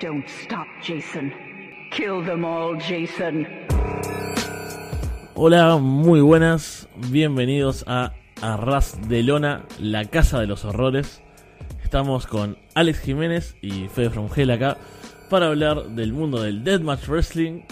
[0.00, 1.32] Don't stop, Jason.
[1.92, 3.46] Kill them all, Jason.
[5.34, 6.88] Hola, muy buenas.
[7.10, 8.12] Bienvenidos a
[8.42, 11.22] Arras de Lona, la casa de los horrores.
[11.82, 14.78] Estamos con Alex Jiménez y Fede Frongel acá
[15.30, 17.62] para hablar del mundo del Deathmatch Wrestling,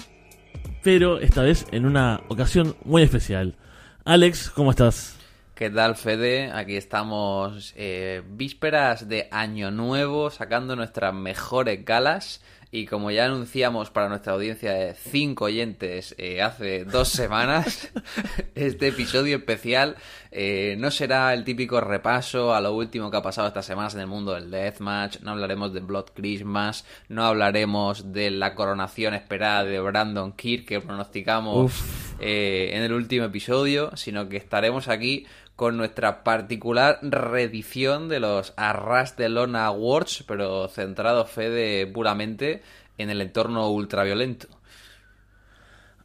[0.83, 3.57] pero esta vez en una ocasión muy especial.
[4.05, 5.22] Alex, ¿cómo estás?
[5.55, 6.51] ¿Qué tal, Fede?
[6.51, 12.41] Aquí estamos eh, vísperas de Año Nuevo, sacando nuestras mejores galas.
[12.75, 17.93] Y como ya anunciamos para nuestra audiencia de cinco oyentes eh, hace dos semanas,
[18.55, 19.97] este episodio especial
[20.31, 24.01] eh, no será el típico repaso a lo último que ha pasado estas semanas en
[24.01, 29.65] el mundo del Deathmatch, no hablaremos de Blood Christmas, no hablaremos de la coronación esperada
[29.65, 31.75] de Brandon Kirk que pronosticamos
[32.21, 35.27] eh, en el último episodio, sino que estaremos aquí
[35.63, 42.63] con nuestra particular reedición de los Arras de Lona Awards, pero centrado, Fede, puramente
[42.99, 44.49] en el entorno ultraviolento.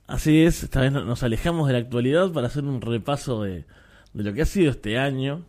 [0.06, 3.66] Así es, esta vez nos alejamos de la actualidad para hacer un repaso de,
[4.14, 5.48] lo que ha sido este año.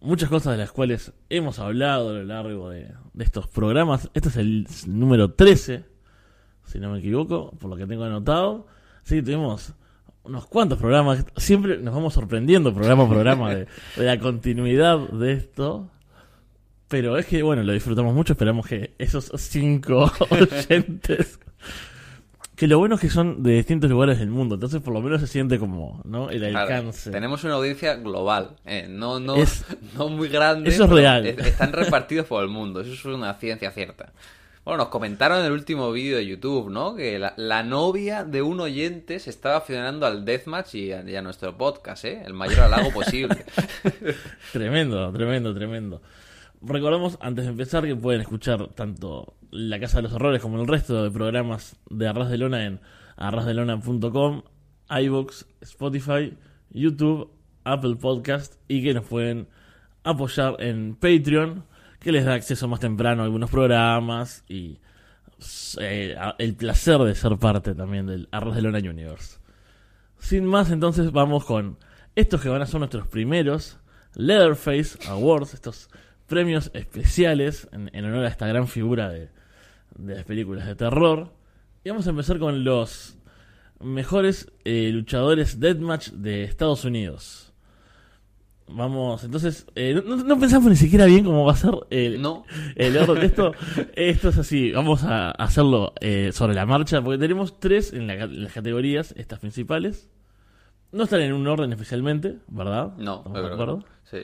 [0.00, 4.10] Muchas cosas de las cuales hemos hablado a lo largo de, de estos programas.
[4.12, 5.84] Este es el número 13,
[6.64, 8.66] si no me equivoco, por lo que tengo anotado.
[9.04, 9.72] Así que tuvimos
[10.26, 11.24] unos cuantos programas.
[11.36, 15.90] Siempre nos vamos sorprendiendo programa a programa de, de la continuidad de esto.
[16.88, 18.34] Pero es que, bueno, lo disfrutamos mucho.
[18.34, 21.38] Esperamos que esos cinco oyentes.
[22.54, 24.54] Que lo bueno es que son de distintos lugares del mundo.
[24.54, 26.30] Entonces, por lo menos se siente como, ¿no?
[26.30, 27.10] El Claro, alcance.
[27.10, 29.64] tenemos una audiencia global, eh, no, no, Es-
[29.98, 30.70] no muy grande.
[30.70, 31.26] eso es real.
[31.26, 34.12] es- Están repartidos por el mundo, eso es una ciencia cierta.
[34.66, 36.96] Bueno, nos comentaron en el último vídeo de YouTube, ¿no?
[36.96, 41.56] Que la, la novia de un oyente se estaba aficionando al Deathmatch y a, nuestro
[41.56, 42.20] podcast, ¿eh?
[42.26, 43.46] El mayor halago posible.
[44.52, 46.02] Tremendo, tremendo, tremendo.
[46.60, 50.66] Recordamos antes de empezar que pueden escuchar tanto La Casa de los Horrores como el
[50.66, 52.80] resto de programas de Arras de Lona en
[53.18, 54.42] arrasdelona.com,
[54.90, 56.36] iVoox, Spotify,
[56.70, 57.30] YouTube,
[57.62, 59.46] Apple Podcast y que nos pueden
[60.02, 61.62] apoyar en Patreon,
[62.06, 64.78] que les da acceso más temprano a algunos programas y
[65.80, 69.40] eh, el placer de ser parte también del Arras de Lona Universe.
[70.20, 71.78] Sin más, entonces vamos con
[72.14, 73.80] estos que van a ser nuestros primeros
[74.14, 75.90] Leatherface Awards, estos
[76.28, 79.30] premios especiales en, honor a esta gran figura de,
[79.96, 81.32] de las películas de terror.
[81.82, 83.18] Y vamos a empezar con los
[83.80, 87.52] mejores eh, luchadores deathmatch de Estados Unidos.
[88.68, 92.44] Vamos, entonces, eh, no, no pensamos ni siquiera bien cómo va a ser el, No.
[92.74, 93.52] el orden de esto.
[93.94, 98.14] Esto es así, vamos a hacerlo eh, sobre la marcha, porque tenemos tres en, la
[98.14, 100.08] en las categorías, estas principales.
[100.90, 102.92] No están en un orden especialmente, ¿verdad?
[102.98, 103.84] No, ¿Estamos yo de acuerdo?
[104.04, 104.18] Sí.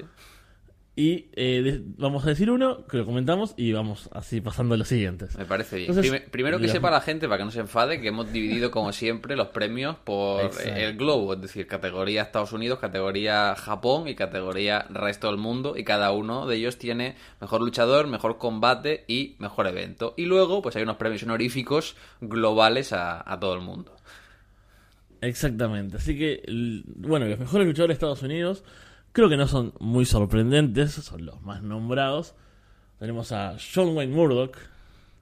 [0.95, 4.89] Y eh, vamos a decir uno, que lo comentamos y vamos así pasando a los
[4.89, 5.39] siguientes.
[5.39, 5.89] Me parece bien.
[5.89, 8.71] Entonces, primero que los- sepa la gente, para que no se enfade, que hemos dividido
[8.71, 10.69] como siempre los premios por Exacto.
[10.77, 15.85] el globo, es decir, categoría Estados Unidos, categoría Japón y categoría resto del mundo, y
[15.85, 20.13] cada uno de ellos tiene mejor luchador, mejor combate y mejor evento.
[20.19, 23.97] Y luego, pues hay unos premios honoríficos globales a, a todo el mundo.
[25.23, 25.97] Exactamente.
[25.97, 26.43] Así que,
[26.85, 28.65] bueno, los mejores luchadores de Estados Unidos
[29.13, 32.35] creo que no son muy sorprendentes, son los más nombrados.
[32.99, 34.57] Tenemos a John Wayne Murdoch,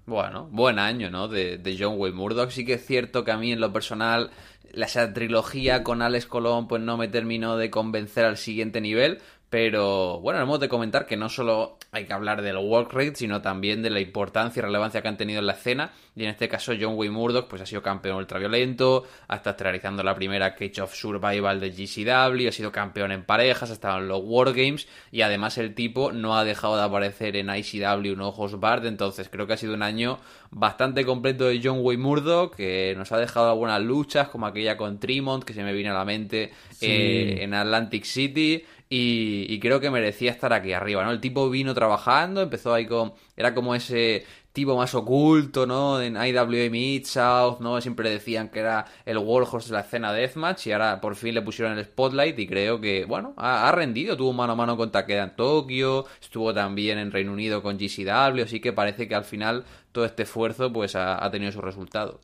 [0.06, 1.28] Bueno, buen año, ¿no?
[1.28, 2.50] De, de John Wayne Murdoch.
[2.50, 4.30] Sí que es cierto que a mí en lo personal
[4.72, 9.20] la esa trilogía con Alex Colón pues no me terminó de convencer al siguiente nivel.
[9.50, 13.42] Pero bueno, hemos de comentar que no solo hay que hablar del work rate, sino
[13.42, 15.90] también de la importancia y relevancia que han tenido en la escena.
[16.14, 20.04] Y en este caso, John Wayne Murdoch pues, ha sido campeón ultraviolento, ha estado realizando
[20.04, 24.06] la primera Cage of Survival de GCW, ha sido campeón en parejas, ha estado en
[24.06, 28.60] los Wargames y además el tipo no ha dejado de aparecer en ICW no Ojos
[28.60, 28.86] Bard.
[28.86, 30.20] Entonces creo que ha sido un año
[30.52, 35.00] bastante completo de John Wayne Murdoch, que nos ha dejado algunas luchas, como aquella con
[35.00, 36.86] Tremont, que se me viene a la mente Sí.
[36.88, 38.64] eh, en Atlantic City.
[38.92, 41.12] Y, creo que merecía estar aquí arriba, ¿no?
[41.12, 43.12] El tipo vino trabajando, empezó ahí con...
[43.36, 46.03] Era como ese tipo más oculto, ¿no?
[46.03, 47.80] En IWA Mid-South, ¿no?
[47.80, 51.42] Siempre decían que era el Warhorse de la escena Deathmatch y ahora por fin le
[51.42, 54.16] pusieron el spotlight y creo que, bueno, ha, rendido.
[54.16, 58.42] Tuvo mano a mano con Takeda en Tokio, estuvo también en Reino Unido con GCW,
[58.42, 62.20] así que parece que al final todo este esfuerzo pues ha, ha tenido su resultado.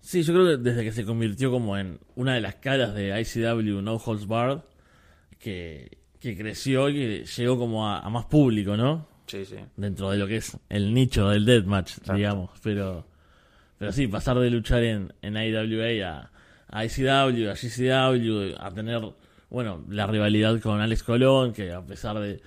[0.00, 3.20] Sí, yo creo que desde que se convirtió como en una de las caras de
[3.20, 4.58] ICW No Holds Barred,
[5.42, 9.08] que, que creció y que llegó como a, a más público, ¿no?
[9.26, 9.56] Sí, sí.
[9.76, 12.50] Dentro de lo que es el nicho del deathmatch, digamos.
[12.62, 13.06] Pero,
[13.76, 16.30] pero sí, pasar de luchar en, en IWA a,
[16.68, 19.00] a ICW, a GCW, a tener,
[19.50, 22.40] bueno, la rivalidad con Alex Colón, que a pesar de,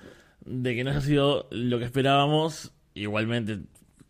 [0.44, 3.60] de que no haya sido lo que esperábamos, igualmente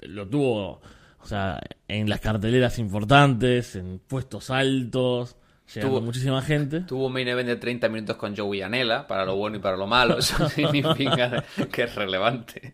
[0.02, 0.80] lo tuvo,
[1.20, 5.36] o sea, en las carteleras importantes, en puestos altos,
[5.74, 6.80] llegando Tuvo- muchísima gente.
[6.82, 9.76] Tuvo un main event de 30 minutos con Joey Anela, para lo bueno y para
[9.76, 10.18] lo malo.
[10.18, 12.72] Eso significa que es relevante.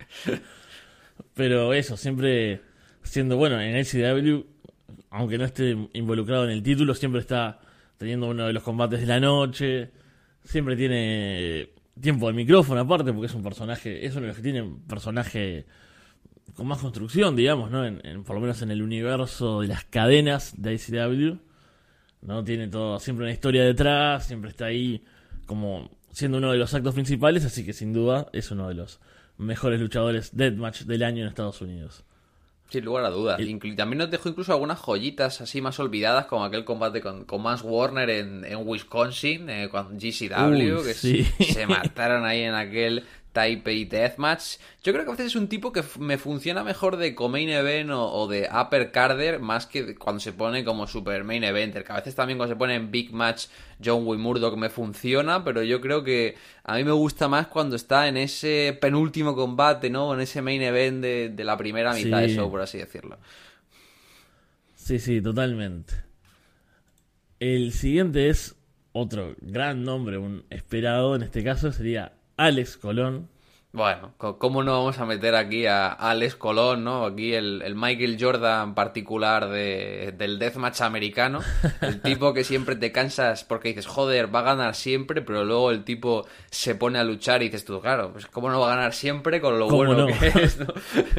[1.34, 2.60] Pero eso, siempre
[3.02, 4.44] siendo bueno en ICW,
[5.10, 7.58] aunque no esté involucrado en el título, siempre está
[7.98, 9.90] teniendo uno de los combates de la noche.
[10.44, 14.42] Siempre tiene tiempo de micrófono aparte, porque es un personaje, es uno de los que
[14.42, 15.66] tiene un personaje
[16.54, 17.84] con más construcción, digamos, ¿no?
[17.86, 21.38] En, en- por lo menos en el universo de las cadenas de ICW.
[22.22, 22.42] ¿No?
[22.44, 25.04] Tiene todo, siempre una historia detrás, siempre está ahí
[25.46, 29.00] como siendo uno de los actos principales, así que sin duda es uno de los
[29.38, 32.04] mejores luchadores deathmatch del año en Estados Unidos.
[32.68, 33.38] Sin lugar a dudas.
[33.40, 37.24] Y- Inclu- también nos dejó incluso algunas joyitas así más olvidadas, como aquel combate con,
[37.24, 41.24] con Mans Warner en, en Wisconsin, eh, con GCW, Uy, que sí.
[41.24, 44.58] se, se mataron ahí en aquel Taipei Deathmatch.
[44.82, 47.90] Yo creo que a veces es un tipo que me funciona mejor de co-main event
[47.90, 51.82] o, o de upper carder más que cuando se pone como super main eventer.
[51.84, 53.46] Que a veces también cuando se pone en big match
[53.84, 57.74] John Wayne Murdoch me funciona, pero yo creo que a mí me gusta más cuando
[57.76, 60.12] está en ese penúltimo combate, ¿no?
[60.14, 62.26] En ese main event de, de la primera mitad Sí.
[62.28, 63.18] de show, por así decirlo.
[64.76, 65.94] Sí, sí, totalmente.
[67.40, 68.56] El siguiente es
[68.92, 73.28] otro gran nombre, un esperado, en este caso sería Alex Colón.
[73.74, 77.06] Bueno, ¿cómo no vamos a meter aquí a Alex Colón, ¿no?
[77.06, 81.40] Aquí el, el Michael Jordan particular de, del deathmatch americano.
[81.80, 85.70] El tipo que siempre te cansas porque dices, joder, va a ganar siempre, pero luego
[85.70, 88.76] el tipo se pone a luchar y dices tú, claro, pues cómo no va a
[88.76, 90.18] ganar siempre con lo ¿Cómo bueno no?
[90.18, 90.66] que es, ¿no?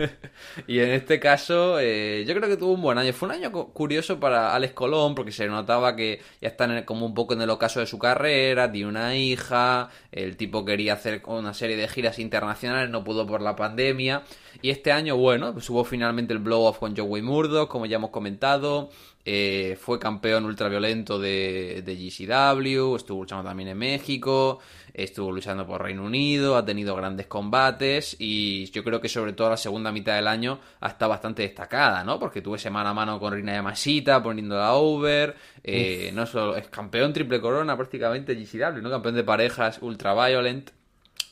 [0.67, 3.13] y en este caso, eh, yo creo que tuvo un buen año.
[3.13, 6.71] Fue un año cu- curioso para Alex Colón porque se notaba que ya está en
[6.71, 10.63] el- como un poco en el ocaso de su carrera, tiene una hija, el tipo
[10.65, 12.43] quería hacer una serie de giras internacionales,
[12.90, 14.24] no pudo por la pandemia.
[14.62, 18.12] Y este año, bueno, pues hubo finalmente el blow-off con Joey Murdoch, como ya hemos
[18.12, 18.90] comentado.
[19.25, 24.60] eh, fue campeón ultraviolento de, de GCW, estuvo luchando también en México,
[24.94, 29.50] estuvo luchando por Reino Unido, ha tenido grandes combates y yo creo que sobre todo
[29.50, 32.19] la segunda mitad del año ha estado bastante destacada, ¿no?
[32.19, 37.13] Porque tuve semana a mano con Rina Yamashita poniéndola over, eh, no solo es campeón
[37.13, 38.89] triple corona prácticamente GCW, ¿no?
[38.89, 40.72] Campeón de parejas ultraviolent.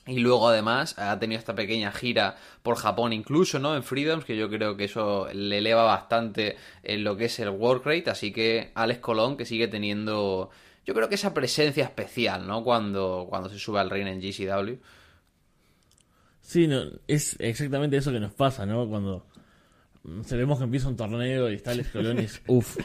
[0.07, 3.75] Y luego además ha tenido esta pequeña gira por Japón incluso, ¿no?
[3.75, 7.49] En Freedoms, que yo creo que eso le eleva bastante en lo que es el
[7.49, 8.09] work rate.
[8.09, 10.49] Así que Alex Colón, que sigue teniendo,
[10.85, 12.63] yo creo que esa presencia especial, ¿no?
[12.63, 14.79] Cuando, cuando se sube al ring en GCW.
[16.41, 18.87] Sí, no, es exactamente eso que nos pasa, ¿no?
[18.89, 19.27] Cuando
[20.25, 22.77] se vemos que empieza un torneo y está Alex Colón y es, uff,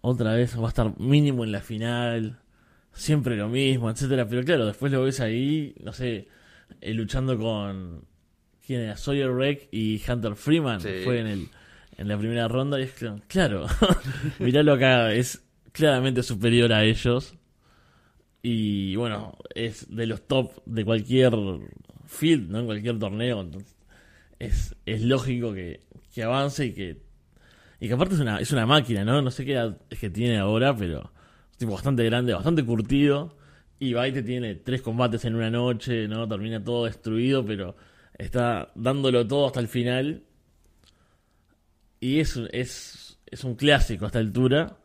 [0.00, 2.41] otra vez va a estar mínimo en la final,
[2.92, 4.26] siempre lo mismo, etcétera.
[4.28, 6.28] Pero claro, después lo ves ahí, no sé,
[6.80, 8.04] eh, luchando con
[8.66, 10.88] quién era Sawyer Wreck y Hunter Freeman, Sí.
[11.04, 11.48] fue en el
[11.98, 13.66] en la primera ronda y es que, claro,
[14.38, 17.34] miralo acá, es claramente superior a ellos.
[18.42, 21.32] Y bueno, es de los top de cualquier
[22.06, 22.60] field, ¿no?
[22.60, 23.42] En cualquier torneo.
[23.42, 23.76] Entonces,
[24.38, 25.80] es, es lógico que,
[26.12, 27.02] que avance y que.
[27.78, 29.22] Y que aparte es una, es una máquina, ¿no?
[29.22, 31.12] No sé qué edad es que tiene ahora, pero
[31.70, 33.36] bastante grande, bastante curtido.
[33.78, 36.28] Y va y te tiene tres combates en una noche, ¿no?
[36.28, 37.74] Termina todo destruido, pero
[38.16, 40.22] está dándolo todo hasta el final.
[41.98, 44.76] Y es, es, es un clásico a esta altura.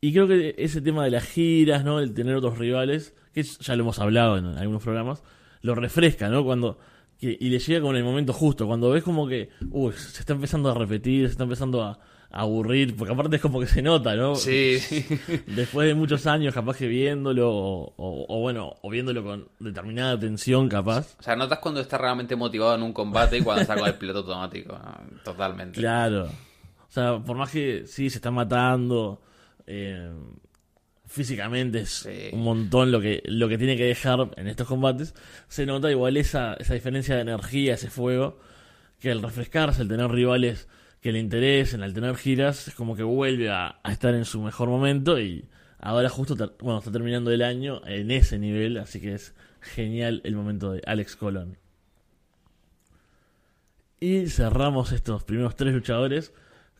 [0.00, 2.00] Y creo que ese tema de las giras, ¿no?
[2.00, 5.22] El tener otros rivales, que ya lo hemos hablado en algunos programas,
[5.60, 6.44] lo refresca, ¿no?
[6.44, 6.78] Cuando
[7.20, 10.70] y le llega con el momento justo, cuando ves como que, uy, se está empezando
[10.70, 11.98] a repetir, se está empezando a
[12.30, 14.34] aburrir, porque aparte es como que se nota, ¿no?
[14.36, 14.78] Sí.
[15.46, 20.12] Después de muchos años, capaz que viéndolo, o, o- o bueno, o viéndolo con determinada
[20.12, 21.16] atención, capaz.
[21.18, 24.18] O sea, notas cuando está realmente motivado en un combate y cuando con el piloto
[24.20, 24.78] automático.
[25.24, 25.80] Totalmente.
[25.80, 26.26] Claro.
[26.26, 29.20] O sea, por más que sí se está matando,
[29.66, 30.10] eh,
[31.06, 32.28] físicamente es Sí.
[32.32, 35.14] un montón lo que, lo que tiene que dejar en estos combates,
[35.48, 38.38] se nota igual esa, esa diferencia de energía, ese fuego,
[39.00, 40.68] que al refrescarse, al tener rivales
[41.00, 44.40] que le interesen, al tener giras, es como que vuelve a, a estar en su
[44.40, 45.48] mejor momento y
[45.80, 50.34] ahora justo, bueno, está terminando el año en ese nivel, así que es genial el
[50.34, 51.58] momento de Alex Colón.
[54.00, 56.32] Y cerramos estos primeros tres luchadores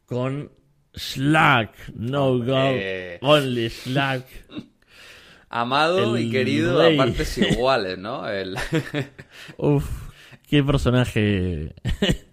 [0.07, 0.53] con
[0.95, 1.93] Slack.
[1.95, 2.55] No go.
[2.55, 3.19] Hombre.
[3.23, 4.25] Only Slack.
[5.49, 6.95] Amado y querido rey.
[6.95, 8.29] a partes iguales, ¿no?
[8.29, 8.57] El...
[9.57, 9.89] Uf,
[10.47, 11.75] qué personaje.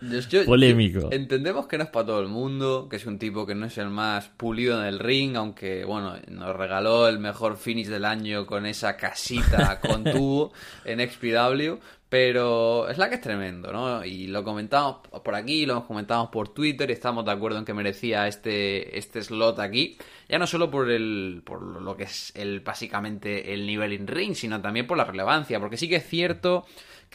[0.00, 1.08] Yo- yo- Polémico.
[1.10, 3.78] entendemos que no es para todo el mundo, que es un tipo que no es
[3.78, 8.44] el más pulido en el ring, aunque, bueno, nos regaló el mejor finish del año
[8.46, 10.52] con esa casita con tubo
[10.84, 11.78] en XPW.
[12.08, 14.04] Pero es la que es tremendo, ¿no?
[14.04, 17.74] Y lo comentamos por aquí, lo comentamos por Twitter y estamos de acuerdo en que
[17.74, 19.98] merecía este, este slot aquí.
[20.28, 24.34] Ya no solo por el, por lo que es el, básicamente el nivel in ring,
[24.36, 25.58] sino también por la relevancia.
[25.58, 26.64] Porque sí que es cierto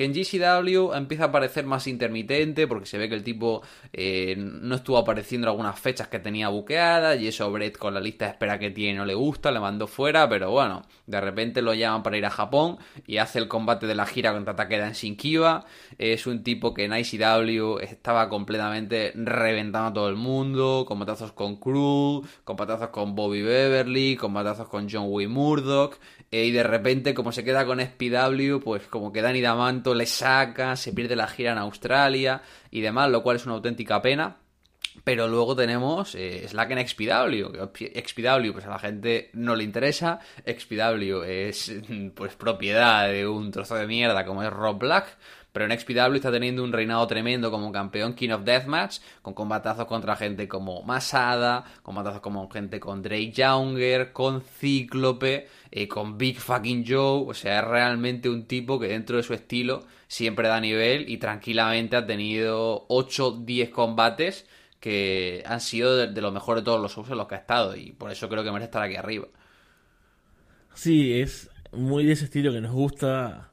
[0.02, 3.62] que en GCW empieza a parecer más intermitente porque se ve que el tipo
[3.94, 8.00] eh, no estuvo apareciendo en algunas fechas que tenía buqueadas y eso Brett con la
[8.00, 11.62] lista de espera que tiene no le gusta, le mandó fuera, pero bueno, de repente
[11.62, 14.88] lo llaman para ir a Japón y hace el combate de la gira contra Takeda
[14.88, 15.66] en Shinkiba.
[16.00, 21.32] Es un tipo que en ICW estaba completamente reventando a todo el mundo, con batazos
[21.32, 26.00] con Crew, con batazos con Bobby Beverly, con batazos con John Wayne Murdoch,
[26.32, 29.42] eh, y de repente como se queda con SPW, pues como que Danny
[29.94, 34.02] Le saca, se pierde la gira en Australia y demás, lo cual es una auténtica
[34.02, 34.38] pena.
[35.04, 37.66] Pero luego tenemos eh, Slack en XPW.
[37.74, 40.20] XPW, pues a la gente no le interesa.
[40.46, 41.74] XPW es
[42.16, 45.18] pues propiedad de un trozo de mierda como es Rob Black.
[45.52, 49.86] Pero en XPW está teniendo un reinado tremendo como campeón King of Deathmatch, con combatazos
[49.86, 56.40] contra gente como Masada, combatazos como gente con Drake Younger, con Cíclope, eh, con Big
[56.40, 57.26] Fucking Joe.
[57.28, 61.18] O sea, es realmente un tipo que dentro de su estilo siempre da nivel y
[61.18, 64.48] tranquilamente ha tenido 8-10 combates
[64.82, 67.76] que han sido de, lo mejor de todos los shows en los que ha estado
[67.78, 69.28] y por eso creo que merece estar aquí arriba.
[70.74, 73.51] Sí, es muy de ese estilo que nos gusta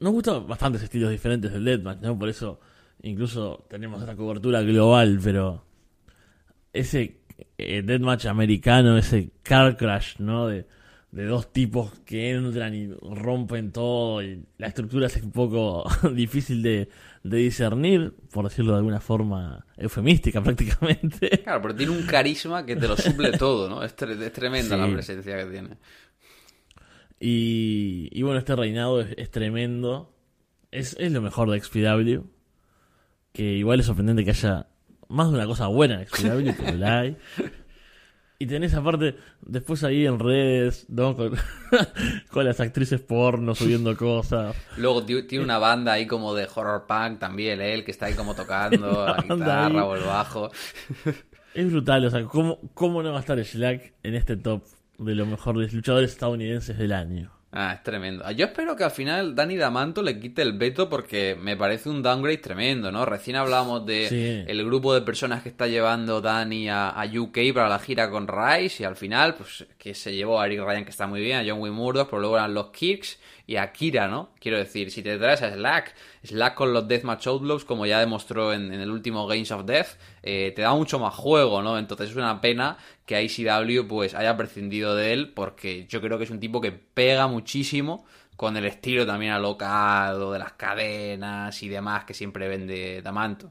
[0.00, 2.18] nos gustan bastantes estilos diferentes del Deathmatch, ¿no?
[2.18, 2.60] Por eso
[3.02, 5.64] incluso tenemos esta cobertura global, pero
[6.72, 7.20] ese
[7.58, 10.48] eh, Deathmatch americano, ese car crash, ¿no?
[10.48, 10.66] De,
[11.12, 16.88] dos tipos que entran y rompen todo y la estructura es un poco difícil de,
[17.24, 21.42] discernir, por decirlo de alguna forma eufemística prácticamente.
[21.42, 23.82] Claro, pero tiene un carisma que te lo suple todo, ¿no?
[23.82, 25.70] Es, tremenda la presencia que tiene.
[27.22, 30.16] Y, bueno, este reinado es, tremendo.
[30.70, 32.26] Es, es, lo mejor de XPW.
[33.32, 34.68] Que igual es sorprendente que haya
[35.08, 37.16] más de una cosa buena en XPW, pero la hay.
[38.38, 41.14] Y tenés aparte, después ahí en redes, ¿no?
[41.14, 41.36] Con,
[42.46, 44.56] las actrices porno subiendo cosas.
[44.78, 48.34] Luego tiene una banda ahí como de horror punk también, él, que está ahí como
[48.34, 50.50] tocando la guitarra o el bajo.
[51.52, 54.62] Es brutal, o sea, ¿cómo, ¿cómo no va a estar Slack en este top
[55.00, 57.32] de los mejores luchadores estadounidenses del año.
[57.52, 58.30] Ah, es tremendo.
[58.30, 62.00] Yo espero que al final Danny Damanto le quite el veto porque me parece un
[62.00, 63.04] downgrade tremendo, ¿no?
[63.04, 67.80] Recién hablábamos de el grupo de personas que está llevando Danny a, UK para la
[67.80, 71.08] gira con Rice y al final, pues, que se llevó a Eric Ryan, que está
[71.08, 73.18] muy bien, a John Wayne Murdoch, pero luego eran los Kicks
[73.50, 74.30] y a Kira, ¿no?
[74.38, 78.52] Quiero decir, si te traes a Slack, Slack con los Deathmatch Outlaws, como ya demostró
[78.52, 81.76] en, el último Games of Death, eh, te da mucho más juego, ¿no?
[81.76, 86.22] Entonces es una pena que ICW pues haya prescindido de él, porque yo creo que
[86.22, 91.68] es un tipo que pega muchísimo con el estilo también alocado de las cadenas y
[91.68, 93.50] demás que siempre vende Damanto.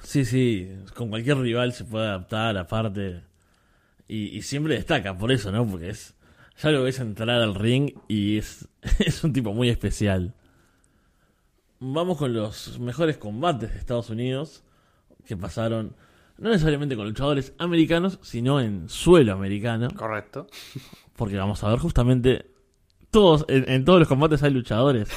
[0.00, 3.24] Sí, sí, con cualquier rival se puede adaptar, aparte.
[4.08, 5.66] Y, y siempre destaca por eso, ¿no?
[5.66, 6.14] Porque es
[6.58, 8.68] ya lo ves entrar al ring y es,
[8.98, 10.34] es un tipo muy especial.
[11.80, 14.62] Vamos con los mejores combates de Estados Unidos
[15.26, 15.96] que pasaron
[16.38, 19.88] no necesariamente con luchadores americanos, sino en suelo americano.
[19.94, 20.46] Correcto.
[21.16, 22.52] Porque vamos a ver justamente
[23.12, 25.08] todos en, todos los combates hay luchadores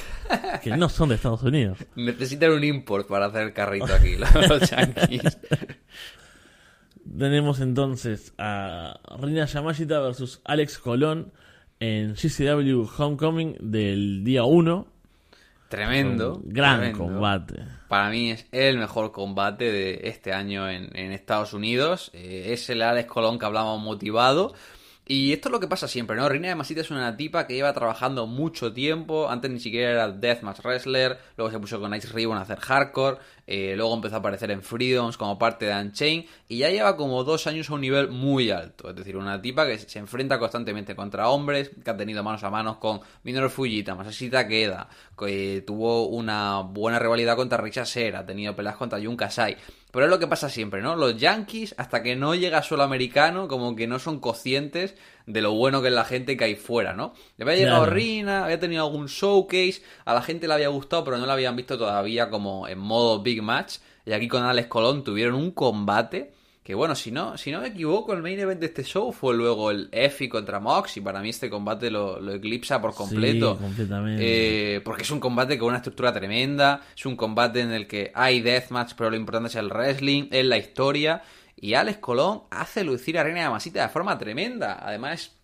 [0.62, 1.78] que no son de Estados Unidos.
[1.96, 5.38] Necesitan un import para hacer el carrito aquí, los yankees.
[7.18, 11.32] Tenemos entonces a Rina Yamashita versus Alex Colón
[11.80, 14.88] en GCW Homecoming del día 1.
[15.70, 16.42] Tremendo.
[16.44, 17.64] gran combate.
[17.88, 22.12] Para mí es el mejor combate de este año en, Estados Unidos.
[22.14, 24.54] Eh, es el Alex Colón que hablamos motivado.
[25.08, 26.28] Y esto es lo que pasa siempre, ¿no?
[26.28, 29.30] Reina de Masita es una tipa que lleva trabajando mucho tiempo.
[29.30, 31.20] Antes ni siquiera era Deathmatch Wrestler.
[31.38, 33.20] Luego se puso con Ice Ribbon a hacer hardcore.
[33.46, 36.26] Eh, luego empezó a aparecer en Freedoms como parte de Unchained.
[36.48, 38.90] Y ya lleva como dos años a un nivel muy alto.
[38.90, 41.70] Es decir, una tipa que se enfrenta constantemente contra hombres.
[41.84, 44.90] Que ha tenido manos a manos con Minoru Fujita, Masashita Keda.
[45.16, 48.16] Que tuvo una buena rivalidad contra Richa Ser.
[48.16, 49.56] Ha tenido peleas contra Jun Kasai.
[49.96, 50.98] Pero es lo que pasa siempre, ¿no?
[50.98, 54.94] Los Yankees, hasta que no llega solo americano, como que no son conscientes
[55.26, 57.14] de lo bueno que es la gente que hay fuera, ¿no?
[57.38, 61.18] Le había llegado Rina, había tenido algún showcase, a la gente le había gustado, pero
[61.18, 63.78] no la habían visto todavía como en modo Big Match.
[64.06, 66.34] Y aquí con Alex Colón tuvieron un combate
[66.66, 69.36] que bueno, si no, si no me equivoco, el main event de este show fue
[69.36, 70.98] luego el Effie contra Mox.
[70.98, 73.54] Y para mí este combate lo, eclipsa por completo.
[73.54, 74.78] Sí, completamente.
[74.78, 76.82] Eh, porque es un combate con una estructura tremenda.
[76.98, 80.44] Es un combate en el que hay deathmatch, pero lo importante es el wrestling, es
[80.44, 81.22] la historia.
[81.56, 84.80] Y Alex Colón hace lucir a Reina de Masita de forma tremenda.
[84.82, 85.36] Además,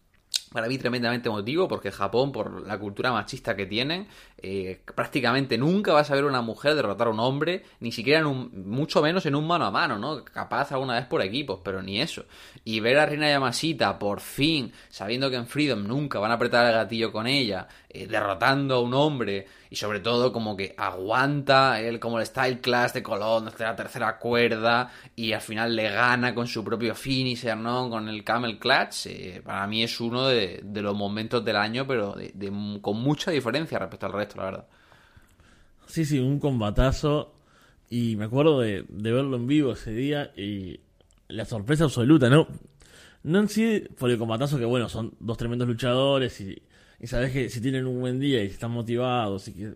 [0.51, 5.93] para mí tremendamente emotivo porque Japón, por la cultura machista que tienen, eh, prácticamente nunca
[5.93, 9.25] vas a ver una mujer derrotar a un hombre, ni siquiera en un, mucho menos
[9.25, 10.25] en un mano a mano, ¿no?
[10.25, 12.25] Capaz alguna vez por equipos, pero ni eso.
[12.65, 16.65] Y ver a Rina Yamashita, por fin, sabiendo que en Freedom nunca van a apretar
[16.65, 21.79] el gatillo con ella, eh, derrotando a un hombre, y sobre todo como que aguanta
[21.79, 25.89] él como el Style Class de Colón desde la tercera cuerda, y al final le
[25.91, 27.89] gana con su propio finisher, ¿no?
[27.89, 31.85] Con el Camel Clutch, eh, para mí es uno de de, los momentos del año,
[31.87, 32.15] pero
[32.81, 34.67] con mucha diferencia respecto al resto, la verdad.
[35.87, 37.33] Sí, sí, un combatazo.
[37.89, 40.79] Y me acuerdo de, verlo en vivo ese día y
[41.27, 42.47] la sorpresa absoluta, ¿no?
[43.23, 46.61] No en sí por el combatazo que, bueno, son dos tremendos luchadores y,
[46.99, 49.73] y sabes que si tienen un buen día y están motivados y que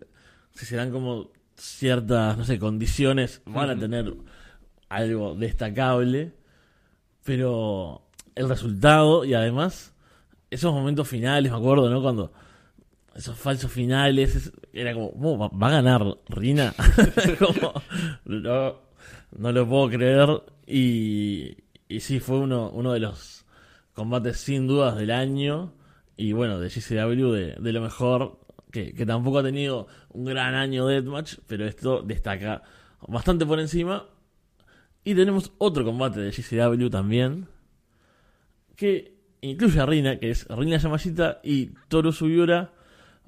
[0.54, 4.14] si se dan como ciertas, no sé, condiciones, van a tener
[4.88, 6.32] algo destacable.
[7.24, 9.92] Pero el resultado y además
[10.56, 12.02] esos momentos finales, me acuerdo, ¿no?
[12.02, 12.32] Cuando
[13.14, 16.74] esos falsos finales, era como, ¿va, a ganar Rina?
[18.24, 20.42] no lo puedo creer.
[20.66, 21.56] Y,
[21.88, 23.44] y sí, fue uno, uno de los
[23.94, 25.72] combates sin dudas del año.
[26.16, 30.54] Y bueno, de GCW de, de lo mejor, que, que, tampoco ha tenido un gran
[30.54, 32.62] año de Deathmatch, pero esto destaca
[33.06, 34.06] bastante por encima.
[35.04, 37.48] Y tenemos otro combate de GCW también,
[38.74, 39.15] que
[39.50, 42.72] incluye a Rina, que es Rina Yamashita y Toru Sugiura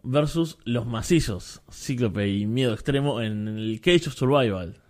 [0.03, 4.81] versus los macizos, Cíclope y Miedo Extremo en el Cage of Survival.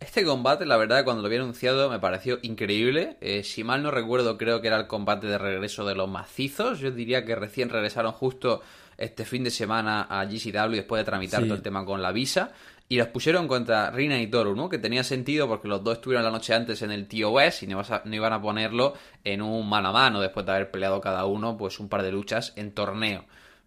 [0.00, 3.16] Este combate, la verdad, cuando lo había anunciado me pareció increíble.
[3.20, 6.78] Eh, si mal no recuerdo, creo que era el combate de regreso de los macizos.
[6.78, 8.62] Yo diría que recién regresaron justo
[8.96, 12.52] este fin de semana a GCW después de tramitar todo el tema con la visa.
[12.90, 14.70] Y los pusieron contra Rina y Toru, ¿no?
[14.70, 17.82] Que tenía sentido porque los dos estuvieron la noche antes en el TOS y no,
[18.10, 21.80] iban a ponerlo en un mano a mano después de haber peleado cada uno pues
[21.80, 23.26] un par de luchas en torneo.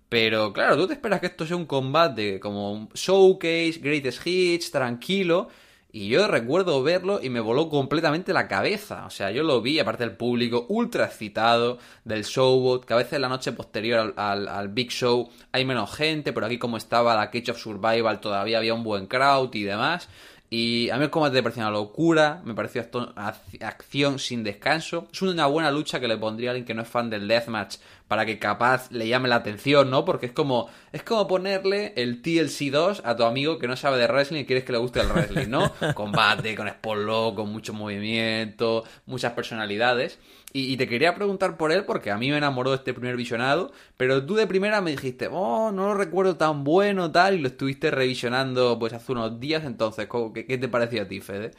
[0.10, 4.72] Pero claro, tú te esperas que esto sea un combate como un showcase, greatest hits,
[4.72, 5.50] tranquilo.
[5.94, 9.06] Y yo recuerdo verlo y me voló completamente la cabeza.
[9.06, 13.20] O sea, yo lo vi, aparte del público, ultra excitado del showboat, que a veces
[13.20, 17.30] la noche posterior al, al, Big Show hay menos gente, pero aquí como estaba la
[17.30, 20.08] Cage of Survival todavía había un buen crowd y demás.
[20.54, 25.08] Y a mí el combate me pareció una locura, me pareció acción sin descanso.
[25.12, 27.78] Es una buena lucha que le pondría a alguien que no es fan del deathmatch
[28.12, 30.04] para que capaz le llame la atención, ¿no?
[30.04, 33.98] Porque es como es como ponerle el TLC 2 a tu amigo que no sabe
[33.98, 35.72] de wrestling y quieres que le guste el wrestling, ¿no?
[35.94, 40.20] Combate con spot con mucho movimiento, muchas personalidades.
[40.52, 44.26] Y, te quería preguntar por él porque a mí me enamoró este primer visionado, pero
[44.26, 47.92] tú de primera me dijiste, oh, no lo recuerdo tan bueno, tal, y lo estuviste
[47.92, 51.52] revisionando pues hace unos días, entonces, ¿qué, te pareció a ti, Fede?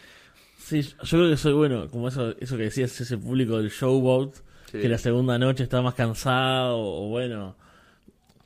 [0.59, 4.35] Sí, yo creo que soy bueno, como eso, eso que decías, ese público del showboat,
[4.73, 7.57] que la segunda noche estaba más cansado, o bueno,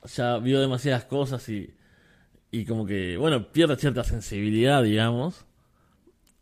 [0.05, 1.75] ya vio demasiadas cosas y,
[2.51, 5.47] y como que, bueno, pierde cierta sensibilidad, digamos.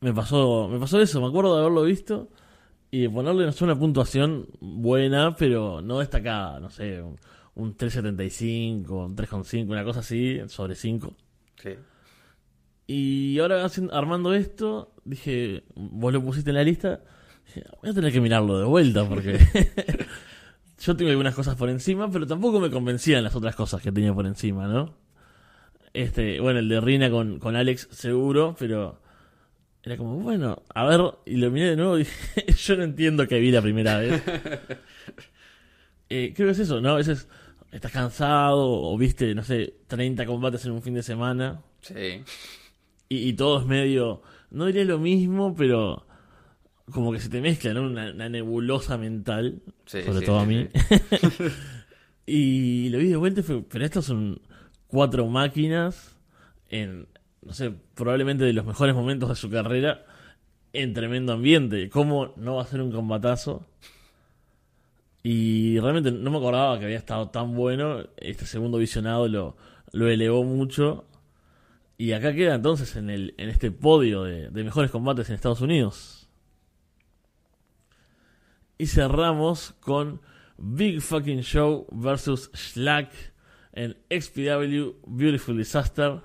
[0.00, 2.28] Me pasó, me pasó eso, me acuerdo de haberlo visto
[2.90, 9.16] y ponerle no sé, una puntuación buena, pero no destacada, no sé, un, 3.75, un
[9.16, 11.16] 3.5, una cosa así, sobre 5.
[11.60, 11.70] Sí.
[12.86, 17.00] Y ahora armando esto, dije, vos lo pusiste en la lista,
[17.80, 19.38] voy a tener que mirarlo de vuelta porque
[20.80, 24.12] yo tengo algunas cosas por encima, pero tampoco me convencían las otras cosas que tenía
[24.12, 24.94] por encima, ¿no?
[25.92, 29.00] Este, bueno, el de Rina con, con Alex seguro, pero
[29.84, 33.28] era como, bueno, a ver, y lo miré de nuevo y dije, yo no entiendo
[33.28, 34.22] que vi la primera vez.
[36.08, 36.92] eh, creo que es eso, ¿no?
[36.92, 37.28] A veces
[37.70, 41.60] estás cansado o viste, no sé, 30 combates en un fin de semana.
[41.82, 42.22] Sí.
[43.10, 46.06] Y, todo es medio, no diría lo mismo, pero
[46.90, 47.82] como que se te mezcla, ¿no?
[47.82, 50.68] Una, nebulosa mental, sobre todo a mí.
[52.26, 54.40] y lo vi de vuelta y fue, pero estos son
[54.86, 56.16] cuatro máquinas
[56.68, 57.06] en
[57.44, 60.04] no sé, probablemente de los mejores momentos de su carrera
[60.72, 61.88] en tremendo ambiente.
[61.90, 63.66] ¿Cómo no va a ser un combatazo?
[65.22, 68.04] Y realmente no me acordaba que había estado tan bueno.
[68.16, 69.56] Este segundo visionado lo,
[69.92, 71.04] lo elevó mucho.
[71.96, 75.60] Y acá queda entonces en, el, en este podio de, de mejores combates en Estados
[75.60, 76.23] Unidos.
[78.78, 80.20] Y cerramos con
[80.58, 83.10] Big Fucking Show versus Slack
[83.72, 86.22] en XPW Beautiful Disaster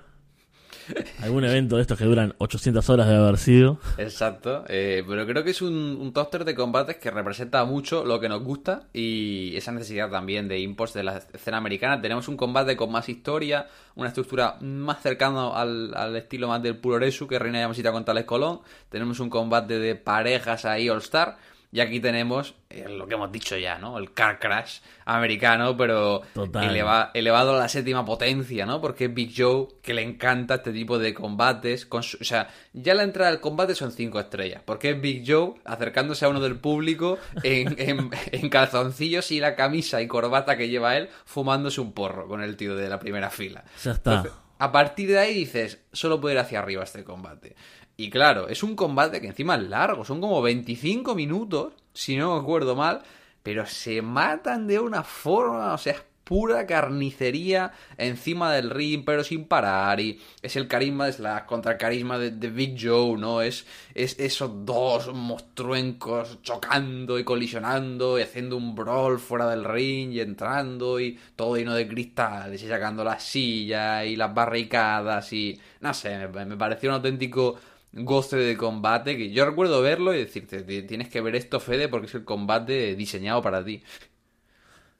[1.22, 3.78] Algún evento de estos que duran 800 horas de haber sido.
[3.98, 8.20] Exacto, eh, pero creo que es un, un tóster de combates que representa mucho lo
[8.20, 12.00] que nos gusta y esa necesidad también de impulse de la escena americana.
[12.00, 17.26] Tenemos un combate con más historia, una estructura más cercana al, estilo más del Puroresu
[17.26, 18.60] que Reina Yamasita con Tales Colón.
[18.88, 21.38] Tenemos un combate de parejas ahí All Star
[21.72, 23.96] Y aquí tenemos eh, lo que hemos dicho ya, ¿no?
[23.96, 26.22] El car crash americano, pero
[26.68, 28.80] eleva- elevado a la séptima potencia, ¿no?
[28.80, 31.86] Porque es Big Joe que le encanta este tipo de combates.
[31.86, 34.62] con su- o sea, ya la entrada al combate son cinco estrellas.
[34.64, 39.54] Porque es Big Joe acercándose a uno del público en, en- en calzoncillos y la
[39.54, 43.30] camisa y corbata que lleva él, fumándose un porro con el tío de la primera
[43.30, 43.64] fila.
[43.84, 44.14] Ya está.
[44.16, 47.54] Entonces, a partir de ahí dices, solo puede ir hacia arriba este combate.
[48.00, 52.34] Y claro, es un combate que encima es largo, son como 25 minutos, si no
[52.34, 53.02] me acuerdo mal,
[53.42, 59.24] pero se matan de una forma, o sea, es pura carnicería encima del ring, pero
[59.24, 59.98] sin parar.
[60.00, 63.42] Y es el carisma de Slash contra el carisma de, de Big Joe, ¿no?
[63.42, 70.12] Es, es esos dos monstruencos chocando y colisionando y haciendo un brawl fuera del ring
[70.12, 75.60] y entrando y todo lleno de cristales y sacando las sillas y las barricadas y
[75.80, 77.56] no sé, me, me pareció un auténtico
[77.92, 81.88] goce de combate que yo recuerdo verlo y decirte, "Ti- tienes que ver esto Fede
[81.88, 83.82] porque es el combate diseñado para ti.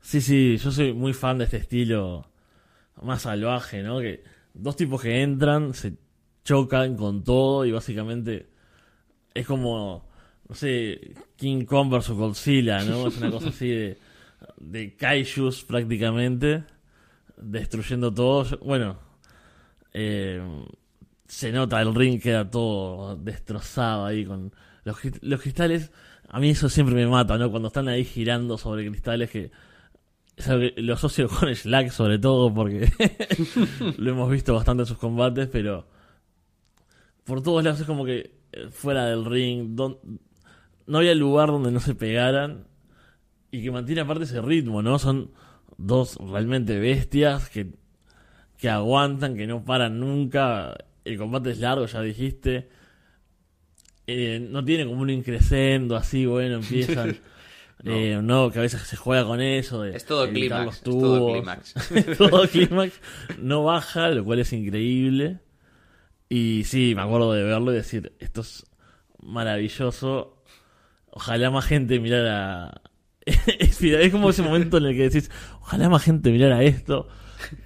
[0.00, 2.26] Sí, sí, yo soy muy fan de este estilo
[3.02, 4.00] más salvaje, ¿no?
[4.00, 4.22] Que
[4.54, 5.94] dos tipos que entran, se
[6.44, 8.48] chocan con todo y básicamente
[9.34, 10.08] es como,
[10.48, 13.06] no sé, King Kong versus Godzilla, ¿no?
[13.08, 13.98] Es una cosa así de,
[14.58, 16.64] de kaijus prácticamente,
[17.36, 18.58] destruyendo todo.
[18.60, 18.98] Bueno,
[19.92, 20.42] eh,
[21.30, 25.92] se nota, el ring queda todo destrozado ahí con los, los cristales.
[26.28, 27.50] A mí eso siempre me mata, ¿no?
[27.50, 29.52] Cuando están ahí girando sobre cristales que
[30.76, 32.90] lo asocio con Slack sobre todo porque
[33.98, 35.86] lo hemos visto bastante en sus combates, pero
[37.24, 41.78] por todos lados es como que eh, fuera del ring, no había lugar donde no
[41.78, 42.66] se pegaran
[43.52, 44.98] y que mantiene aparte ese ritmo, ¿no?
[44.98, 45.30] Son
[45.76, 47.70] dos realmente bestias que,
[48.56, 50.76] que aguantan, que no paran nunca.
[51.04, 52.68] El combate es largo, ya dijiste.
[54.06, 57.18] Eh, no tiene como un increscendo así, bueno, empiezan.
[57.82, 57.92] No.
[57.92, 59.82] Eh, no, que a veces se juega con eso.
[59.82, 61.74] De Es todo clímax, todo clímax.
[62.18, 63.00] todo clímax.
[63.38, 65.38] No baja, lo cual es increíble.
[66.28, 68.66] Y sí, me acuerdo de verlo y decir, esto es
[69.22, 70.42] maravilloso.
[71.10, 72.82] Ojalá más gente mirara.
[73.24, 77.08] es como ese momento en el que decís, ojalá más gente mirara esto.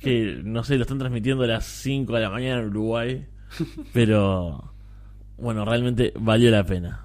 [0.01, 3.27] Que no sé, lo están transmitiendo a las 5 de la mañana en Uruguay.
[3.93, 4.73] Pero
[5.37, 7.05] bueno, realmente valió la pena.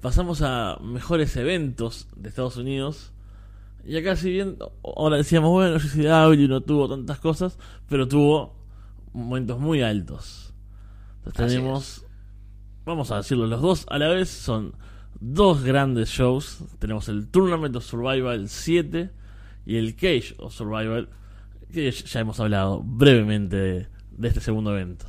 [0.00, 3.12] Pasamos a mejores eventos de Estados Unidos.
[3.84, 8.54] Y acá, si bien ahora decíamos, bueno, GCW no tuvo tantas cosas, pero tuvo
[9.12, 10.54] momentos muy altos.
[11.18, 12.06] Entonces Así tenemos,
[12.84, 14.74] vamos a decirlo, los dos a la vez son
[15.20, 16.62] dos grandes shows.
[16.78, 19.10] Tenemos el Tournament of Survival 7
[19.70, 21.08] y el Cage of Survival,
[21.72, 23.86] que ya hemos hablado brevemente de,
[24.20, 25.06] este segundo evento.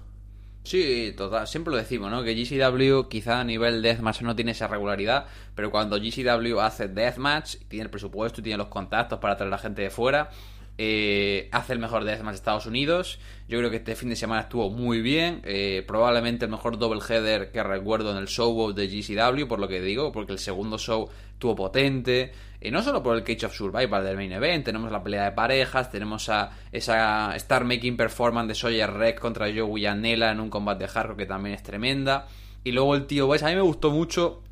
[0.63, 1.47] Sí, total.
[1.47, 2.21] Siempre lo decimos, ¿no?
[2.21, 7.55] Que GCW quizá a nivel Deathmatch no tiene esa regularidad, pero cuando GCW hace Deathmatch,
[7.69, 10.29] tiene el presupuesto y tiene los contactos para traer a la gente de fuera,
[10.77, 13.17] eh, hace el mejor Deathmatch de Estados Unidos.
[13.47, 15.41] Yo creo que este fin de semana estuvo muy bien.
[15.43, 19.67] eh, probablemente el mejor double header que recuerdo en el showboat de GCW, por lo
[19.67, 22.31] que digo, porque el segundo show estuvo potente.
[22.63, 25.31] Y no solo por el Cage of Survival del main event, tenemos la pelea de
[25.31, 30.51] parejas, tenemos a esa Star Making Performance de Sawyer Rex contra Joe Janela en un
[30.51, 32.27] combate de hardcore que también es tremenda.
[32.63, 34.43] Y luego el tío West, a mí me gustó mucho,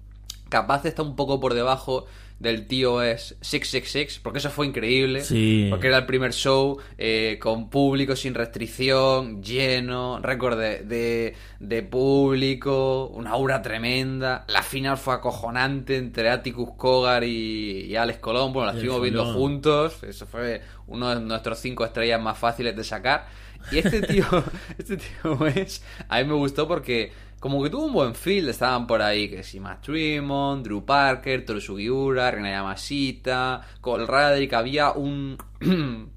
[0.49, 2.07] capaz está un poco por debajo
[2.39, 5.21] del tío es 666, porque eso fue increíble.
[5.21, 5.67] Sí.
[5.69, 11.83] Porque era el primer show eh, con público sin restricción, lleno, récord de, de, de
[11.83, 14.45] público, una aura tremenda.
[14.47, 18.53] La final fue acojonante entre Atticus Cogar y, y Alex Colón.
[18.53, 20.01] Bueno, la estuvimos viendo juntos.
[20.03, 23.27] Eso fue uno de nuestros cinco estrellas más fáciles de sacar.
[23.71, 24.25] Y este tío,
[24.77, 28.85] este tío es, a mí me gustó porque como que tuvo un buen field, estaban
[28.85, 34.91] por ahí que si Matt Tremont, Drew Parker, Toru Sugiura, Rena Yamashita, Cole Radrick, había
[34.91, 35.37] un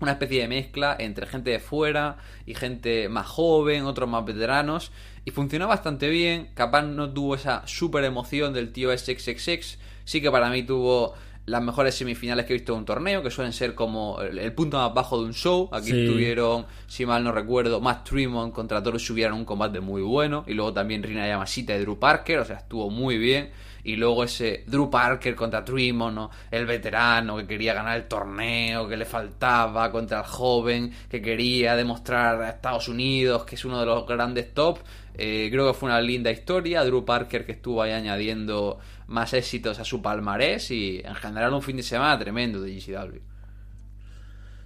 [0.00, 4.92] una especie de mezcla entre gente de fuera y gente más joven, otros más veteranos,
[5.24, 6.50] y funcionó bastante bien.
[6.54, 11.14] Capaz no tuvo esa super emoción del tío SXXX, sí que para mí tuvo
[11.48, 14.52] las mejores semifinales que he visto en un torneo, que suelen ser como el, el
[14.52, 15.68] punto más bajo de un show.
[15.72, 16.04] Aquí Sí.
[16.04, 20.44] estuvieron, si mal no recuerdo, Matt Tremont contra Toru Sugiura en un combate muy bueno,
[20.46, 23.50] y luego también Rina Yamashita y Drew Parker, o sea, estuvo muy bien.
[23.84, 26.30] Y luego ese Drew Parker contra Tremont, ¿no?
[26.50, 31.74] el veterano que quería ganar el torneo, que le faltaba, contra el joven que quería
[31.74, 34.80] demostrar a Estados Unidos que es uno de los grandes top.
[35.14, 36.84] Eh, creo que fue una linda historia.
[36.84, 38.78] Drew Parker que estuvo ahí añadiendo
[39.08, 43.18] más éxitos a su palmarés y en general un fin de semana tremendo de GCW.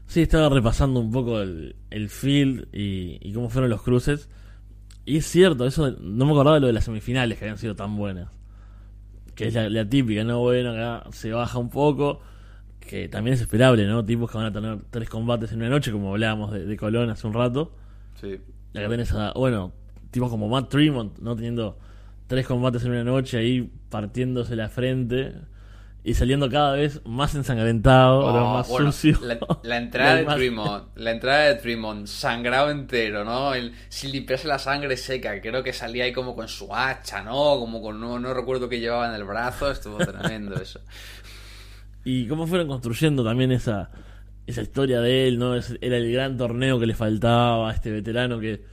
[0.06, 4.28] Sí, estaba repasando un poco el, el field y, y cómo fueron los cruces.
[5.04, 7.74] Y es cierto, eso no me acordaba de lo de las semifinales que habían sido
[7.74, 8.28] tan buenas.
[9.34, 10.40] que es la, la típica, ¿no?
[10.40, 12.20] Bueno, acá se baja un poco,
[12.80, 14.04] que también es esperable, ¿no?
[14.04, 17.10] Tipos que van a tener tres combates en una noche, como hablábamos de, de Colón
[17.10, 17.74] hace un rato.
[18.20, 18.38] Sí.
[18.74, 19.72] Y acá tenés a, bueno,
[20.10, 21.34] tipos como Matt Tremont, ¿no?
[21.34, 21.78] Teniendo
[22.26, 25.32] tres combates en una noche ahí partiéndose la frente
[26.04, 29.18] y saliendo cada vez más ensangrentado, Oh, más bueno, sucio.
[29.24, 33.54] La, la entrada de Más- Tremont, la entrada de Tremont, sangrado entero, ¿no?
[33.54, 37.32] El, sin limpiarse la sangre seca, creo que salía ahí como con su hacha, ¿no?
[37.60, 40.80] Como con, no, no recuerdo qué llevaba en el brazo, estuvo tremendo eso.
[42.04, 43.90] Y cómo fueron construyendo también esa,
[44.46, 45.54] esa historia de él, ¿no?
[45.54, 48.64] Es- Era el gran torneo que le faltaba a este veterano que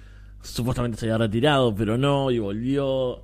[0.42, 3.24] supuestamente se había retirado, pero no, y volvió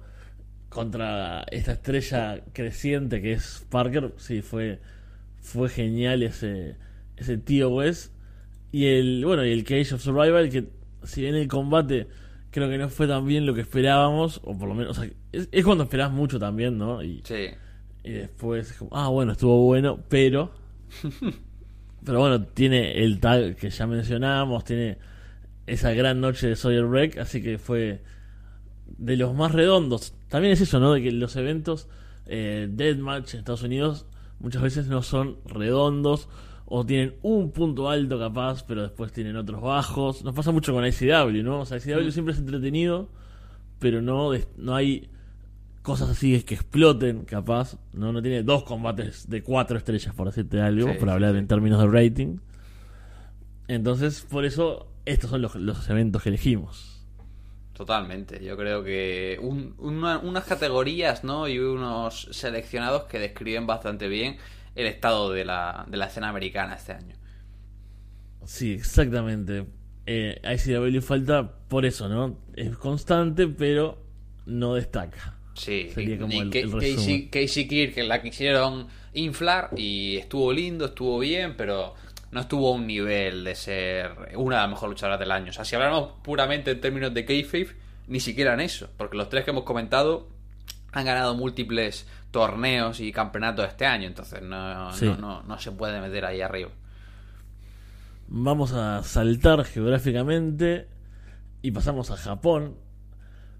[0.76, 4.14] contra esta estrella creciente que es Parker.
[4.18, 4.80] Sí, fue,
[5.42, 6.76] fue genial ese,
[7.16, 8.12] ese tío Wes.
[8.74, 10.68] Y el, bueno, y el Cage of Survival, que
[11.04, 12.08] si bien el combate
[12.52, 15.10] creo que no fue tan bien lo que esperábamos, o por lo menos, o sea,
[15.32, 17.02] es, es cuando esperás mucho también, ¿no?
[17.02, 17.48] Y, Sí.
[18.04, 20.52] y después, como, ah, bueno, estuvo bueno, pero.
[22.06, 24.98] pero bueno, tiene el tag que ya mencionamos, tiene
[25.68, 28.02] esa gran noche de Sawyer Wreck, así que fue
[28.98, 30.14] de los más redondos.
[30.30, 30.94] También es eso, ¿no?
[30.94, 31.88] De que los eventos
[32.26, 34.06] eh, Deathmatch en Estados Unidos
[34.40, 36.28] muchas veces no son redondos
[36.66, 40.24] o tienen un punto alto capaz, pero después tienen otros bajos.
[40.24, 41.62] Nos pasa mucho con ICW, ¿no?
[41.62, 43.10] O sea, ICW siempre es entretenido,
[43.80, 45.10] pero no, no hay
[45.84, 47.78] cosas así que exploten, capaz.
[47.94, 51.38] No, no tiene dos combates de cuatro estrellas, por decirte algo, Sí, por hablar sí.
[51.38, 52.38] en términos de rating.
[53.68, 56.95] Entonces, por eso, estos son los, los eventos que elegimos.
[57.76, 61.48] Totalmente, yo creo que un- una- unas categorías ¿no?
[61.50, 64.38] y unos seleccionados que describen bastante bien
[64.76, 67.16] el estado de la, de la escena americana este año.
[68.46, 69.66] Sí, exactamente.
[70.06, 72.38] Eh, ICW falta por eso, ¿no?
[72.56, 73.98] Es constante, pero
[74.46, 75.38] no destaca.
[75.56, 77.30] Sí, Sería como y el- Ca- el Casey.
[77.30, 81.96] Casey Kirk la quisieron inflar y estuvo lindo, estuvo bien, pero
[82.32, 85.50] no estuvo a un nivel de ser una de las mejores luchadoras del año.
[85.50, 87.70] O sea, si hablamos puramente en términos de kayfabe,
[88.08, 90.28] ni siquiera en eso, porque los tres que hemos comentado
[90.92, 95.06] han ganado múltiples torneos y campeonatos este año, entonces no, Sí.
[95.06, 96.70] no, no, no se puede meter ahí arriba.
[98.28, 100.88] Vamos a saltar geográficamente
[101.62, 102.76] y pasamos a Japón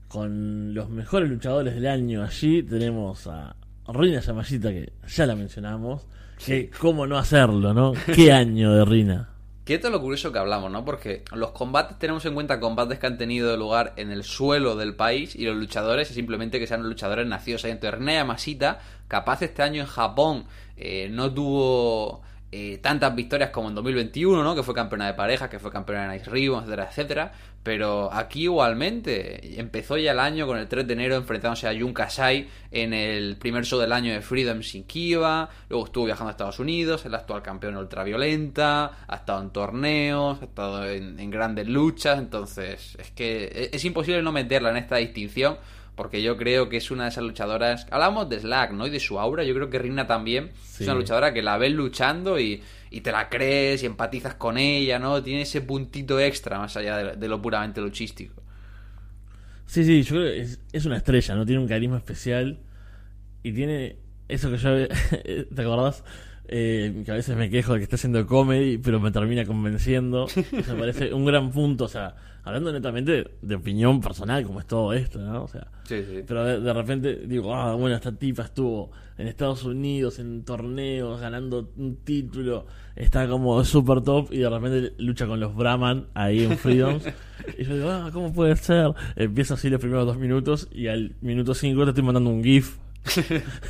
[0.08, 2.24] con los mejores luchadores del año.
[2.24, 3.56] Allí tenemos a
[3.88, 6.08] Rina Yamashita, que ya la mencionamos.
[6.44, 7.94] Que, ¿Cómo no hacerlo, no?
[8.14, 9.30] ¿Qué año de Rina?
[9.64, 10.86] Que esto es lo curioso que hablamos, ¿no?
[10.86, 14.96] Porque los combates tenemos en cuenta combates que han tenido lugar en el suelo del
[14.96, 17.72] país y los luchadores es simplemente que sean luchadores nacidos ahí.
[17.72, 20.46] Entonces, Rina Yamashita, capaz este año en Japón,
[20.78, 22.22] eh, no tuvo
[22.52, 24.56] eh, tantas victorias como en 2021, ¿no?
[24.56, 27.32] Que fue campeona de parejas, que fue campeona de Nice Ribbon, etcétera, etcétera.
[27.66, 31.94] Pero aquí igualmente empezó ya el año con el 3 de enero enfrentándose a Jun
[31.96, 35.50] Kasai en el primer show del año de Freedom Sin Kiva.
[35.68, 38.92] Luego estuvo viajando a Estados Unidos, es la actual campeona ultraviolenta.
[39.08, 42.20] Ha estado en torneos, ha estado en, en grandes luchas.
[42.20, 45.58] Entonces, es que es, es imposible no meterla en esta distinción.
[45.96, 47.88] Porque yo creo que es una de esas luchadoras.
[47.90, 48.86] Hablamos de Slack, ¿no?
[48.86, 49.44] Y de su aura.
[49.46, 50.84] Yo creo que Rina también Sí.
[50.84, 52.62] es una luchadora que la ves luchando y,
[52.96, 55.22] y te la crees y empatizas con ella, ¿no?
[55.22, 58.42] Tiene ese puntito extra más allá de, lo puramente luchístico.
[59.66, 61.46] Sí, sí, yo creo que es, es una estrella, ¿no?
[61.46, 62.58] Tiene un carisma especial
[63.44, 63.98] y tiene
[64.30, 64.88] eso que yo...
[65.56, 66.06] ¿Te acordás?
[66.48, 70.28] Eh, que a veces me quejo de que está haciendo comedy, pero me termina convenciendo.
[70.28, 74.68] Eso me parece un gran punto, o sea, hablando netamente de opinión personal, como es
[74.68, 75.44] todo esto, ¿no?
[75.44, 76.24] O sea, Sí, sí.
[76.26, 81.20] pero de, de repente digo, ah, bueno, esta tipa estuvo en Estados Unidos, en torneos,
[81.20, 86.44] ganando un título, está como super top y de repente lucha con los Brahman ahí
[86.44, 87.04] en Freedoms.
[87.58, 88.94] y yo digo, ah, ¿cómo puede ser?
[89.16, 92.78] Empiezo así los primeros dos minutos y al minuto cinco te estoy mandando un GIF.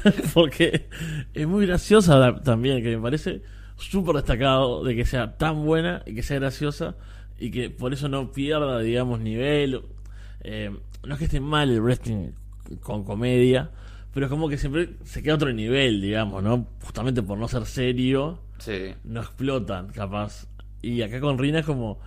[0.34, 0.88] Porque
[1.34, 3.42] es muy graciosa la- también, que me parece
[3.78, 6.96] súper destacado de que sea tan buena y que sea graciosa
[7.40, 9.82] y que por eso no pierda, digamos, nivel.
[10.42, 10.72] Eh,
[11.06, 12.32] no es que esté mal el wrestling
[12.82, 13.72] con comedia,
[14.14, 16.68] pero es como que siempre se queda otro nivel, digamos, ¿no?
[16.84, 18.94] Justamente por no ser serio, Sí.
[19.04, 20.48] no explotan, capaz.
[20.82, 22.00] Y acá con Rina es como,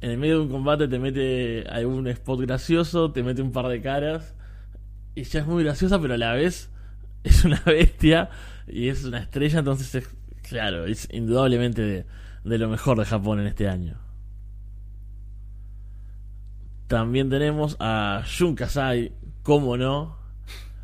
[0.00, 3.68] en el medio de un combate te mete algún spot gracioso, te mete un par
[3.68, 4.34] de caras,
[5.14, 6.70] y ya es muy graciosa, pero a la vez
[7.24, 8.30] es una bestia
[8.66, 10.08] y es una estrella, entonces es,
[10.48, 12.06] claro, es indudablemente de,
[12.44, 13.96] de lo mejor de Japón en este año.
[16.92, 20.18] También tenemos a Shun Kasai, cómo no,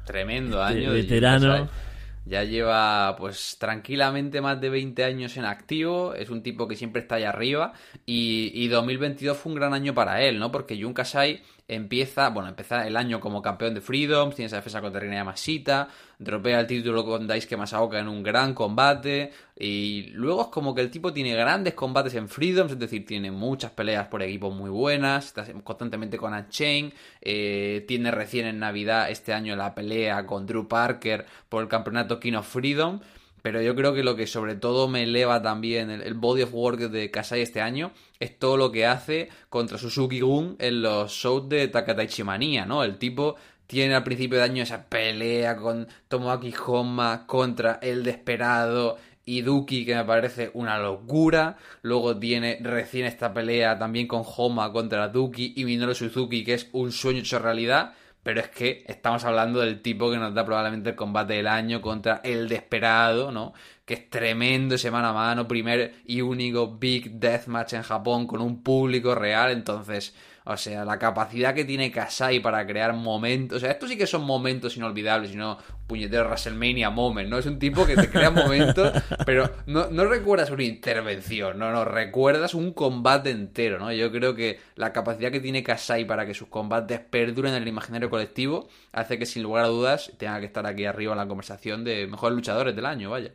[0.07, 0.93] Tremendo Este año.
[0.93, 1.59] de veterano.
[1.59, 1.79] Jun Kasai.
[2.25, 6.15] Ya lleva, pues, tranquilamente más de 20 años en activo.
[6.15, 7.75] Es un tipo que siempre está ahí arriba.
[8.07, 10.51] Y, y 2022 fue un gran año para él, ¿no?
[10.51, 14.81] Porque Jun Kasai empieza, bueno, empieza el año como campeón de Freedoms, tiene esa defensa
[14.81, 15.89] contra Rina Yamashita.
[16.19, 20.81] dropea el título con Daisuke Masaoka en un gran combate, y luego es como que
[20.81, 24.71] el tipo tiene grandes combates en Freedoms, es decir, tiene muchas peleas por equipos muy
[24.71, 30.47] buenas, está constantemente con Unchained, eh, tiene recién en Navidad este año la pelea con
[30.47, 33.01] Drew Parker por el campeonato King of Freedom,
[33.49, 36.91] pero yo creo que lo que sobre todo me eleva también el, body of work
[36.91, 41.49] de Kasai este año es todo lo que hace contra Suzuki Gun en los shows
[41.49, 42.85] de Takataichi Manía, ¿no?
[42.85, 48.99] El tipo tiene al principio de año esa pelea con Tomoaki Honma contra el Desperado
[49.25, 49.43] y
[49.87, 51.57] que me parece una locura.
[51.81, 56.69] Luego tiene recién esta pelea también con Homa contra Duki y Minoru Suzuki, que es
[56.73, 57.95] un sueño hecho realidad
[58.29, 61.81] pero es que estamos hablando del tipo que nos da probablemente el combate del año
[61.81, 63.55] contra el Desperado, ¿no?
[63.87, 68.43] Que es tremendo ese mano a mano, primer y único Big Deathmatch en Japón con
[68.43, 70.15] un público real, entonces
[70.51, 73.59] o sea, la capacidad que tiene Kasai para crear momentos.
[73.59, 77.37] O sea, estos sí que son momentos inolvidables, sino puñetero WrestleMania moment, ¿no?
[77.37, 78.93] Es un tipo que te crea momentos,
[79.27, 83.93] pero no, no recuerdas una intervención, no, no, recuerdas un combate entero, ¿no?
[83.93, 87.69] Yo creo que la capacidad que tiene Kasai para que sus combates perduren en el
[87.69, 91.29] imaginario colectivo hace que sin lugar a dudas tenga que estar aquí arriba en la
[91.29, 93.33] conversación de mejores luchadores del año, vaya.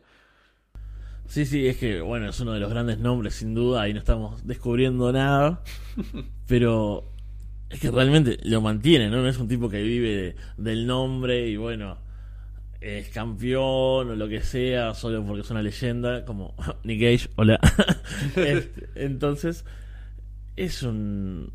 [1.26, 3.98] Sí, sí, es que, bueno, es uno de los grandes nombres, sin duda, y no
[3.98, 5.62] estamos descubriendo nada.
[6.46, 7.10] pero
[7.70, 9.22] es que realmente lo mantiene, ¿no?
[9.22, 11.98] No es un tipo que vive del nombre y, bueno,
[12.80, 17.58] es campeón o lo que sea, solo porque es una leyenda, como Nick hola.
[18.36, 19.64] Este, entonces,
[20.56, 21.52] es un.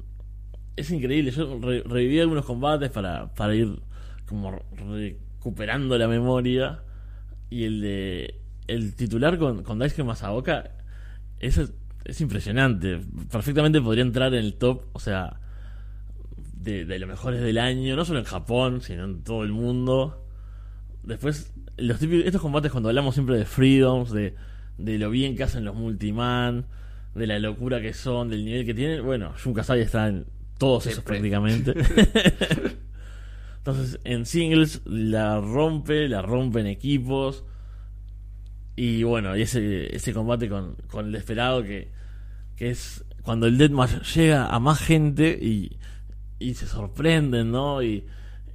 [0.76, 1.32] Es increíble.
[1.32, 3.80] Yo reviví algunos combates para, para ir
[4.26, 6.84] como recuperando la memoria.
[7.52, 8.39] Y el de
[8.74, 10.72] el titular con, con Daisuke Masaoka
[11.40, 11.60] es,
[12.06, 13.00] es impresionante.
[13.32, 15.40] Perfectamente podría entrar en el top, o sea,
[16.54, 20.26] de, de los mejores del año, no solo en Japón, sino en todo el mundo.
[21.04, 24.36] Después, los típicos, estos combates cuando hablamos siempre de Freedoms, de,
[24.78, 26.66] de lo bien que hacen los Multiman,
[27.16, 30.26] de la locura que son, del nivel que tienen, bueno, Jun Kasai está en
[30.58, 31.74] todos esos prácticamente.
[33.58, 37.44] Entonces, en singles la rompe, la rompe en equipos.
[38.76, 41.90] Y bueno, y ese, ese combate con, con el desesperado que,
[42.56, 45.78] que es cuando el Deathmatch llega a más gente y,
[46.40, 47.84] y se sorprenden, ¿no?
[47.84, 48.06] Y,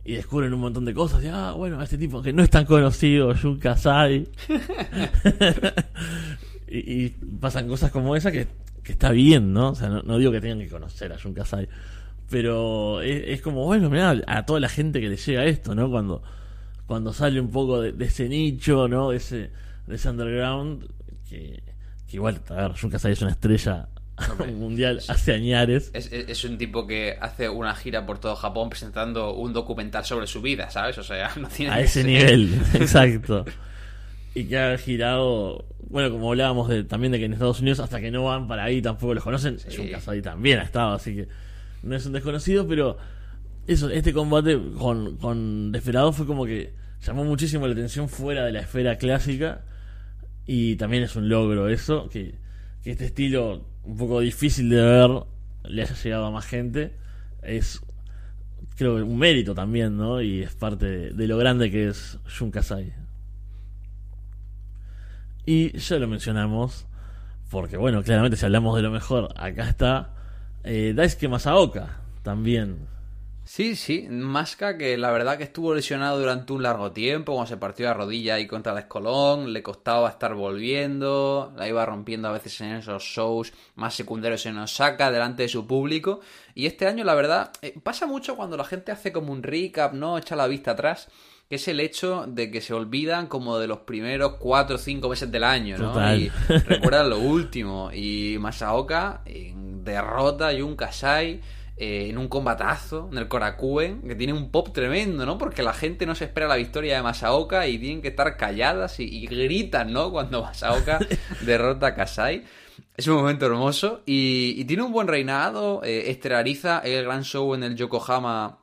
[0.04, 1.24] y descubren un montón de cosas.
[1.24, 4.28] Y, ah, bueno, este tipo que no es tan conocido, Jun Kasai.
[6.68, 7.08] y,
[7.40, 8.46] pasan cosas como esa que,
[8.82, 9.70] que está bien, ¿no?
[9.70, 11.68] O sea, no, digo que tengan que conocer a Jun Kasai.
[12.28, 15.90] Pero es, como, bueno, mira a toda la gente que le llega esto, ¿no?
[15.90, 16.22] Cuando,
[16.86, 19.12] cuando sale un poco de, de ese nicho, ¿no?
[19.12, 19.50] Ese
[19.86, 20.88] de ese underground
[21.28, 21.62] que,
[22.10, 23.88] igual, a ver, Jun es una estrella
[24.56, 25.90] mundial hace añares.
[25.94, 30.40] Es, un tipo que hace una gira por todo Japón presentando un documental sobre su
[30.40, 30.98] vida, ¿sabes?
[30.98, 33.44] O sea, no tiene A ese nivel, exacto.
[34.34, 38.00] Y que ha girado, bueno, como hablábamos de, también de que en Estados Unidos hasta
[38.00, 39.58] que no van para ahí tampoco los conocen.
[39.58, 39.76] Sí.
[39.76, 41.28] Jun también ha estado, así que
[41.82, 42.96] no es un desconocido, pero
[43.66, 46.72] eso, este combate con, con Desperado fue como que
[47.04, 49.62] llamó muchísimo la atención fuera de la esfera clásica
[50.46, 52.34] y también es un logro eso, que,
[52.84, 55.10] este estilo un poco difícil de ver
[55.64, 56.92] le haya llegado a más gente.
[57.42, 57.80] Es,
[58.76, 60.20] creo, un mérito también, ¿no?
[60.20, 62.92] Y es parte de, lo grande que es Shun Kasai.
[65.46, 66.86] Y ya lo mencionamos,
[67.50, 70.14] porque bueno, claramente si hablamos de lo mejor, acá está
[70.62, 72.86] eh, Daisuke Masaoka, también
[73.44, 77.58] Sí, sí, Masca que la verdad que estuvo lesionado durante un largo tiempo, cuando se
[77.58, 82.32] partió la rodilla ahí contra el escolón, le costaba estar volviendo, la iba rompiendo a
[82.32, 86.20] veces en esos shows más secundarios en Osaka, delante de su público,
[86.54, 89.92] y este año la verdad eh, pasa mucho cuando la gente hace como un recap,
[89.92, 90.16] ¿no?
[90.16, 91.08] Echa la vista atrás,
[91.46, 95.10] que es el hecho de que se olvidan como de los primeros cuatro o cinco
[95.10, 96.16] meses del año, ¿no?
[96.16, 101.42] Y recuerdan lo último, y Masaoka en derrota y un Kasai
[101.76, 105.38] eh, en un combatazo en el Korakuen, que tiene un pop tremendo, ¿no?
[105.38, 109.00] Porque la gente no se espera la victoria de Masaoka y tienen que estar calladas
[109.00, 110.12] y, gritan, ¿no?
[110.12, 111.00] Cuando Masaoka
[111.44, 112.44] derrota a Kasai.
[112.96, 115.82] Es un momento hermoso y, tiene un buen reinado.
[115.82, 118.60] Eh, esteriliza el gran show en el Yokohama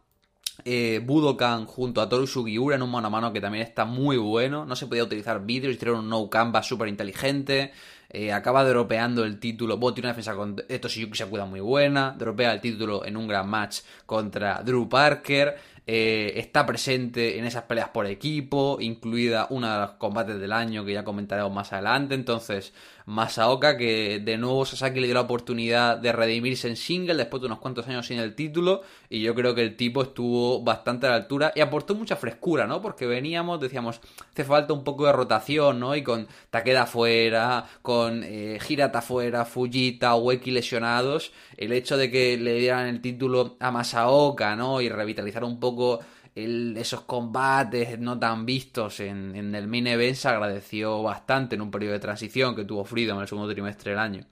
[0.64, 4.16] eh, Budokan junto a Toru Sugiura en un mano a mano que también está muy
[4.16, 4.66] bueno.
[4.66, 7.74] No se podía utilizar vídeos, hicieron un no canvas súper inteligente.
[8.14, 9.78] Eh, acaba dropeando el título.
[9.78, 12.14] Bo tiene una defensa con esto se cuida muy buena.
[12.18, 15.58] Dropea el título en un gran match contra Drew Parker.
[15.88, 20.86] eh, está presente en esas peleas por equipo, incluida una de los combates del año
[20.86, 22.14] que ya comentaremos más adelante.
[22.16, 22.74] Entonces,
[23.06, 27.48] Masaoka, que de nuevo Sasaki le dio la oportunidad de redimirse en single después de
[27.48, 28.82] unos cuantos años sin el título.
[29.10, 32.68] Y yo creo que el tipo estuvo bastante a la altura y aportó mucha frescura,
[32.68, 32.82] ¿no?
[32.82, 35.96] Porque veníamos, decíamos, hace falta un poco de rotación, ¿no?
[35.96, 42.38] Y con Takeda afuera, con eh, Hirata afuera, Fujita, Ueki lesionados, el hecho de que
[42.38, 44.82] le dieran el título a Masaoka, ¿no?
[44.82, 46.00] Y revitalizar un poco
[46.36, 51.94] esos combates no tan vistos en, el main event se agradeció bastante en un periodo
[51.94, 54.26] de transición que tuvo Freedom en el segundo trimestre del año.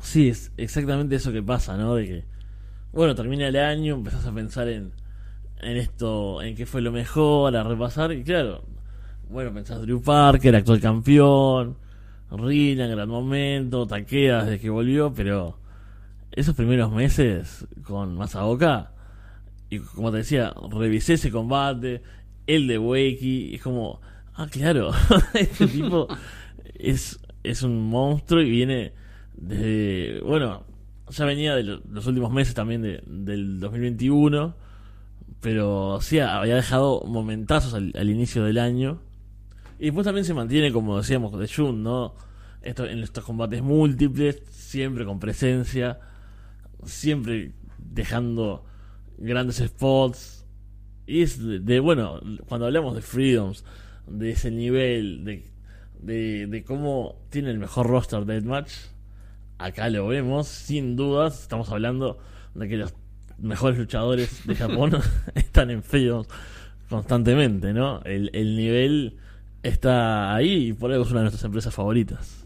[0.00, 1.94] Sí, es exactamente eso que pasa, ¿no?
[1.94, 2.24] De que,
[2.92, 4.92] bueno, termina el año, empezás a pensar en,
[5.60, 8.64] en esto, en qué fue lo mejor, a repasar, y claro,
[9.28, 11.76] bueno, pensás Drew Parker, actual campeón,
[12.30, 15.58] Rina en gran momento, Takeda desde que volvió, pero
[16.32, 18.92] esos primeros meses con Masaoka
[19.70, 22.02] y como te decía, revisé ese combate,
[22.46, 24.00] el de Wakey, es como,
[24.34, 24.90] ah, claro,
[25.34, 26.08] este tipo
[26.74, 28.92] es, es un monstruo y viene
[29.36, 30.64] desde, bueno,
[31.08, 34.54] ya venía de los últimos meses también de, del 2021,
[35.40, 39.00] pero sí, había dejado momentazos al, inicio del año.
[39.78, 42.14] Y después también se mantiene, como decíamos, de Jun, ¿no?
[42.60, 45.98] Esto, en estos combates múltiples, siempre con presencia,
[46.84, 48.66] siempre dejando
[49.20, 50.44] grandes spots.
[51.06, 53.64] Y es de, bueno, cuando hablamos de Freedoms,
[54.06, 58.72] de ese nivel, de, de, cómo tiene el mejor roster Deathmatch,
[59.58, 61.42] acá lo vemos, sin dudas.
[61.42, 62.18] Estamos hablando
[62.54, 62.94] de que los
[63.38, 64.92] mejores luchadores de Japón
[65.34, 66.28] están en Freedoms
[66.88, 68.02] constantemente, ¿no?
[68.02, 69.16] El, el nivel
[69.62, 72.44] está ahí y por eso es una de nuestras empresas favoritas.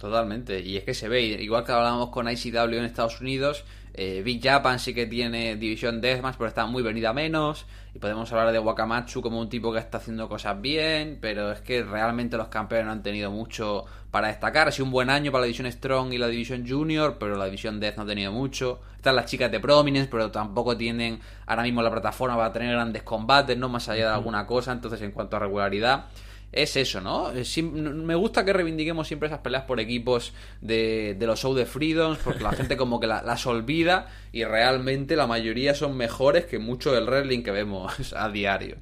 [0.00, 4.22] Totalmente, y es que se ve, igual que hablábamos con ICW en Estados Unidos, eh,
[4.24, 7.66] Big Japan sí que tiene división Deathmatch, pero está muy venida menos.
[7.94, 11.60] Y podemos hablar de Wakamatsu como un tipo que está haciendo cosas bien, pero es
[11.60, 14.68] que realmente los campeones no han tenido mucho para destacar.
[14.68, 17.46] Ha sido un buen año para la división Strong y la división Junior, pero la
[17.46, 18.80] división Death no ha tenido mucho.
[18.96, 23.02] Están las chicas de Prominence, pero tampoco tienen ahora mismo la plataforma para tener grandes
[23.02, 24.72] combates, no más allá de alguna cosa.
[24.72, 26.06] Entonces, en cuanto a regularidad
[26.52, 27.30] es eso, ¿no?
[27.62, 32.42] me gusta que reivindiquemos siempre esas peleas por equipos de, los show de Freedoms, porque
[32.42, 37.06] la gente como que las olvida y realmente la mayoría son mejores que mucho del
[37.06, 38.76] wrestling que vemos a diario.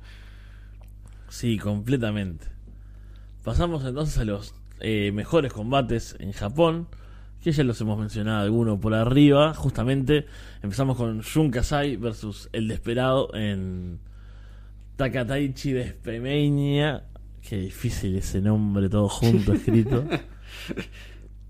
[1.29, 2.47] Sí, completamente.
[3.45, 6.89] Pasamos entonces a los eh, mejores combates en Japón,
[7.43, 9.53] que ya los hemos mencionado alguno por arriba.
[9.53, 10.27] Justamente
[10.63, 14.01] empezamos con Shun Kasai versus El Desperado en
[14.97, 17.05] Takataichi de Espemeña
[17.47, 20.05] Qué difícil ese nombre todo junto escrito.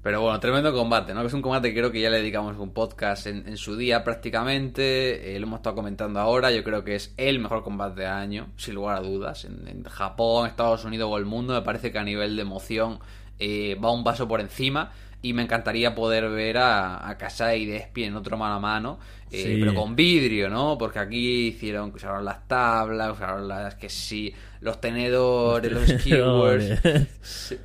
[0.03, 1.21] Pero bueno, tremendo combate, ¿no?
[1.21, 4.05] Que es un combate que creo que ya le dedicamos un podcast en, su día
[4.05, 5.35] prácticamente.
[5.35, 6.51] Eh, lo hemos estado comentando ahora.
[6.53, 9.45] Yo creo que es el mejor combate de año, sin lugar a dudas.
[9.45, 13.01] En, Japón, Estados Unidos o el mundo, me parece que a nivel de emoción
[13.39, 17.67] eh, va un paso por encima y me encantaría poder ver a, a Kasai y
[17.67, 18.99] Despi en otro mano a mano,
[19.33, 20.79] eh, pero con vidrio, ¿no?
[20.79, 26.81] Porque aquí hicieron, usaron las tablas, usaron las que sí, los tenedores, los, keywords,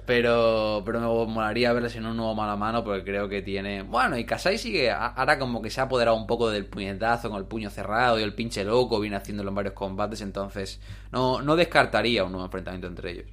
[0.05, 3.83] pero, pero me molaría verles en un nuevo mano a mano porque creo que tiene...
[3.83, 7.37] Bueno, y Kasai sigue, ahora como que se ha apoderado un poco del puñetazo con
[7.37, 10.81] el puño cerrado y el pinche loco, viene haciéndolo en varios combates, entonces
[11.11, 13.27] no, no descartaría un nuevo enfrentamiento entre ellos.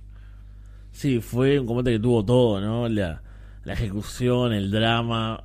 [0.92, 2.86] Sí, fue un combate que tuvo todo, ¿no?
[2.88, 3.22] La
[3.64, 5.44] la ejecución, el drama,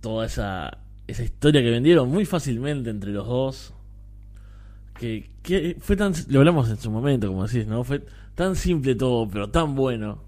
[0.00, 3.74] toda esa, esa historia que vendieron muy fácilmente entre los dos.
[4.98, 6.12] Que, que fue tan.
[6.28, 7.84] Lo hablamos en su momento, como decís, ¿no?
[7.84, 8.04] Fue
[8.34, 10.22] tan simple todo, pero tan bueno.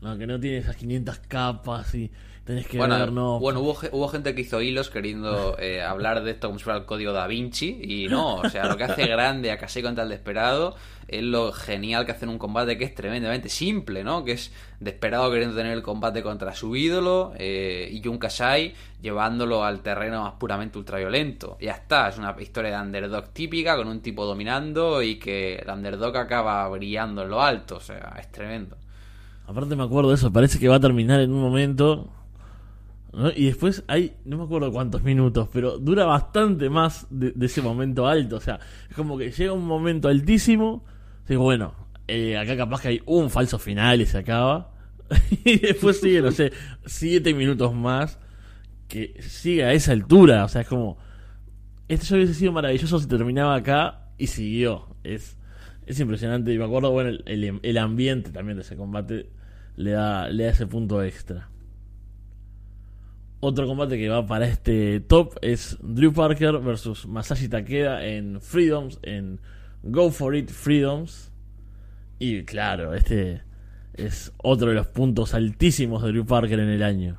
[0.00, 0.18] ¿no?
[0.18, 2.10] Que no tiene esas 500 capas y
[2.46, 3.40] tenés que bueno, ver, ¿no?
[3.40, 6.78] Bueno, hubo, hubo gente que hizo hilos queriendo eh, hablar de esto como si fuera
[6.78, 7.80] el código da Vinci.
[7.82, 10.76] Y no, o sea, lo que hace grande a Casi contra el Desperado
[11.08, 14.24] es lo genial que hacen un combate que es tremendamente simple, ¿no?
[14.24, 19.64] Que es desesperado queriendo tener el combate contra su ídolo eh, y Jun Kasai llevándolo
[19.64, 21.58] al terreno más puramente ultraviolento.
[21.60, 25.68] Ya está, es una historia de underdog típica con un tipo dominando y que el
[25.68, 28.76] underdog acaba brillando en lo alto, o sea, es tremendo.
[29.48, 32.08] Aparte me acuerdo de eso, parece que va a terminar en un momento
[33.34, 38.06] y después hay, no me acuerdo cuántos minutos, pero dura bastante más de, ese momento
[38.06, 38.36] alto.
[38.36, 40.84] O sea, es como que llega un momento altísimo
[41.28, 41.74] Digo, bueno,
[42.06, 44.72] eh, acá capaz que hay un falso final y se acaba.
[45.44, 46.52] y después sigue, no sé,
[46.84, 48.18] siete minutos más
[48.88, 50.44] que sigue a esa altura.
[50.44, 50.98] O sea, es como.
[51.88, 54.96] Esto ya hubiese sido maravilloso si terminaba acá y siguió.
[55.02, 55.36] Es,
[55.86, 56.52] es impresionante.
[56.52, 59.28] Y me acuerdo, bueno, el, el, ambiente también de ese combate
[59.76, 61.48] le da, le da ese punto extra.
[63.48, 68.98] Otro combate que va para este top es Drew Parker versus Masashi Takeda en Freedoms,
[69.04, 69.40] en
[69.84, 71.30] Go For It Freedoms.
[72.18, 73.42] Y claro, este
[73.94, 77.18] es otro de los puntos altísimos de Drew Parker en el año.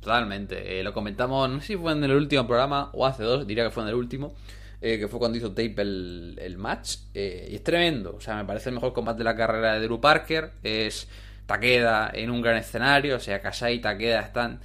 [0.00, 0.78] Totalmente.
[0.78, 3.64] Eh, lo comentamos, no sé si fue en el último programa o hace dos, diría
[3.64, 4.36] que fue en el último.
[4.80, 6.98] Eh, que fue cuando hizo Tape el, el match.
[7.12, 8.14] Eh, y es tremendo.
[8.14, 10.52] O sea, me parece el mejor combate de la carrera de Drew Parker.
[10.62, 11.08] Es
[11.46, 13.16] Takeda en un gran escenario.
[13.16, 14.60] O sea, Kasai y Takeda están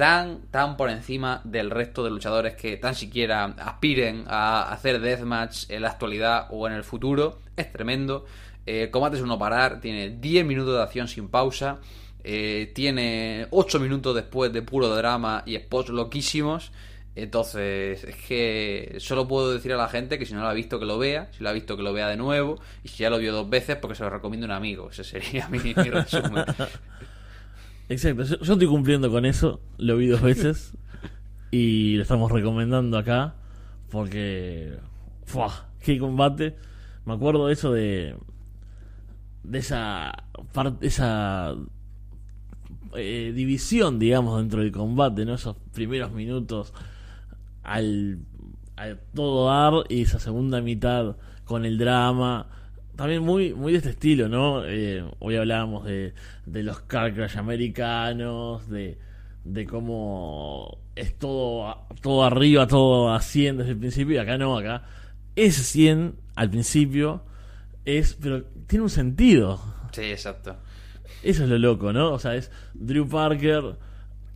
[0.00, 5.68] tan, tan por encima del resto de luchadores que tan siquiera aspiren a hacer deathmatch
[5.68, 7.40] en la actualidad o en el futuro.
[7.54, 8.24] Es tremendo.
[8.64, 11.80] Eh, combate es uno parar, tiene 10 minutos de acción sin pausa.
[12.22, 16.72] tiene 8 minutos después de puro drama y spots loquísimos.
[17.14, 20.78] Entonces, es que solo puedo decir a la gente que si no lo ha visto
[20.78, 23.10] que lo vea, si lo ha visto que lo vea de nuevo, y si ya
[23.10, 24.88] lo vio dos veces, porque se lo recomiendo un amigo.
[24.88, 26.46] Ese sería mi, resumen.
[27.90, 30.76] Exacto, yo, estoy cumpliendo con eso, lo vi dos veces
[31.50, 33.34] y lo estamos recomendando acá
[33.90, 34.78] porque...
[35.24, 35.66] ¡Fua!
[35.80, 36.54] ¡Qué combate!
[37.04, 38.14] Me acuerdo de eso de...
[39.42, 40.12] De esa
[40.52, 41.56] parte, esa
[42.94, 45.34] eh, división, digamos, dentro del combate, ¿no?
[45.34, 46.72] Esos primeros minutos
[47.64, 48.20] al,
[49.14, 52.46] todo dar y esa segunda mitad con el drama.
[53.00, 54.62] También muy, muy de este estilo, ¿no?
[54.66, 56.12] Eh, hoy hablábamos de,
[56.44, 58.98] de los car crash americanos, de,
[59.42, 64.58] de cómo es todo, todo arriba, todo a 100 desde el principio, y acá no,
[64.58, 64.82] acá
[65.34, 67.22] es 100 al principio,
[67.86, 69.58] es, pero tiene un sentido.
[69.92, 70.56] Sí, exacto.
[71.22, 72.12] Eso es lo loco, ¿no?
[72.12, 73.76] O sea, es Drew Parker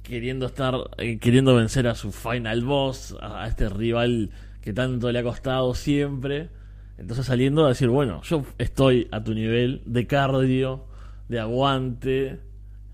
[0.02, 4.30] queriendo estar, eh, queriendo vencer a su final boss, a, este rival
[4.62, 6.48] que tanto le ha costado siempre.
[6.96, 10.84] Entonces saliendo a decir, bueno, yo estoy a tu nivel de cardio,
[11.28, 12.40] de aguante,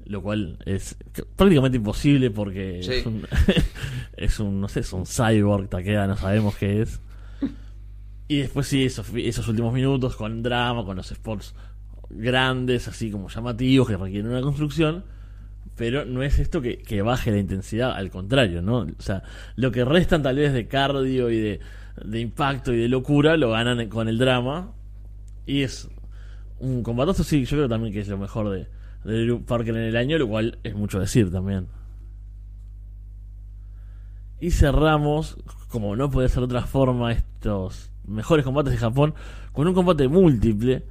[0.04, 0.96] lo cual es
[1.36, 3.26] prácticamente imposible porque es, un,
[4.16, 7.00] es un, no sé, es un cyborg, taqueda, no sabemos qué es.
[8.28, 11.54] Y después sí, esos, esos últimos minutos con drama, con los spots
[12.08, 15.04] grandes, así como llamativos, que requieren una construcción
[15.80, 18.80] pero no es esto que, baje la intensidad, al contrario, ¿no?
[18.80, 19.22] O sea,
[19.56, 21.60] lo que restan tal vez de cardio y de,
[21.96, 24.72] de impacto y de locura lo ganan con el drama.
[25.46, 25.88] Y es
[26.58, 28.68] un combatazo, sí, yo creo también que es lo mejor de,
[29.04, 31.68] de Parker en el año, lo cual es mucho decir también.
[34.40, 35.36] Y cerramos,
[35.68, 39.14] como no puede ser de otra forma, estos mejores combates de Japón
[39.52, 40.84] con un combate múltiple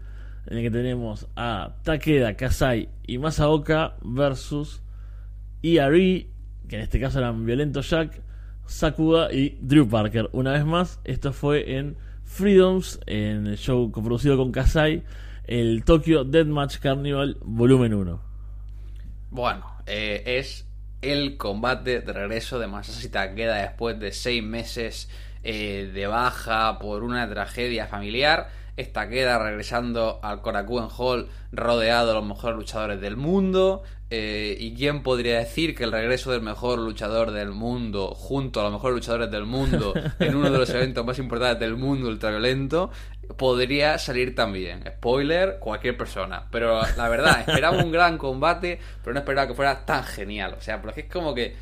[0.47, 4.82] en el que tenemos a Takeda, Kasai y Masaoka versus
[5.62, 6.28] ERE,
[6.68, 8.22] que en este caso eran Violento Jack,
[8.70, 10.30] Sakuda y Drew Parker.
[10.32, 15.03] Una vez más, esto fue en Freedoms, en el show coproducido con Kasai,
[15.47, 18.22] el Tokyo Deathmatch Carnival Volumen 1.
[19.32, 20.67] Bueno, eh, es
[21.01, 25.09] el combate de regreso de Masashi Takeda después de seis meses
[25.43, 28.49] eh, de baja por una tragedia familiar
[28.80, 33.84] esta queda regresando al Korakuen Hall rodeado de los mejores luchadores del mundo.
[34.10, 38.64] Eh, ¿Y quién podría decir que el regreso del mejor luchador del mundo, junto a
[38.64, 42.90] los mejores luchadores del mundo, en uno de los eventos más importantes del mundo ultraviolento,
[43.38, 44.84] podría salir también?
[44.88, 46.46] Spoiler, cualquier persona.
[46.50, 50.56] Pero la verdad, esperaba un gran combate, pero no esperaba que fuera tan genial.
[50.58, 51.54] O sea, porque es como que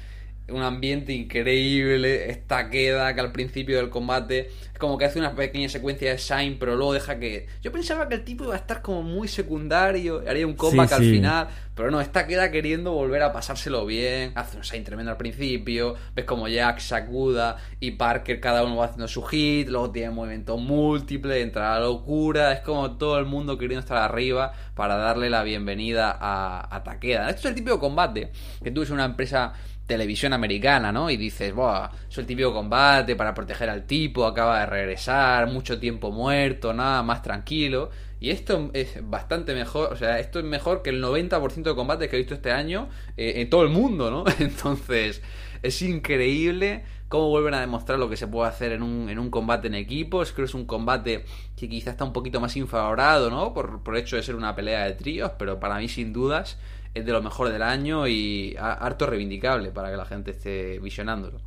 [0.50, 5.36] un ambiente increíble, esta queda que al principio del combate es como que hace una
[5.36, 7.48] pequeña secuencia de Shine, pero luego deja que...
[7.62, 11.02] Yo pensaba que el tipo iba a estar como muy secundario, haría un comeback al
[11.02, 15.18] final, pero no, esta queda queriendo volver a pasárselo bien, hace un Shine tremendo al
[15.18, 20.12] principio, ves como Jack, Sakuda y Parker cada uno va haciendo su hit, luego tiene
[20.12, 25.30] movimiento múltiple, entra la locura, es como todo el mundo queriendo estar arriba para darle
[25.30, 27.30] la bienvenida a, a Takeda.
[27.30, 28.32] Esto es el tipo de combate
[28.64, 29.54] que tú eres una empresa
[29.88, 31.10] televisión americana, ¿no?
[31.10, 35.80] Y dices, Buah, es el típico combate para proteger al tipo, acaba de regresar, mucho
[35.80, 37.90] tiempo muerto, nada, más tranquilo.
[38.20, 42.10] Y esto es bastante mejor, o sea, esto es mejor que el 90% de combates
[42.10, 44.26] que he visto este año eh, en todo el mundo, ¿no?
[44.40, 45.22] Entonces,
[45.64, 49.30] es increíble cómo vuelven a demostrar lo que se puede hacer en un, en un
[49.30, 50.20] combate en equipo.
[50.24, 51.24] Creo que es un combate
[51.56, 53.54] que quizá está un poquito más infavorado, ¿no?
[53.54, 56.58] Por, por hecho de ser una pelea de tríos, pero para mí, sin dudas,
[56.98, 61.40] es de lo mejor del año y harto reivindicable para que la gente esté visionándolo.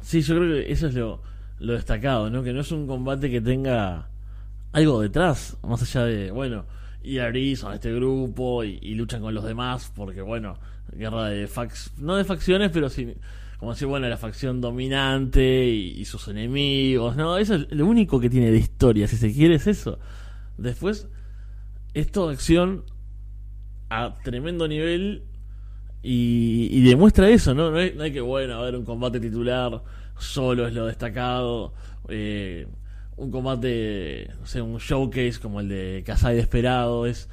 [0.00, 1.22] Sí, yo creo que eso es lo,
[1.58, 2.42] lo destacado, ¿no?
[2.42, 4.08] Que no es un combate que tenga
[4.72, 6.64] algo detrás, más allá de, bueno,
[7.02, 10.56] y son este grupo y, luchan con los demás, porque bueno,
[10.92, 13.14] guerra de fax, no de facciones, pero sí,
[13.58, 17.38] como decir, bueno, la facción dominante y, y, sus enemigos, ¿no?
[17.38, 19.98] Eso es lo único que tiene de historia, si se quiere, es eso.
[20.58, 21.08] Después,
[21.94, 22.84] es toda acción
[23.92, 25.24] a tremendo nivel
[26.02, 27.70] Y, demuestra eso, ¿no?
[27.70, 29.82] No hay, no hay que, bueno, a ver, un combate titular
[30.18, 31.74] solo es lo destacado.
[32.08, 32.66] Eh,
[33.16, 37.06] un combate, no sé, un showcase como el de Kasai Desperado.
[37.06, 37.28] Es,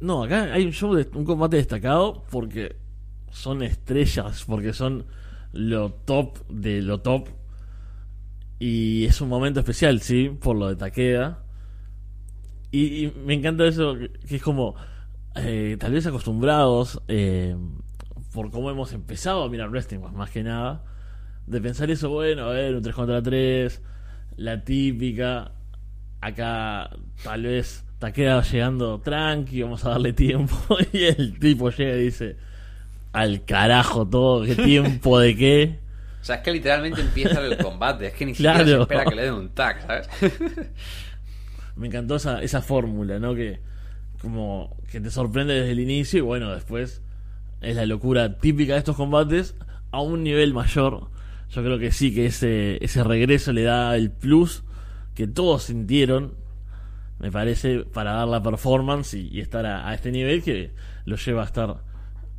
[0.00, 2.76] no, acá hay un, show de, un combate destacado porque
[3.30, 5.06] son estrellas, porque son
[5.52, 7.28] lo top de lo top.
[8.58, 11.44] Y es un momento especial, sí, por lo de Takeda.
[12.70, 14.74] Y, me encanta eso, que es como,
[15.44, 17.56] eh, tal vez acostumbrados, eh,
[18.32, 20.84] por cómo hemos empezado a mirar wrestling, pues, más que nada,
[21.46, 23.82] de pensar eso, bueno, a ver, un 3 contra 3,
[24.36, 25.52] la típica,
[26.20, 26.90] acá
[27.22, 30.56] tal vez Takeda llegando tranqui, vamos a darle tiempo,
[30.92, 32.36] y el tipo llega y dice,
[33.12, 35.78] al carajo todo, qué tiempo de qué.
[36.20, 38.08] O sea, es que literalmente empieza el combate.
[38.08, 40.08] Es que ni siquiera se espera que le den un tag, ¿sabes?
[41.76, 43.34] Me encantó esa, esa fórmula, ¿no?
[43.34, 43.60] Que
[44.20, 47.02] como que te sorprende desde el inicio y bueno, después
[47.60, 49.54] es la locura típica de estos combates
[49.90, 51.10] a un nivel mayor.
[51.50, 54.64] Yo creo que sí, que ese, ese regreso le da el plus
[55.14, 56.34] que todos sintieron,
[57.18, 60.72] me parece, para dar la performance y, y estar a, a este nivel que
[61.04, 61.82] lo lleva a estar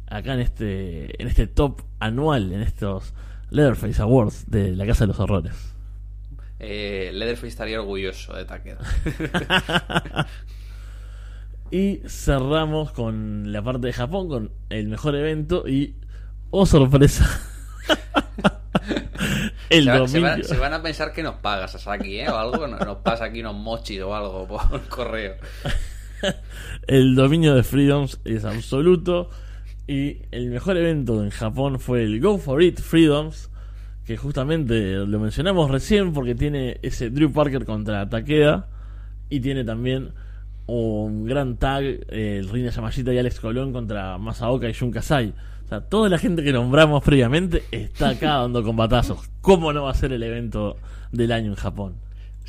[0.08, 3.14] acá en este, en este top anual, en estos
[3.50, 5.54] Leatherface Awards de la Casa de los Horrores.
[6.60, 8.80] Eh, Leatherface estaría orgulloso de Takeda.
[11.72, 15.96] Y cerramos con la parte de Japón, con el mejor evento y,
[16.50, 17.28] oh sorpresa,
[19.70, 20.28] el se, va- se domingo.
[20.28, 22.30] van, se van a pensar que nos pagas, Sasaki, ¿eh?
[22.30, 25.36] O algo, nos, nos pasa aquí unos mochis o algo por correo.
[26.88, 29.30] El dominio de Freedoms es absoluto.
[29.88, 33.50] Y el mejor evento en Japón fue el Go For It Freedoms.
[34.06, 38.68] Que justamente lo mencionamos recién porque tiene ese Drew Parker contra Takeda.
[39.30, 40.12] Y tiene también
[40.70, 45.34] un gran tag, eh, Rina Yamashita y Alex Colón contra Masaoka y Jun Kasai.
[45.66, 49.30] O sea, toda la gente que nombramos previamente está acá dando combatazos.
[49.42, 50.78] ¿Cómo no va a ser el evento
[51.12, 51.96] del año en Japón?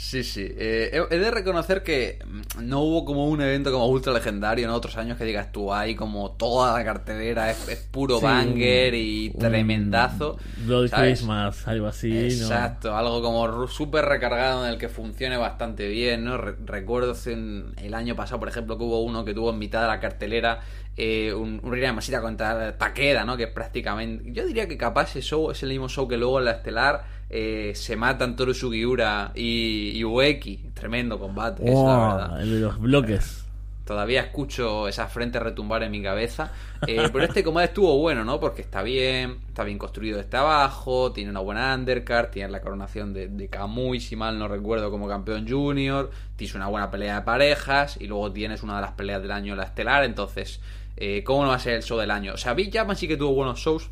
[0.02, 0.48] Sí, sí.
[0.56, 4.70] Eh, he de reconocer que mm, no hubo como un evento como ultra legendario en
[4.70, 8.94] otros años que digas tú, hay como toda la cartelera, es, es puro Sí, banger
[8.94, 10.38] y un tremendazo.
[10.64, 10.88] Bloody.
[10.88, 12.08] Christmas, algo así.
[12.10, 12.16] ¿no?
[12.18, 16.38] Exacto, algo como súper recargado en el que funcione bastante bien, ¿no?
[16.38, 19.82] Re- recuerdo un- el año pasado, por ejemplo, que hubo uno que tuvo en mitad
[19.82, 20.60] de la cartelera
[20.96, 23.36] eh, un, un Rina Masita contra Takeda, ¿no?
[23.36, 24.32] Que es prácticamente...
[24.32, 27.19] Yo diría que capaz ese show es el mismo show que luego en la estelar
[27.30, 30.70] eh, se matan Toru Sugiura y, y Ueki.
[30.74, 32.42] Tremendo combate, es la Wow, verdad.
[32.42, 33.44] el de los bloques.
[33.84, 36.52] Todavía escucho esa frente retumbar en mi cabeza.
[36.86, 38.38] Eh, pero este combate estuvo bueno, ¿no?
[38.38, 43.12] Porque está bien, está bien construido desde abajo, tiene una buena undercard, tiene la coronación
[43.12, 47.22] de, de Kamui, si mal no recuerdo, como campeón junior, tienes una buena pelea de
[47.22, 50.04] parejas y luego tienes una de las peleas del año, la estelar.
[50.04, 50.60] Entonces,
[50.96, 52.34] eh, ¿cómo no va a ser el show del año?
[52.34, 53.90] O sea, Big Japan sí que tuvo buenos shows,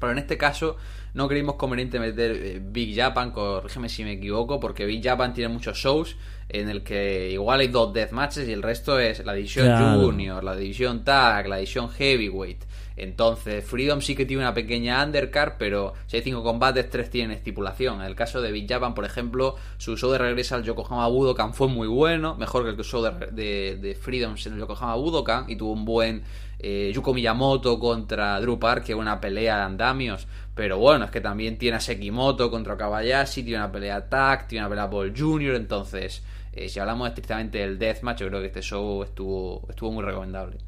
[0.00, 0.76] pero en este caso
[1.14, 5.52] no creímos conveniente meter eh, Big Japan, corrígeme si me equivoco, porque Big Japan tiene
[5.52, 6.16] muchos shows
[6.48, 10.00] en el que igual hay dos death matches y el resto es la división Claro.
[10.00, 12.64] junior, la división tag, la división heavyweight.
[12.96, 17.30] Entonces, Freedom sí que tiene una pequeña undercard, pero si hay cinco combates, tres tienen
[17.36, 18.00] estipulación.
[18.00, 21.54] En el caso de Big Japan, por ejemplo, su show de regreso al Yokohama Budokan
[21.54, 25.44] fue muy bueno, mejor que el show de, de, de Freedoms en el Yokohama Budokan,
[25.48, 26.24] y tuvo un buen
[26.58, 30.26] eh, Yuko Miyamoto contra Drew Parker, una pelea de andamios.
[30.58, 34.66] Pero bueno, es que también tiene a Sekimoto contra Kabayashi, tiene una pelea tag, tiene
[34.66, 36.24] una pelea Paul Jr., entonces...
[36.52, 40.58] eh, si hablamos estrictamente del deathmatch, yo creo que este show estuvo, estuvo muy recomendable.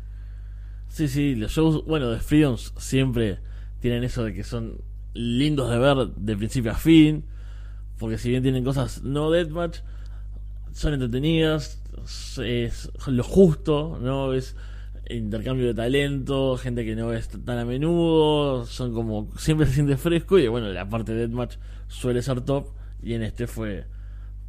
[0.89, 3.39] Sí, sí, los shows, bueno, de Freedoms siempre
[3.81, 4.81] tienen eso de que son
[5.15, 7.25] lindos de ver de principio a fin.
[7.99, 9.81] Porque si bien tienen cosas no deathmatch,
[10.73, 11.83] son entretenidas,
[12.39, 14.33] es lo justo, ¿no?
[14.33, 14.55] Es
[15.17, 19.97] intercambio de talento, gente que no ves tan a menudo, son como, siempre se siente
[19.97, 21.57] fresco y bueno, la parte de deathmatch
[21.89, 22.69] suele ser top
[23.03, 23.87] y en este fue,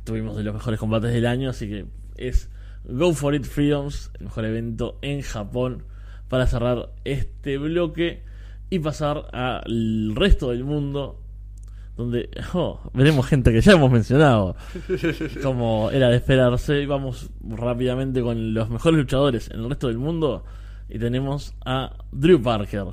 [0.03, 1.85] tuvimos de los mejores combates del año, así que
[2.17, 2.49] es
[2.83, 5.83] Go For It Freedoms, el mejor evento en Japón
[6.27, 8.23] para cerrar este bloque
[8.69, 11.20] y pasar al resto del mundo
[12.01, 14.55] donde oh, veremos gente que ya hemos mencionado
[15.43, 19.97] como era de esperarse y vamos rápidamente con los mejores luchadores en el resto del
[19.97, 20.43] mundo
[20.89, 22.85] y tenemos a Drew Parker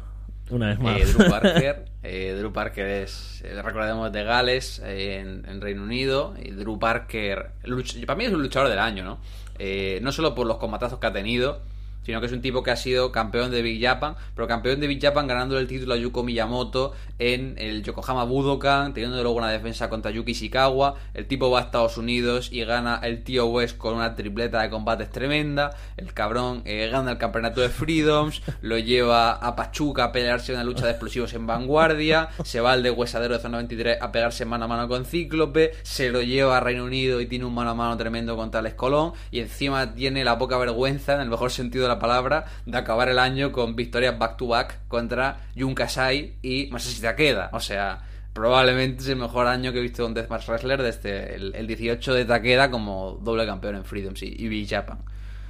[0.50, 1.84] una vez más Eh, Drew Parker.
[2.02, 6.34] eh, Drew Parker es, eh, recordemos, de Gales, eh, en, en Reino Unido.
[6.42, 9.18] Y Drew Parker, luch- para mí es un luchador del año, ¿no?
[9.59, 11.61] Eh, no solo por los combatazos que ha tenido,
[12.03, 14.86] sino que es un tipo que ha sido campeón de Big Japan, pero campeón de
[14.86, 19.51] Big Japan ganando el título a Yuko Miyamoto en el Yokohama Budokan, teniendo luego una
[19.51, 20.94] defensa contra Yuki Ishikawa.
[21.14, 24.70] El tipo va a Estados Unidos y gana el tío West con una tripleta de
[24.70, 25.76] combates tremenda.
[25.96, 30.59] El cabrón eh, gana el campeonato de Freedoms, lo lleva a Pachuca a pelearse en
[30.59, 34.12] una lucha de explosivos en vanguardia, se va al de Huesadero de Zona 23 a
[34.12, 37.55] pegarse mano a mano con Cíclope, se lo lleva a Reino Unido y tiene un
[37.55, 41.28] mano a mano tremendo contra el Colón y encima tiene la poca vergüenza, en el
[41.28, 45.41] mejor sentido de la palabra, de acabar el año con victorias back to back contra
[45.57, 47.51] Jun Kasai y Masashi Takeda.
[47.53, 51.66] O sea, probablemente es el mejor año que he visto un Deathmatch Wrestler desde el,
[51.66, 54.99] 18 de Takeda como doble campeón en Freedoms y, y Big Japan.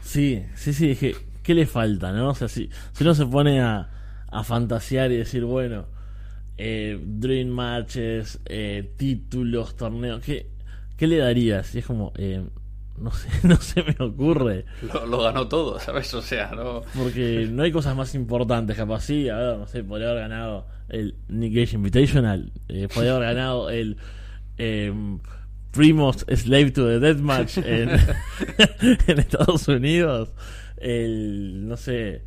[0.01, 2.30] Sí, sí, sí, dije, ¿qué le falta, no?
[2.30, 3.91] O sea, si, si uno se pone a,
[4.30, 5.86] a fantasear y decir, bueno,
[6.57, 10.47] eh, Dream Matches, eh, títulos, torneos, ¿qué,
[10.97, 11.74] ¿qué le darías?
[11.74, 12.43] Y es como, eh,
[13.01, 14.64] no sé, no se me ocurre.
[14.82, 16.12] Lo, ganó todo, ¿sabes?
[16.14, 16.82] O sea, no.
[16.96, 20.66] Porque no hay cosas más importantes, capaz sí, a ver, no sé, podría haber ganado
[20.88, 23.96] el Nick Gage Invitational, eh, podría haber ganado el
[24.57, 24.92] eh,
[25.70, 27.90] Primos Slave to the Deathmatch en,
[29.07, 30.32] en Estados Unidos,
[30.78, 32.22] el, no sé,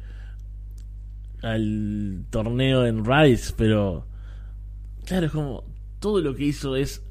[1.42, 4.06] al torneo en Rice, pero
[5.06, 5.64] claro, es como
[6.00, 7.04] todo lo que hizo es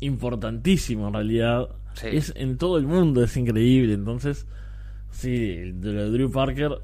[0.00, 1.68] importantísimo en realidad
[2.02, 3.94] es en todo el mundo, es increíble.
[3.94, 4.46] Entonces,
[5.10, 6.78] sí, de lo de Drew Parker.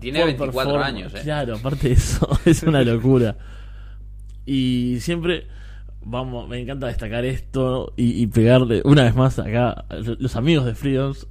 [0.00, 1.20] Tiene 24 años, ¿eh?
[1.22, 3.36] Claro, aparte de eso, es una locura.
[4.44, 5.46] Y siempre,
[6.02, 11.26] vamos, me encanta destacar esto y, pegarle una vez más acá los amigos de Freedoms.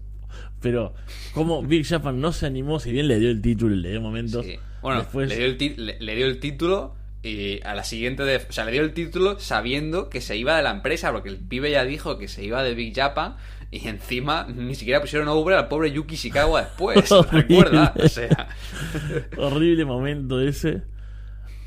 [0.60, 0.96] Pero,
[1.34, 4.46] como Big Japan no se animó, si bien le dio el título, le dio momentos.
[4.82, 5.30] Bueno, después...
[5.30, 8.72] le, dio el le dio el título y a la siguiente, de, o sea, le
[8.72, 12.18] dio el título sabiendo que se iba de la empresa, porque el pibe ya dijo
[12.18, 13.36] que se iba de Big Japan.
[13.70, 17.10] Y encima ni siquiera pusieron nombre al pobre Yuki Shikawa después.
[17.32, 17.94] ¿Recuerda?
[18.02, 18.48] O sea.
[19.38, 20.84] Horrible momento ese.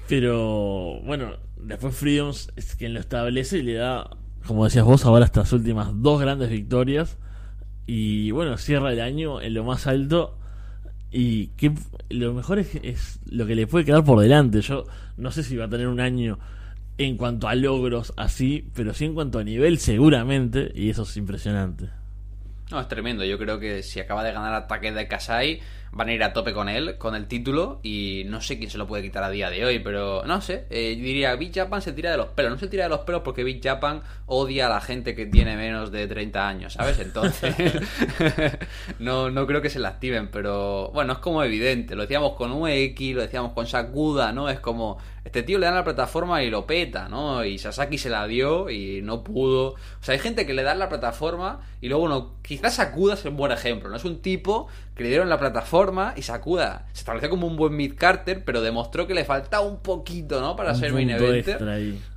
[0.09, 5.27] Pero bueno, después Freedoms es quien lo establece y le da, como decías vos, ahora
[5.27, 7.19] estas últimas dos grandes victorias.
[7.87, 10.40] Y bueno, cierra el año en lo más alto
[11.13, 11.73] y que
[12.09, 14.61] lo mejor es, lo que le puede quedar por delante.
[14.61, 14.85] Yo
[15.17, 16.39] no sé si va a tener un año
[16.99, 21.17] en cuanto a logros así, pero sí en cuanto a nivel seguramente, y eso es
[21.17, 21.89] impresionante.
[22.71, 23.25] No, es tremendo.
[23.25, 25.61] Yo creo que si acaba de ganar ataque de Kasai,
[25.93, 28.79] van a ir a tope con él, con el título, y no sé quién se
[28.79, 31.93] lo puede quitar a día de hoy, pero no sé, eh, diría, Big Japan se
[31.93, 34.69] tira de los pelos, no se tira de los pelos porque Big Japan odia a
[34.69, 36.99] la gente que tiene menos de 30 años, ¿sabes?
[37.01, 37.55] Entonces,
[38.99, 42.53] no, no creo que se la activen, pero bueno, es como evidente, lo decíamos con
[42.53, 44.49] UX, lo decíamos con Sakuda, ¿no?
[44.49, 47.45] Es como, este tío le dan la plataforma y lo peta, ¿no?
[47.45, 49.73] Y Sasaki se la dio y no pudo.
[49.73, 52.37] O sea, hay gente que le dan la plataforma y luego no.
[52.43, 53.97] Quizás Sakuda es un buen ejemplo, ¿no?
[53.97, 55.80] Es un tipo que le dieron la plataforma
[56.17, 59.79] y Sakuda se estableció como un buen mid Carter, pero demostró que le faltaba un
[59.79, 60.57] poquito, ¿no?
[60.57, 61.59] Para ser main eventer.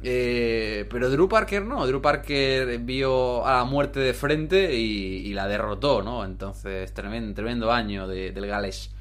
[0.03, 1.85] Eh, pero Drew Parker no.
[1.87, 6.25] Drew Parker vio a la muerte de frente y, la derrotó, ¿no?
[6.25, 8.91] Entonces, tremendo, tremendo año del Gales.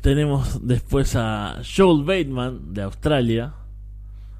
[0.00, 3.54] Tenemos después a Joel Bateman de Australia.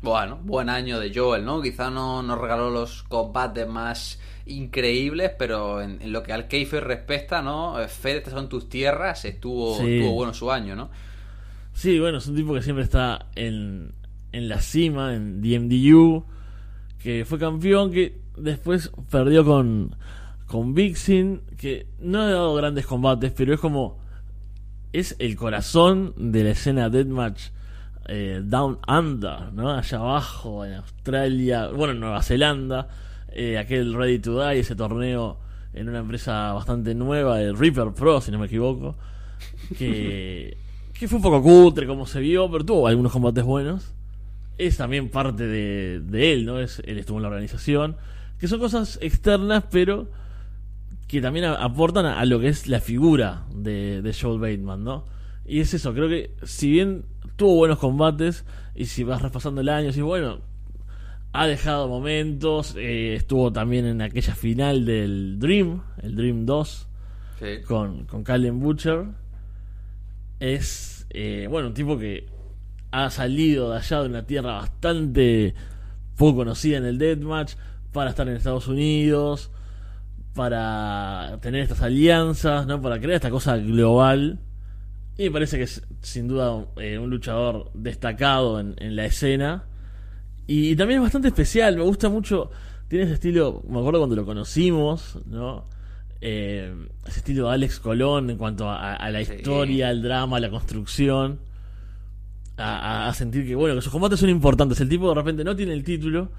[0.02, 1.62] Bueno, buen año de Joel, ¿no?
[1.62, 7.40] Quizá no nos regaló los combates más increíbles, pero en, lo que al Keifer respecta,
[7.40, 7.76] ¿no?
[7.86, 10.90] Fede, estas son tus tierras, estuvo, estuvo bueno su año, ¿no?
[11.72, 13.92] Sí, bueno, es un tipo que siempre está en,
[14.32, 16.24] en la cima, en DMDU,
[16.98, 19.94] que fue campeón, que después perdió con,
[20.46, 24.00] con Vixen, que no ha dado grandes combates, pero es como
[24.92, 27.50] es el corazón de la escena Deathmatch
[28.06, 29.70] eh, Down Under, ¿no?
[29.70, 32.88] Allá abajo, en Australia, bueno, en Nueva Zelanda,
[33.32, 35.38] eh, aquel Ready to Die, ese torneo
[35.72, 38.96] en una empresa bastante nueva, el Reaper Pro, si no me equivoco,
[39.78, 40.56] que,
[40.92, 43.92] que fue un poco cutre como se vio, pero tuvo algunos combates buenos.
[44.58, 46.58] Es también parte de, de él, ¿no?
[46.58, 47.96] Es, él estuvo en la organización,
[48.38, 50.08] que son cosas externas, pero
[51.08, 55.04] que también aportan a, lo que es la figura de, de Joel Bateman, ¿no?
[55.44, 57.04] Y es eso, creo que si bien
[57.36, 60.40] tuvo buenos combates, y si vas repasando el año, si bueno,
[61.32, 66.88] ha dejado momentos, eh, estuvo también en aquella final del Dream, el Dream 2,
[67.66, 69.06] con, con Callum Butcher,
[70.40, 72.26] es, eh, bueno, un tipo que
[72.90, 75.54] ha salido de allá de una tierra bastante
[76.16, 77.54] poco conocida en el Deathmatch
[77.92, 79.50] para estar en Estados Unidos,
[80.34, 82.80] para tener estas alianzas, ¿no?
[82.80, 84.38] Para crear esta cosa global.
[85.18, 89.64] Y me parece que es sin duda eh, un luchador destacado en, la escena.
[90.46, 92.50] Y, también es bastante especial, me gusta mucho.
[92.88, 95.66] Tiene ese estilo, me acuerdo cuando lo conocimos, ¿no?
[96.22, 96.72] eh,
[97.04, 100.50] ese estilo de Alex Colón en cuanto a, a la historia, al drama, a la
[100.50, 101.40] construcción.
[102.64, 104.80] A sentir que, bueno, que sus combates son importantes.
[104.80, 106.30] El tipo de repente no tiene el título,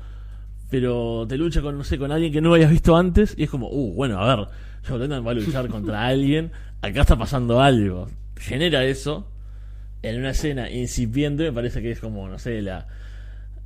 [0.69, 3.35] pero te lucha con, no sé, con alguien que no hayas visto antes.
[3.37, 4.47] Y es como, uh, bueno, a ver,
[4.87, 6.51] Joe Lennon va a luchar contra alguien.
[6.81, 8.07] Acá está pasando algo.
[8.43, 9.25] Genera eso
[10.01, 11.43] en una escena incipiente.
[11.43, 12.87] Me parece que es como, no sé, la,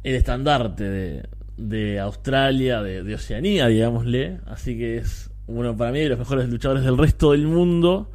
[0.04, 4.40] el estandarte de, de Australia, de, de Oceanía, digámosle.
[4.46, 8.12] Así que es uno para mí de los mejores luchadores del resto del mundo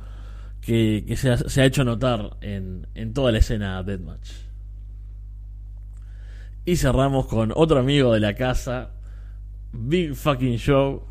[0.61, 4.31] que, que se, ha, se ha hecho notar en, en toda la escena Deathmatch.
[6.65, 8.91] Y cerramos con otro amigo de la casa,
[9.73, 11.03] Big Fucking Show.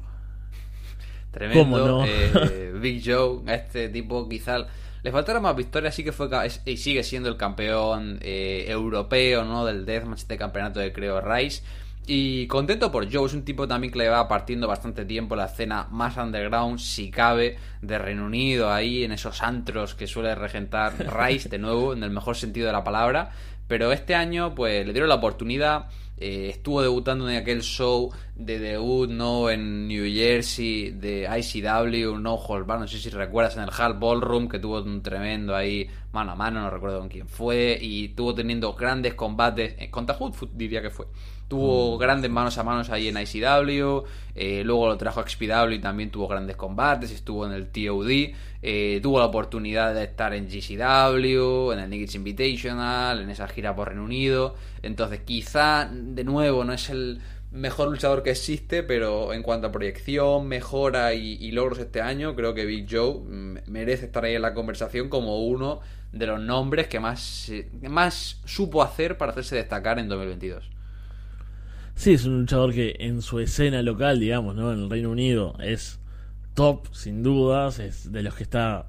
[1.31, 1.63] Tremendo.
[1.63, 2.05] ¿Cómo no?
[2.05, 4.65] eh, Big Joe, a este tipo quizá
[5.03, 6.29] le faltaron más victorias, sí que fue
[6.65, 9.65] y sigue siendo el campeón eh, europeo, ¿no?
[9.65, 11.63] Del Deathmatch, este campeonato de Creo Rice.
[12.07, 15.45] Y contento por Joe, es un tipo también que le va partiendo bastante tiempo la
[15.45, 20.93] escena más underground, si cabe, de Reino Unido, ahí en esos antros que suele regentar
[21.19, 23.31] Rice, de nuevo, en el mejor sentido de la palabra.
[23.67, 25.85] Pero este año, pues le dieron la oportunidad.
[26.21, 29.49] Eh, estuvo debutando en aquel show de debut, ¿no?
[29.49, 33.97] En New Jersey, de ICW, No Holds Barred, no sé si recuerdas, en el Hall
[33.97, 38.09] Ballroom, que tuvo un tremendo ahí mano a mano, no recuerdo con quién fue, y
[38.09, 41.07] tuvo teniendo grandes combates, eh, contra Hoodfoot diría que fue.
[41.51, 45.79] Tuvo grandes manos a manos ahí en ICW, eh, luego lo trajo a XPW y
[45.79, 50.47] también tuvo grandes combates, estuvo en el TOD, eh, tuvo la oportunidad de estar en
[50.47, 56.63] GCW, en el Niggins Invitational, en esa gira por Reino Unido, entonces quizá de nuevo
[56.63, 57.19] no es el
[57.51, 62.33] mejor luchador que existe, pero en cuanto a proyección, mejora y, y logros este año,
[62.33, 65.81] creo que Big Joe mm, merece estar ahí en la conversación como uno
[66.13, 67.51] de los nombres que más,
[67.89, 70.79] más supo hacer para hacerse destacar en 2022.
[72.01, 74.73] Sí, es un luchador que en su escena local, digamos, ¿no?
[74.73, 75.99] En el Reino Unido es
[76.55, 78.87] top, sin dudas, es de los que está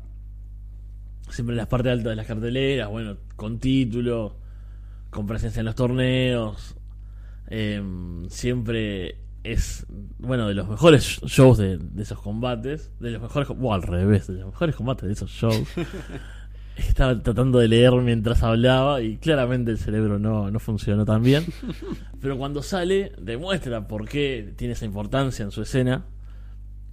[1.29, 4.39] siempre en las partes altas de las carteleras, bueno, con título,
[5.11, 6.75] con presencia en los torneos,
[7.49, 7.83] eh,
[8.31, 9.85] siempre es,
[10.19, 14.27] bueno, de los mejores shows de, de esos combates, de los mejores, o al revés,
[14.29, 15.69] de los mejores combates de esos shows.
[16.77, 21.45] Estaba tratando de leer mientras hablaba y claramente el cerebro no, no funcionó tan bien.
[22.21, 26.07] Pero cuando sale, demuestra por qué tiene esa importancia en su escena.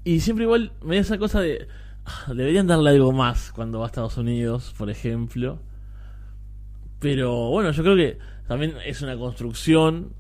[0.04, 1.68] Y siempre igual me da esa cosa de.
[2.06, 5.62] ah, Deberían darle algo más cuando va a Estados Unidos, por ejemplo.
[7.00, 8.18] Pero bueno, yo creo que
[8.48, 10.14] también es una construcción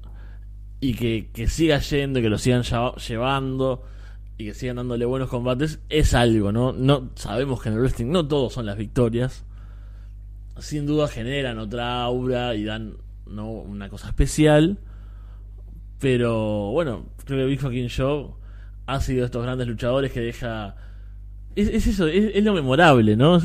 [0.79, 2.63] y que, que siga yendo, que lo sigan
[3.07, 3.83] llevando
[4.37, 6.71] y que sigan dándole buenos combates es algo, ¿no?
[6.71, 9.45] no Sabemos que en el wrestling no todos son las victorias.
[10.61, 13.49] Sin duda generan otra aura y dan ¿no?
[13.49, 14.79] una cosa especial.
[15.99, 18.35] Pero bueno, creo que Big Fucking Show
[18.85, 20.75] ha sido estos grandes luchadores que deja.
[21.55, 23.39] Es, es eso, es, es lo memorable, ¿no?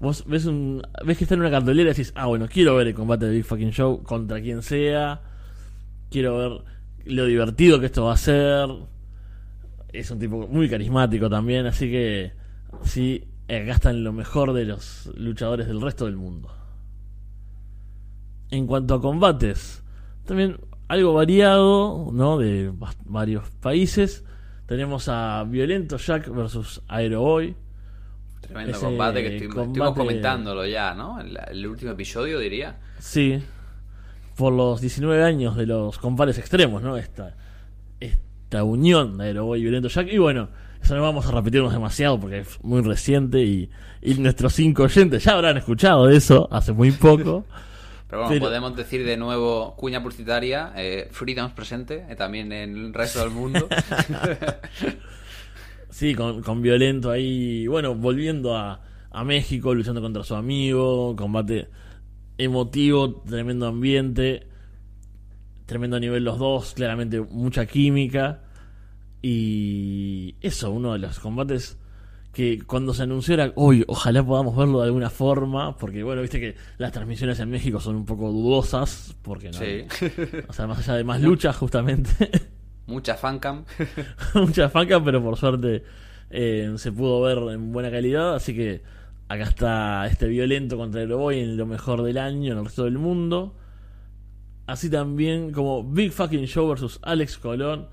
[0.00, 2.88] Vos ves, un, ves que está en una cartelera y decís, ah, bueno, quiero ver
[2.88, 5.22] el combate de Big Fucking Show contra quien sea.
[6.10, 6.64] Quiero ver
[7.06, 8.68] lo divertido que esto va a ser.
[9.92, 12.32] Es un tipo muy carismático también, así que
[12.82, 16.50] sí, acá están lo mejor de los luchadores del resto del mundo.
[18.50, 19.82] En cuanto a combates,
[20.26, 22.38] también algo variado, ¿no?
[22.38, 24.24] De va- varios países.
[24.66, 27.56] Tenemos a Violento Jack versus Aeroboy.
[28.40, 31.20] Tremendo Ese combate que estuvimos, comentándolo ya, ¿no?
[31.20, 32.78] El, el último episodio, diría.
[32.98, 33.42] Sí,
[34.36, 36.96] por los 19 años de los combates extremos, ¿no?
[36.96, 37.34] Esta,
[38.00, 40.08] esta unión de Aeroboy y Violento Jack.
[40.12, 40.48] Y bueno,
[40.84, 43.70] eso no vamos a repetirnos demasiado porque es muy reciente y,
[44.02, 47.44] y nuestros cinco oyentes ya habrán escuchado eso hace muy poco.
[48.08, 52.76] Pero bueno, Pero- podemos decir de nuevo cuña publicitaria, eh, Freedoms presente, eh, también en
[52.76, 53.66] el resto del mundo.
[55.90, 58.80] Sí, con, con Violento ahí, bueno, volviendo a,
[59.12, 61.68] a México, luchando contra su amigo, combate
[62.36, 64.48] emotivo, tremendo ambiente,
[65.66, 68.40] tremendo nivel los dos, claramente mucha química.
[69.26, 71.78] Y eso, uno de los combates
[72.34, 76.38] que cuando se anunció era, uy, ojalá podamos verlo de alguna forma, porque bueno, viste
[76.38, 79.86] que las transmisiones en México son un poco dudosas, porque no sí.
[80.48, 82.10] o sea, más allá de más luchas justamente.
[82.86, 83.64] Mucha fancam.
[84.34, 85.84] mucha faca, pero por suerte
[86.28, 88.34] eh, se pudo ver en buena calidad.
[88.34, 88.82] Así que
[89.28, 92.84] acá está este violento contra el Boy en lo mejor del año en el resto
[92.84, 93.56] del mundo.
[94.66, 97.88] Así también como Big Fucking Show versus Alex Colón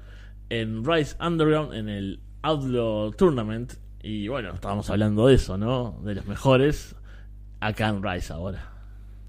[0.51, 3.73] en Rise Underground en el Outlaw Tournament.
[4.03, 5.97] Y bueno, estábamos hablando de eso, ¿no?
[6.03, 6.93] De los mejores
[7.61, 8.69] acá en Rise ahora.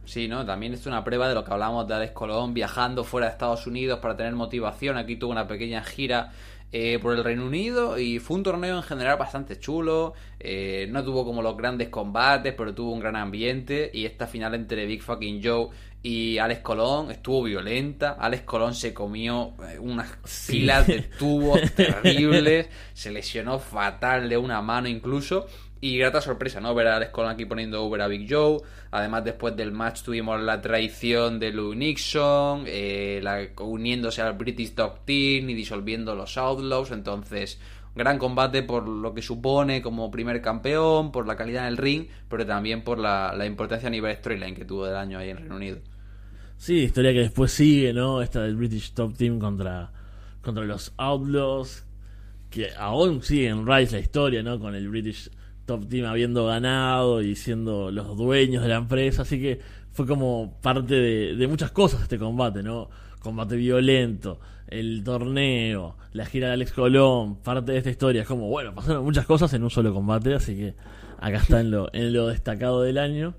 [0.04, 0.44] Sí, ¿no?
[0.44, 3.68] También es una prueba de lo que hablamos de Alex Colón viajando fuera de Estados
[3.68, 4.96] Unidos para tener motivación.
[4.96, 6.32] Aquí tuvo una pequeña gira
[6.72, 10.14] eh, por el Reino Unido y fue un torneo en general bastante chulo.
[10.40, 13.92] Eh, no tuvo como los grandes combates, pero tuvo un gran ambiente.
[13.94, 15.68] Y esta final entre Big Fucking Joe
[16.02, 18.16] y Alex Colón estuvo violenta.
[18.18, 24.60] Alex Colón se comió eh, unas filas de tubos terribles, se lesionó fatal de una
[24.62, 25.46] mano incluso.
[25.80, 26.74] Y grata sorpresa, ¿no?
[26.74, 28.58] Ver a Alex Colón aquí poniendo over a Big Joe.
[28.92, 34.74] Además, después del match tuvimos la traición de Lou Nixon, eh, la, uniéndose al British
[34.74, 36.92] Top Team y disolviendo los Outlaws.
[36.92, 37.60] Entonces,
[37.96, 42.06] gran combate por lo que supone como primer campeón, por la calidad en el ring,
[42.28, 45.38] pero también por la, la importancia a nivel storyline que tuvo del año ahí en
[45.38, 45.78] Reino Unido.
[46.62, 48.22] Sí, historia que después sigue, ¿no?
[48.22, 49.90] Esta del British Top Team contra,
[50.42, 51.84] contra los Outlaws,
[52.50, 54.60] que aún sigue en Rise la historia, ¿no?
[54.60, 55.28] Con el British
[55.66, 59.58] Top Team habiendo ganado y siendo los dueños de la empresa, así que
[59.90, 62.90] fue como parte de, de muchas cosas este combate, ¿no?
[63.18, 64.38] Combate violento,
[64.68, 68.22] el torneo, la gira de Alex Colón, parte de esta historia.
[68.22, 70.74] Es como, bueno, pasaron muchas cosas en un solo combate, así que
[71.18, 73.34] acá está en lo, en lo destacado del año.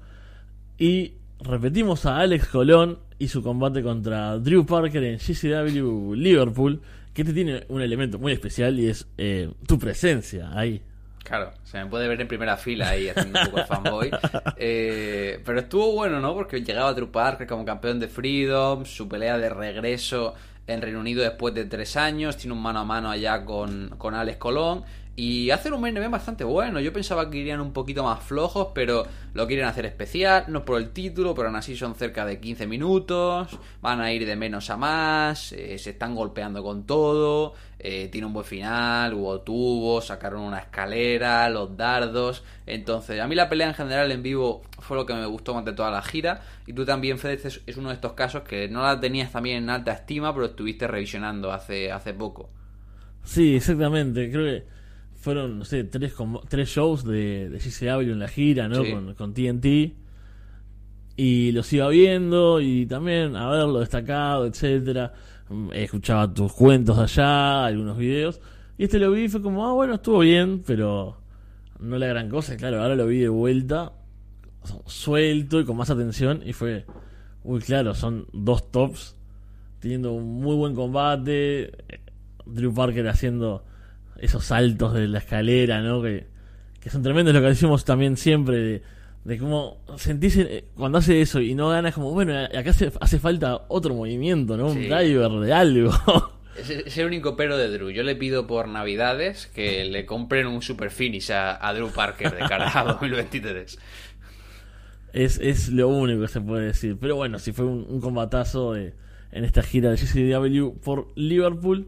[0.78, 6.82] Y repetimos a Alex Colón y su combate contra Drew Parker en GCW Liverpool,
[7.14, 10.82] que este tiene un elemento muy especial y es eh, tu presencia ahí.
[11.24, 14.11] Claro, se me puede ver en primera fila ahí haciendo un poco de fanboy.
[14.57, 16.34] Eh, pero estuvo bueno, ¿no?
[16.34, 20.36] Porque llegaba Drew Parker como campeón de Freedom, su pelea de regreso
[20.68, 24.14] en Reino Unido después de tres años, tiene un mano a mano allá con, con
[24.14, 24.84] Alex Colón.
[25.16, 26.80] Y hacen un main bastante bueno.
[26.80, 29.05] Yo pensaba que irían un poquito más flojos, pero
[29.36, 30.45] lo quieren hacer especial.
[30.47, 33.59] No por el título, pero aún así son cerca de 15 minutos.
[33.80, 35.51] Van a ir de menos a más.
[35.51, 37.53] Eh, se están golpeando con todo.
[37.78, 39.14] Eh, tiene un buen final.
[39.14, 40.07] Hubo tubos.
[40.07, 41.47] Sacaron una escalera.
[41.47, 42.43] Los dardos.
[42.66, 45.74] Entonces, a mí la pelea en general en vivo fue lo que me gustó de
[45.74, 46.41] toda la gira.
[46.66, 49.57] Y tú también, Fede, este es uno de estos casos que no la tenías también
[49.57, 52.49] en alta estima, pero estuviste revisionando hace, hace poco.
[53.24, 54.32] Sí, exactamente.
[54.32, 54.74] Creo que
[55.24, 56.13] fueron, no sé, tres,
[56.49, 58.84] tres shows de, de GCW en la gira, ¿no?
[58.84, 59.93] Con, con, TNT.
[61.15, 65.13] Y los iba viendo y también a verlo destacado, etcétera.
[65.47, 68.41] Mm, escuchaba tus cuentos allá, algunos videos.
[68.78, 71.15] Y este lo vi y fue como, ah, bueno, estuvo bien, pero
[71.80, 72.57] no la gran cosa.
[72.57, 73.93] Claro, ahora lo vi de vuelta,
[74.86, 76.41] suelto y con más atención.
[76.45, 76.86] Y fue,
[77.45, 79.15] uy, claro, son dos tops
[79.80, 81.71] teniendo un muy buen combate.
[82.45, 83.63] Drew Parker haciendo
[84.24, 86.01] esos saltos de la escalera, ¿no?
[86.01, 86.26] Que,
[86.80, 88.82] que son tremendos, lo que decimos también siempre, de,
[89.26, 93.19] de cómo sentís eh, cuando hace eso y no ganas, como, bueno, acá hace, hace
[93.19, 94.67] falta otro movimiento, ¿no?
[94.67, 95.91] Un driver de algo.
[96.55, 97.89] Es, el único pero de Drew.
[97.89, 102.41] Yo le pido por Navidades que le compren un super finish a, Drew Parker de
[102.41, 103.80] cara a 2023.
[105.13, 106.95] Es, es lo único que se puede decir.
[107.01, 108.93] Pero bueno, si fue un, combatazo en
[109.32, 111.88] esta gira de GCW por Liverpool.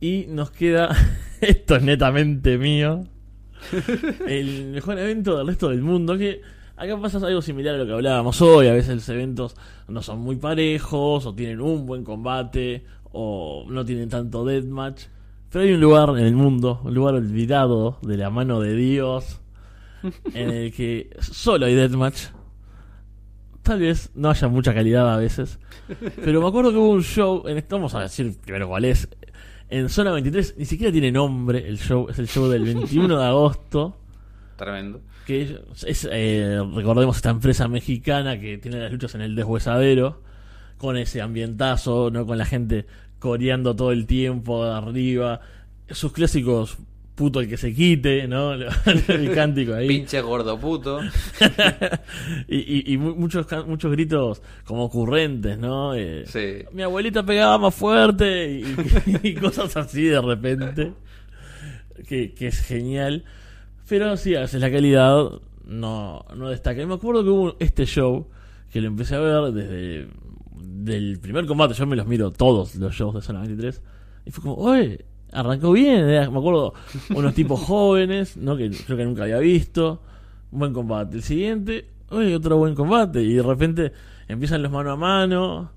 [0.00, 0.94] Y nos queda,
[1.40, 3.04] esto es netamente mío,
[4.26, 6.18] el mejor evento del resto del mundo.
[6.18, 6.40] Que
[6.76, 8.68] acá pasa algo similar a lo que hablábamos hoy.
[8.68, 9.56] A veces los eventos
[9.88, 15.04] no son muy parejos, o tienen un buen combate, o no tienen tanto deathmatch.
[15.50, 19.40] Pero hay un lugar en el mundo, un lugar olvidado de la mano de Dios,
[20.34, 22.26] en el que solo hay deathmatch.
[23.62, 25.58] Tal vez no haya mucha calidad a veces.
[26.22, 29.08] Pero me acuerdo que hubo un show, en, vamos a decir primero cuál es,
[29.68, 33.24] en Zona 23 ni siquiera tiene nombre el show, es el show del 21 de
[33.24, 33.96] agosto.
[34.56, 35.00] Tremendo.
[35.26, 40.22] Que es, eh, recordemos, esta empresa mexicana que tiene las luchas en el deshuesadero,
[40.76, 42.26] con ese ambientazo, ¿no?
[42.26, 42.86] Con la gente
[43.18, 45.40] coreando todo el tiempo arriba.
[45.90, 46.78] Sus clásicos
[47.14, 48.52] puto el que se quite, ¿no?
[49.12, 49.88] el cántico ahí.
[49.88, 51.00] Pinche gordo puto.
[52.48, 55.94] y, y, muchos, muchos gritos como ocurrentes, ¿no?
[55.94, 56.64] Eh, sí.
[56.72, 58.62] Mi abuelita pegaba más fuerte
[59.22, 60.92] y, cosas así de repente.
[62.08, 63.24] Que, que, es genial.
[63.88, 65.30] Pero sí, a veces la calidad
[65.64, 66.82] no, no destaca.
[66.82, 68.26] Y me acuerdo que hubo este show
[68.72, 70.08] que lo empecé a ver desde
[70.86, 71.74] el primer combate.
[71.74, 73.80] Yo me los miro todos los shows de Zona 23.
[74.26, 75.04] Y fue como, oye,
[75.34, 76.74] arrancó bien, me acuerdo,
[77.14, 78.56] unos tipos jóvenes, ¿no?
[78.56, 80.00] Que creo que nunca había visto.
[80.50, 81.16] buen combate.
[81.16, 83.20] El siguiente, uy, otro buen combate.
[83.22, 83.92] Y de repente
[84.28, 85.72] empiezan los mano a mano,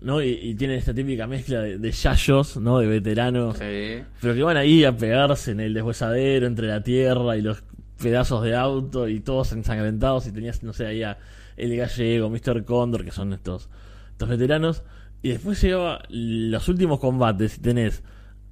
[0.00, 0.22] ¿no?
[0.22, 2.78] Y, tienen esta típica mezcla de, de yayos, ¿no?
[2.78, 3.58] De veteranos.
[3.58, 7.62] Pero que van ahí a pegarse en el deshuesadero, entre la tierra y los
[8.00, 10.26] pedazos de auto y todos ensangrentados.
[10.28, 11.18] Y tenías, no sé, ahí a
[11.56, 12.64] El Gallego, Mr.
[12.64, 13.68] Condor, que son estos,
[14.12, 14.84] estos veteranos.
[15.22, 18.02] Y después llegaba los últimos combates y tenés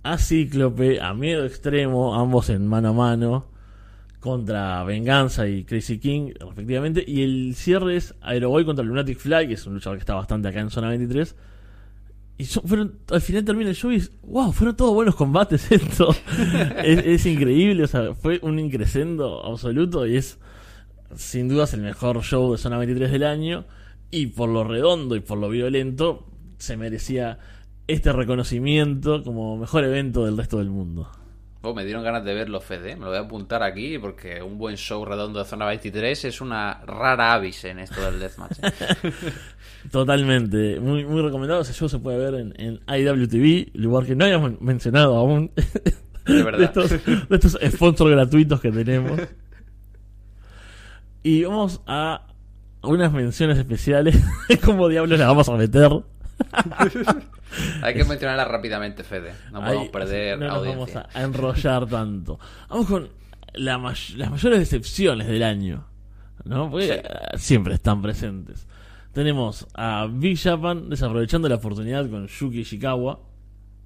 [0.03, 3.47] a Cíclope, a Miedo Extremo, ambos en mano a mano,
[4.21, 7.05] contra Venganza y Crazy King, respectivamente.
[7.07, 10.49] Y el cierre es Aeroboy contra Lunatic Fly, que es un luchador que está bastante
[10.49, 11.35] acá en zona 23.
[12.39, 16.15] Y fueron, al final termina el show y wow, fueron todos buenos combates esto.
[16.85, 20.39] es, es, increíble, o sea, fue un increscendo absoluto y es
[21.17, 23.65] sin dudas el mejor show de zona 23 del año.
[24.11, 26.27] Y por lo redondo y por lo violento,
[26.59, 27.39] se merecía
[27.89, 31.11] este reconocimiento como mejor evento del resto del mundo.
[31.63, 32.95] Oh, me dieron ganas de verlo, Fede.
[32.95, 36.41] Me lo voy a apuntar aquí porque un buen show redondo de zona 23 es
[36.41, 38.59] una rara avis en esto del deathmatch.
[38.63, 39.13] ¿eh?
[39.91, 40.79] Totalmente.
[40.79, 41.63] Muy, muy recomendado.
[41.63, 45.51] Ese show se puede ver en, en IWTV, lugar que no hayamos mencionado aún.
[46.27, 46.59] De verdad.
[46.59, 49.19] de, estos, de estos sponsors gratuitos que tenemos.
[51.23, 52.27] Y vamos a
[52.83, 54.23] unas menciones especiales.
[54.65, 55.91] ¿Cómo diablos las vamos a meter?
[57.83, 59.33] Hay que mencionarla rápidamente, Fede.
[59.53, 60.95] No podemos Ahí, perder no nos audiencia.
[61.03, 62.39] vamos a enrollar tanto.
[62.69, 63.09] Vamos con
[63.55, 65.85] la may- las mayores decepciones del año.
[66.45, 66.71] ¿no?
[66.71, 66.93] Porque Sí.
[66.93, 67.03] eh,
[67.39, 68.67] siempre están presentes.
[69.13, 73.21] Tenemos a Big Japan desaprovechando la oportunidad con Yuki Ishikawa.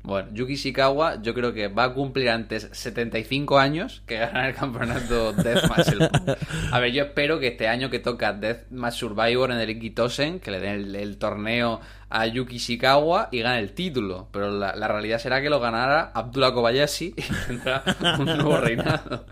[0.04, 4.54] Bueno, Yuki Ishikawa yo creo que va a cumplir antes 75 años que ganar el
[4.56, 6.38] campeonato Deathmatch.
[6.72, 10.50] A ver, yo espero que este año que toca Deathmatch Survivor en el Ikitosen, que
[10.50, 11.80] le den el, torneo
[12.10, 14.28] a Yuki Ishikawa y gane el título.
[14.32, 17.84] Pero la, realidad será que lo ganará Abdullah Kobayashi y tendrá
[18.18, 19.24] un nuevo reinado.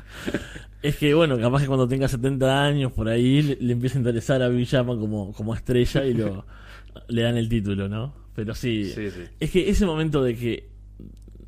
[0.83, 4.01] Es que bueno, capaz que cuando tenga 70 años por ahí le, le empieza a
[4.01, 6.47] interesar a Japan como, como estrella y lo,
[7.09, 8.20] le dan el título, ¿no?
[8.35, 9.25] Pero sí, Sí, sí.
[9.39, 10.69] es que ese momento de que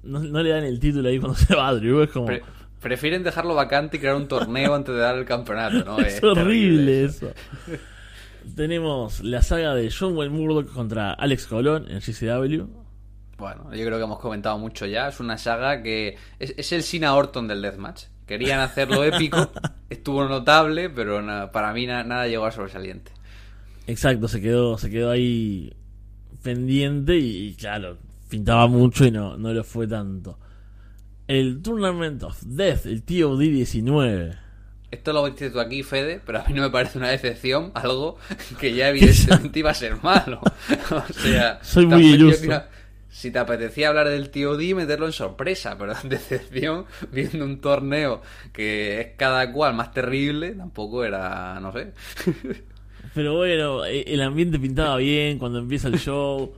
[0.03, 2.27] no, no le dan el título ahí cuando se va Drew es como...
[2.27, 2.43] Pre-
[2.81, 5.99] prefieren dejarlo vacante y crear un torneo antes de dar el campeonato, ¿no?
[6.05, 7.31] es horrible eso.
[8.57, 12.67] Tenemos la saga de John Wayne Murdoch contra Alex Colón en GCW.
[13.39, 15.09] Bueno, yo creo que hemos comentado mucho ya.
[15.09, 18.05] Es una saga que es, es el Sina Orton del Deathmatch.
[18.27, 19.51] Querían hacerlo épico,
[19.91, 23.13] estuvo notable, pero na- para mí na- nada llegó a sobresaliente.
[23.87, 25.73] Exacto, se quedó, se quedó ahí
[26.43, 30.39] pendiente y, y claro, pintaba mucho y no, no lo fue tanto.
[31.27, 34.39] El Tournament of Death, el TOD 19.
[34.91, 38.19] Esto lo viste tú aquí, Fede, pero a mí no me parece una decepción, algo
[38.61, 40.41] que ya evidentemente iba a ser malo.
[40.91, 42.43] O sea, Soy muy iluso.
[42.43, 42.69] mira,
[43.09, 48.21] si te apetecía hablar del TOD, meterlo en sorpresa, pero en decepción, viendo un torneo
[48.53, 51.93] que es cada cual más terrible, tampoco era, no sé.
[53.15, 56.53] Pero bueno, e- el ambiente pintaba bien cuando empieza el show.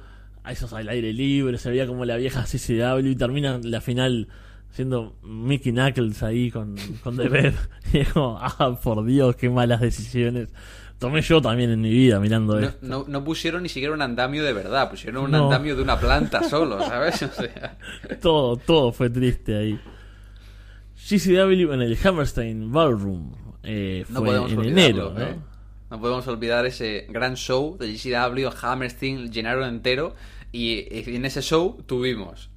[0.47, 4.29] A esos al aire libre, se veía como la vieja CCW y termina la final
[4.71, 7.55] siendo Mickey Knuckles ahí con, con The Bed.
[7.95, 10.51] Y es como, ah, por Dios, qué malas decisiones.
[10.99, 12.79] Tomé yo también en mi vida mirando No, esto.
[12.83, 15.45] no, no pusieron ni siquiera un andamio de verdad, pusieron un No.
[15.45, 17.23] andamio de una planta solo, ¿sabes?
[17.23, 17.79] O sea,
[18.21, 19.81] Todo, todo fue triste ahí.
[21.09, 23.33] GCW en el Hammerstein Ballroom.
[23.63, 25.15] Eh, fue en olvidarlo, enero.
[25.19, 25.37] ¿eh?
[25.91, 30.15] No podemos olvidar ese gran show de GCW, Hammerstein, llenaron entero.
[30.51, 32.51] Y en ese show tuvimos.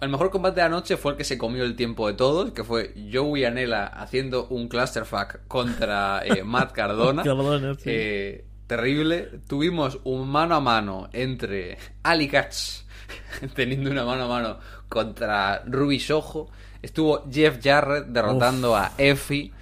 [0.00, 2.52] El mejor combate de la noche fue el que se comió el tiempo de todos,
[2.52, 7.22] que fue Joey Anela haciendo un clusterfuck contra eh, Matt Cardona.
[7.22, 7.82] Cardona, sí.
[7.84, 9.28] Eh, terrible.
[9.46, 12.86] Tuvimos un mano a mano entre Ali Katz,
[13.54, 14.58] teniendo una mano a mano
[14.88, 16.48] contra Ruby Soho.
[16.80, 19.52] Estuvo Jeff Jarrett derrotando a Effie.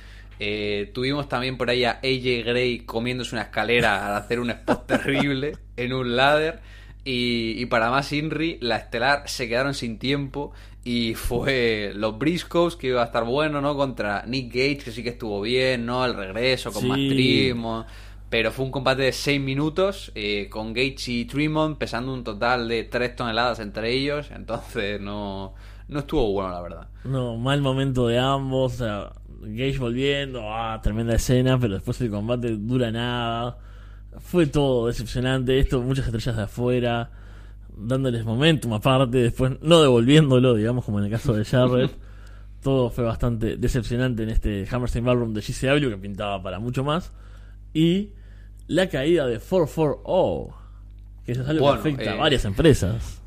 [0.41, 4.87] Eh, tuvimos también por ahí a AJ Gray comiéndose una escalera al hacer un spot
[4.87, 6.61] terrible en un ladder.
[7.05, 10.53] Y, y para más Inri, la estelar se quedaron sin tiempo.
[10.85, 13.77] Y fue los Briscoes, que iba a estar bueno, ¿no?
[13.77, 16.05] Contra Nick Gage, que sí que estuvo bien, ¿no?
[16.05, 16.89] El regreso con Sí.
[16.89, 17.87] más Tremont.
[18.31, 22.69] Pero fue un combate de 6 minutos, eh, con Gage y Tremont pesando un total
[22.69, 24.31] de 3 toneladas entre ellos.
[24.31, 25.55] Entonces no,
[25.89, 26.89] no estuvo bueno, la verdad.
[27.05, 28.75] No, mal momento de ambos.
[28.75, 33.59] O sea, Gage volviendo, ah, tremenda escena, pero después el combate dura nada.
[34.19, 35.59] Fue todo decepcionante.
[35.59, 37.11] Esto, muchas estrellas de afuera,
[37.77, 41.91] dándoles momentum aparte, después no devolviéndolo, digamos, como en el caso de Jarrett.
[42.63, 47.13] todo fue bastante decepcionante en este Hammerstein Ballroom de GCW, que pintaba para mucho más.
[47.73, 48.11] Y
[48.67, 50.55] la caída de 440,
[51.25, 53.18] que eso es algo Bueno, que afecta a eh, varias empresas.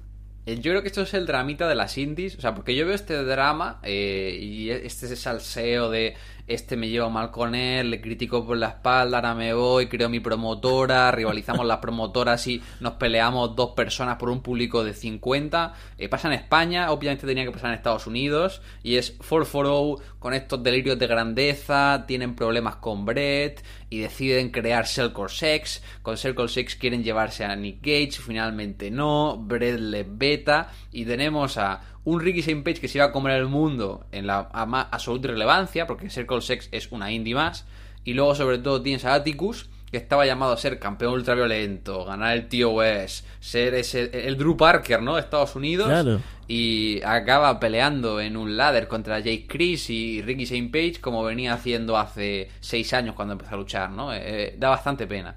[0.45, 2.85] Eh, Yo creo que esto es el dramita de las indies, o sea, porque yo
[2.85, 6.15] veo este drama eh, y este salseo de
[6.47, 10.09] este me llevo mal con él, le critico por la espalda, ahora me voy, creo
[10.09, 15.73] mi promotora, rivalizamos las promotoras y nos peleamos dos personas por un público de 50.
[15.97, 20.35] Eh, pasa en España, obviamente tenía que pasar en Estados Unidos y es 440 con
[20.35, 25.81] estos delirios de grandeza, tienen problemas con Brett y deciden crear Circle Sex.
[26.03, 29.35] Con Circle Sex quieren llevarse a Nick Gage, finalmente no.
[29.37, 32.61] Brett les ve peta y tenemos a un Ricky St.
[32.63, 36.09] Page que se iba a comer el mundo en la a más absoluta irrelevancia, porque
[36.09, 37.65] Circle Sex es una indie más,
[38.03, 42.37] y luego sobre todo tienes a Atticus, que estaba llamado a ser campeón ultraviolento, ganar
[42.37, 45.15] el TOS, ser ese, el Drew Parker, ¿no?
[45.15, 45.87] De Estados Unidos.
[45.87, 46.21] Claro.
[46.47, 50.69] Y acaba peleando en un ladder contra Jake Chris y Ricky St.
[50.71, 54.13] Page, como venía haciendo hace seis años cuando empezó a luchar, ¿no?
[54.13, 55.35] Eh, eh, da bastante pena.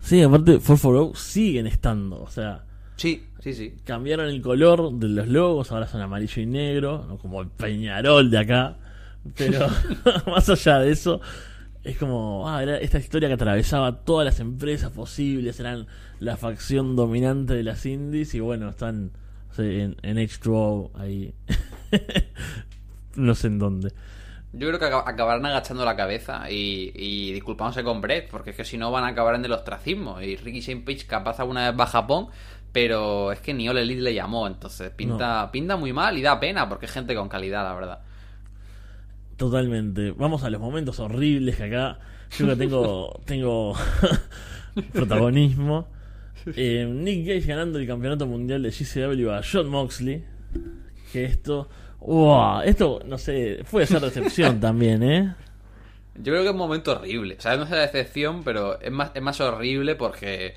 [0.00, 2.22] Sí, aparte, 440 siguen estando.
[2.22, 2.64] O sea,
[3.02, 3.74] Sí, sí, sí.
[3.84, 8.38] cambiaron el color de los logos, ahora son amarillo y negro, como el Peñarol de
[8.38, 8.76] acá.
[9.36, 9.66] Pero
[10.26, 11.20] más allá de eso,
[11.84, 15.86] es como, ah, era esta historia que atravesaba todas las empresas posibles, eran
[16.20, 19.12] la facción dominante de las indies y bueno, están
[19.58, 21.34] en, en H2O ahí.
[23.16, 23.92] no sé en dónde.
[24.52, 28.56] Yo creo que acab- acabarán agachando la cabeza y, y disculpándose con Brett, porque es
[28.56, 30.20] que si no van a acabar en el ostracismo.
[30.20, 30.82] Y Ricky St.
[30.84, 32.28] Page capaz alguna vez va a Japón,
[32.72, 36.40] pero es que ni All Elite le llamó, entonces pinta, pinta muy mal y da
[36.40, 38.00] pena, porque es gente con calidad, la verdad.
[39.36, 40.12] Totalmente.
[40.12, 41.98] Vamos a los momentos horribles que acá
[42.38, 43.74] yo que tengo tengo
[44.92, 45.88] protagonismo.
[46.56, 50.24] Eh, Nick Gage ganando el campeonato mundial de GCW a John Moxley.
[51.12, 51.68] Que esto,
[52.00, 55.34] wow, esto no sé, puede ser decepción también, ¿eh?
[56.14, 57.36] Yo creo que es un momento horrible.
[57.38, 60.54] O sea, no es la decepción, pero es más, es más horrible porque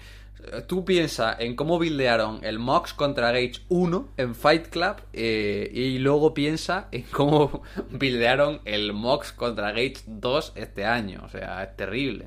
[0.68, 6.00] tú piensas en cómo buildearon el Mox contra Gage 1 en Fight Club eh, y
[6.00, 11.22] luego piensa en cómo buildearon el Mox contra Gage 2 este año.
[11.26, 12.26] O sea, es terrible.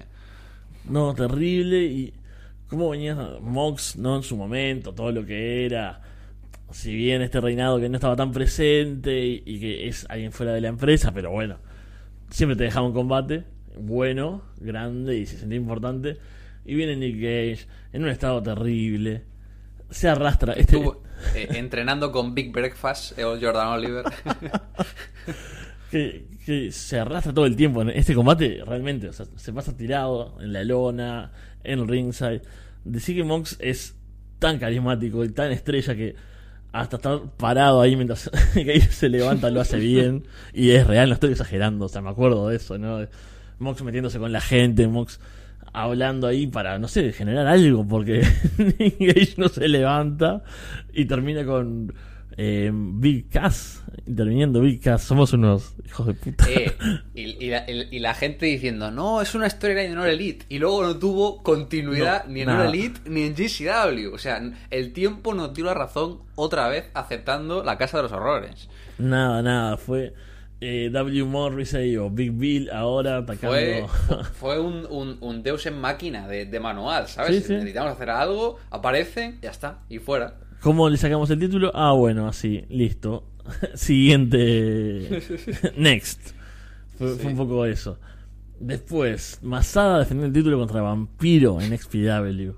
[0.84, 1.84] No, terrible.
[1.84, 2.14] Y
[2.68, 4.16] cómo venía Mox, ¿no?
[4.16, 6.02] En su momento, todo lo que era.
[6.70, 10.52] Si bien este reinado que no estaba tan presente y, y que es alguien fuera
[10.52, 11.56] de la empresa, pero bueno,
[12.28, 13.44] siempre te dejaba un combate
[13.80, 16.18] bueno, grande y se sentía importante.
[16.64, 19.24] Y viene Nick Gage en un estado terrible.
[19.90, 20.52] Se arrastra.
[20.52, 21.02] Este, Estuvo
[21.34, 24.04] eh, entrenando con Big Breakfast, el Jordan Oliver.
[25.90, 29.76] que, que se arrastra todo el tiempo en este combate realmente o sea, se pasa
[29.76, 31.32] tirado en la lona
[31.64, 32.42] en el ringside
[32.84, 33.94] decir que Mox es
[34.38, 36.14] tan carismático y tan estrella que
[36.72, 41.14] hasta estar parado ahí mientras que se levanta lo hace bien y es real no
[41.14, 43.06] estoy exagerando o sea me acuerdo de eso no
[43.58, 45.20] Mox metiéndose con la gente Mox
[45.72, 48.26] hablando ahí para no sé generar algo porque
[48.78, 50.42] Nick Gage no se levanta
[50.92, 51.92] y termina con
[52.36, 56.72] eh, Big Cass interviniendo Big Cass somos unos hijos de puta Eh,
[57.14, 60.46] y, y la, el- y la gente diciendo, no, es una storyline de Honor Elite.
[60.48, 62.48] Y luego no tuvo continuidad No, ni en.
[62.50, 64.14] Honor Elite ni en GCW.
[64.14, 64.40] O sea,
[64.70, 68.68] el tiempo nos dio la razón otra vez aceptando la Casa de los Horrores.
[68.98, 70.14] nada nada fue
[70.60, 73.86] eh, W Morrissey o Big Bill ahora atacando Fue,
[74.38, 77.36] fue un, un- un Deus en máquina de, de manual, ¿sabes?
[77.36, 77.52] Sí, sí.
[77.54, 80.34] Necesitamos hacer algo, aparecen, ya está, y fuera.
[80.60, 81.70] ¿Cómo le sacamos el título?
[81.74, 83.24] Ah, bueno, así, listo.
[83.74, 85.22] Siguiente.
[85.76, 86.32] Next.
[86.98, 87.98] Fue, fue un poco eso.
[88.60, 92.50] Después, Masada defendió el título contra Vampiro en XPW.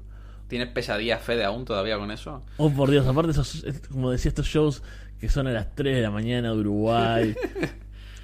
[0.48, 2.42] ¿Tienes pesadillas, Fede, aún todavía con eso?
[2.56, 4.82] Oh, por Dios, aparte, esos, es- como decía, estos shows
[5.20, 7.34] que son a las 3 de la mañana de Uruguay,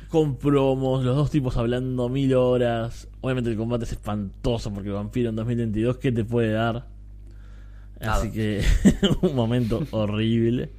[0.09, 3.09] con promos, los dos tipos hablando mil horas.
[3.21, 6.87] Obviamente, el combate es espantoso porque Vampiro en 2022, ¿qué te puede dar?
[8.01, 8.63] Así que,
[9.23, 10.71] un momento horrible.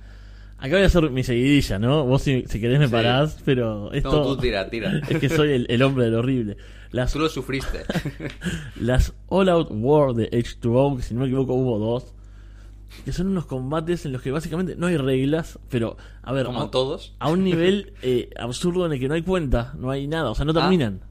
[0.60, 2.06] Acá voy a hacer mi seguidilla, ¿no?
[2.06, 2.92] Vos, si, si querés, me Sí.
[2.92, 4.12] parás, pero esto.
[4.12, 5.02] No, tú tira, tira.
[5.10, 6.58] Es que soy el, el hombre del horrible.
[6.92, 7.80] Las Tú lo sufriste.
[8.80, 12.14] las All Out War de H2O, que si no me equivoco hubo dos,
[13.06, 16.62] que son unos combates en los que básicamente no hay reglas, pero a ver, Como
[16.64, 17.16] a, todos.
[17.20, 20.36] a un nivel eh, absurdo en el que no hay cuenta, no hay nada, o
[20.36, 20.62] sea, no Ah.
[20.62, 21.02] terminan.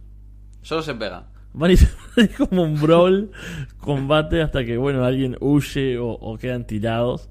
[0.62, 1.24] Solo se pegan.
[1.54, 3.30] Van y se- es como un brawl,
[3.78, 7.28] combate hasta que, bueno, alguien huye o, o quedan tirados.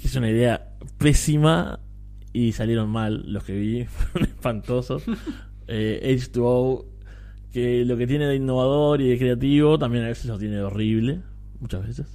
[0.00, 1.80] Que es una idea pésima
[2.32, 5.02] y salieron mal los que vi, fueron espantosos.
[5.66, 6.84] Eh, H2O,
[7.52, 10.62] que lo que tiene de innovador y de creativo, también a veces lo tiene de
[10.62, 11.22] horrible,
[11.58, 12.06] muchas veces.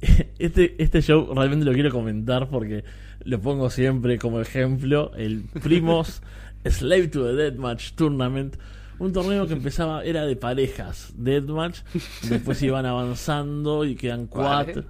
[0.38, 2.84] Este, este show realmente lo quiero comentar porque
[3.24, 5.12] lo pongo siempre como ejemplo.
[5.16, 6.22] El Primos
[6.64, 8.56] Slave to the Deathmatch Tournament.
[8.98, 11.80] Un torneo que empezaba, era de parejas, Deathmatch.
[12.28, 14.84] Después iban avanzando y quedan cuatro.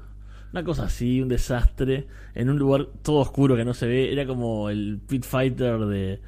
[0.52, 2.06] Una cosa así, un desastre.
[2.34, 4.12] En un lugar todo oscuro que no se ve.
[4.12, 6.20] Era como el Pit Fighter de,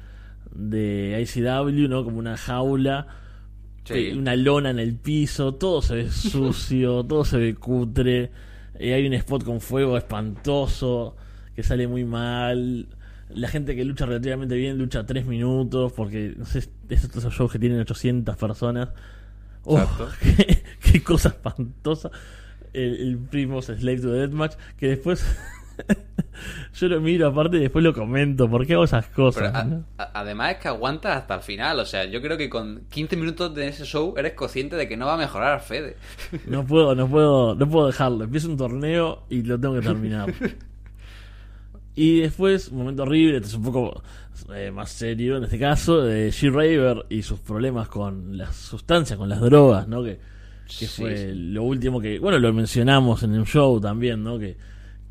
[0.53, 2.03] de ICW, ¿no?
[2.03, 3.07] Como una jaula.
[3.83, 4.11] Sí.
[4.11, 5.55] Una lona en el piso.
[5.55, 8.29] Todo se ve sucio, todo se ve cutre.
[8.81, 11.15] Eh, hay un spot con fuego espantoso
[11.55, 12.87] que sale muy mal.
[13.29, 17.59] La gente que lucha relativamente bien lucha tres minutos porque, no sé, estos shows que
[17.59, 18.89] tienen 800 personas.
[19.65, 20.09] Oh, Exacto.
[20.21, 22.09] qué, qué cosa espantosa.
[22.73, 25.23] El, el Primos Slave to the Deathmatch que después
[26.73, 28.49] Yo lo miro aparte y después lo comento.
[28.49, 29.43] ¿Por qué hago esas cosas?
[29.51, 29.83] Pero a- no?
[29.97, 31.79] a- además es que aguantas hasta el final.
[31.79, 34.97] O sea, yo creo que con 15 minutos de ese show eres consciente de que
[34.97, 35.97] no va a mejorar Fede.
[36.47, 38.23] No puedo, no puedo, no puedo dejarlo.
[38.23, 40.33] Empiezo un torneo y lo tengo que terminar.
[41.93, 44.01] Y después, un momento horrible, es un poco
[44.55, 46.49] eh, más serio en este caso, de G.
[46.49, 50.01] Raver y sus problemas con las sustancias, con las drogas, ¿no?
[50.01, 50.15] Que,
[50.65, 51.31] que Sí, fue sí.
[51.35, 54.39] lo último que, bueno, lo mencionamos en el show también, ¿no?
[54.39, 54.55] Que,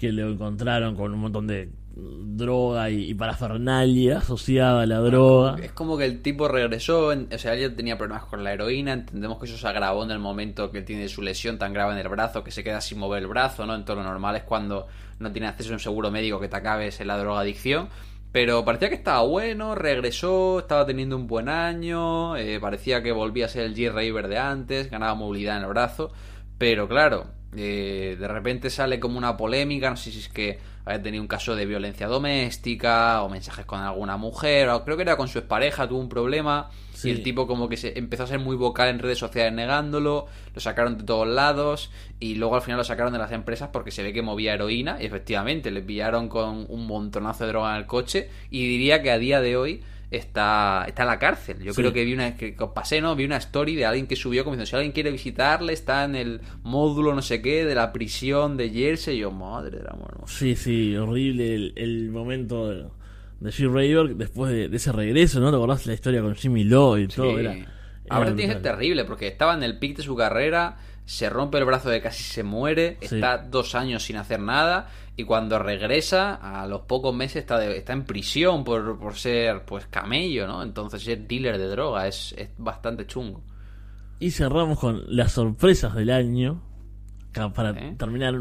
[0.01, 5.57] que lo encontraron con un montón de droga y, parafernalia asociada a la droga.
[5.63, 8.95] Es como que el tipo regresó, en- o sea, él tenía problemas con la heroína,
[8.95, 11.99] entendemos que eso se agravó en el momento que tiene su lesión tan grave en
[11.99, 13.75] el brazo, que se queda sin mover el brazo, ¿no?
[13.75, 14.87] Entonces lo normal es cuando
[15.19, 17.91] no tiene acceso a un seguro médico que te acabes en la drogadicción.
[18.33, 23.45] Pero parecía que estaba bueno, regresó, estaba teniendo un buen año, eh, parecía que volvía
[23.45, 26.11] a ser el G-Raver de antes, ganaba movilidad en el brazo.
[26.57, 31.03] Pero claro, eh, de repente sale como una polémica, no sé si es que había
[31.03, 35.17] tenido un caso de violencia doméstica o mensajes con alguna mujer, o creo que era
[35.17, 37.09] con su expareja, tuvo un problema Sí.
[37.09, 40.27] y el tipo como que se empezó a ser muy vocal en redes sociales negándolo,
[40.55, 43.91] lo sacaron de todos lados y luego al final lo sacaron de las empresas porque
[43.91, 47.77] se ve que movía heroína y efectivamente le pillaron con un montonazo de droga en
[47.81, 51.59] el coche y diría que a día de hoy está, está en la cárcel.
[51.63, 51.81] Yo Sí.
[51.83, 53.15] creo que vi una que, pasé, ¿no?
[53.17, 56.17] Vi una story de alguien que subió como diciendo, si alguien quiere visitarle, está en
[56.17, 59.17] el módulo no sé qué de la prisión de Jersey.
[59.17, 60.25] Y yo, madre del amor.
[60.27, 62.85] Sí, sí, horrible el, el momento de,
[63.41, 63.67] de G.
[63.69, 65.51] Raver después de, de ese regreso, ¿no?
[65.51, 67.39] ¿Te acordás la historia con Jimmy Law y todo?
[67.39, 67.67] Era, era
[68.09, 70.77] Ahora tiene que ser terrible porque estaba en el pic de su carrera,
[71.11, 73.17] se rompe el brazo de casi se muere, Sí.
[73.17, 77.77] está dos años sin hacer nada y cuando regresa a los pocos meses está, de-
[77.77, 80.63] está en prisión por, por ser pues camello, ¿no?
[80.63, 83.43] Entonces ser dealer de droga es, es bastante chungo.
[84.21, 86.63] Y cerramos con las sorpresas del año.
[87.55, 87.95] Para ¿Eh?
[87.99, 88.35] terminar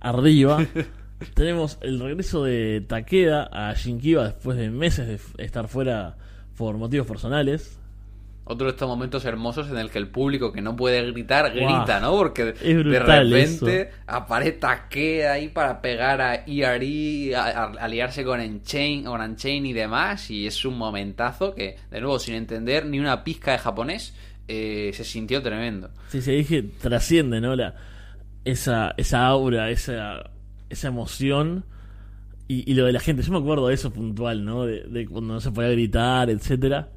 [0.00, 0.58] arriba,
[1.34, 5.06] tenemos el regreso de Takeda a Shinkiba después de meses
[5.36, 6.16] de estar fuera
[6.56, 7.78] por motivos personales.
[8.48, 11.98] Otro de estos momentos hermosos en el que el público que no puede gritar, grita,
[11.98, 12.12] ¿no?
[12.12, 13.96] Porque de repente eso.
[14.06, 20.46] aparece ahí para pegar a ERE, a, a- aliarse con Enchain, con y demás, y
[20.46, 24.14] es un momentazo que, de nuevo, sin entender ni una pizca de japonés,
[24.46, 25.90] eh, se sintió tremendo.
[26.08, 27.56] Sí, se dije, trasciende, ¿no?
[27.56, 27.74] La,
[28.44, 30.30] esa, esa aura, esa,
[30.70, 31.64] esa emoción.
[32.46, 34.66] Y, y lo de la gente, yo me acuerdo de eso puntual, ¿no?
[34.66, 36.90] De, de cuando no se podía gritar, etcétera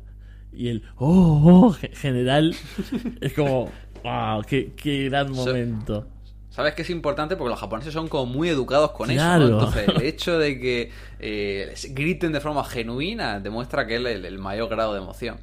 [0.52, 2.56] Y el oh, oh ge- general
[3.22, 3.72] es como,
[4.04, 6.08] wow, qué, qué gran momento.
[6.50, 7.36] ¿Sabes que es importante?
[7.38, 9.46] Porque los japoneses son como muy educados con Claro.
[9.46, 9.58] eso, ¿no?
[9.60, 14.40] Entonces, el hecho de que eh, griten de forma genuina demuestra que es el, el
[14.40, 15.38] mayor grado de emoción.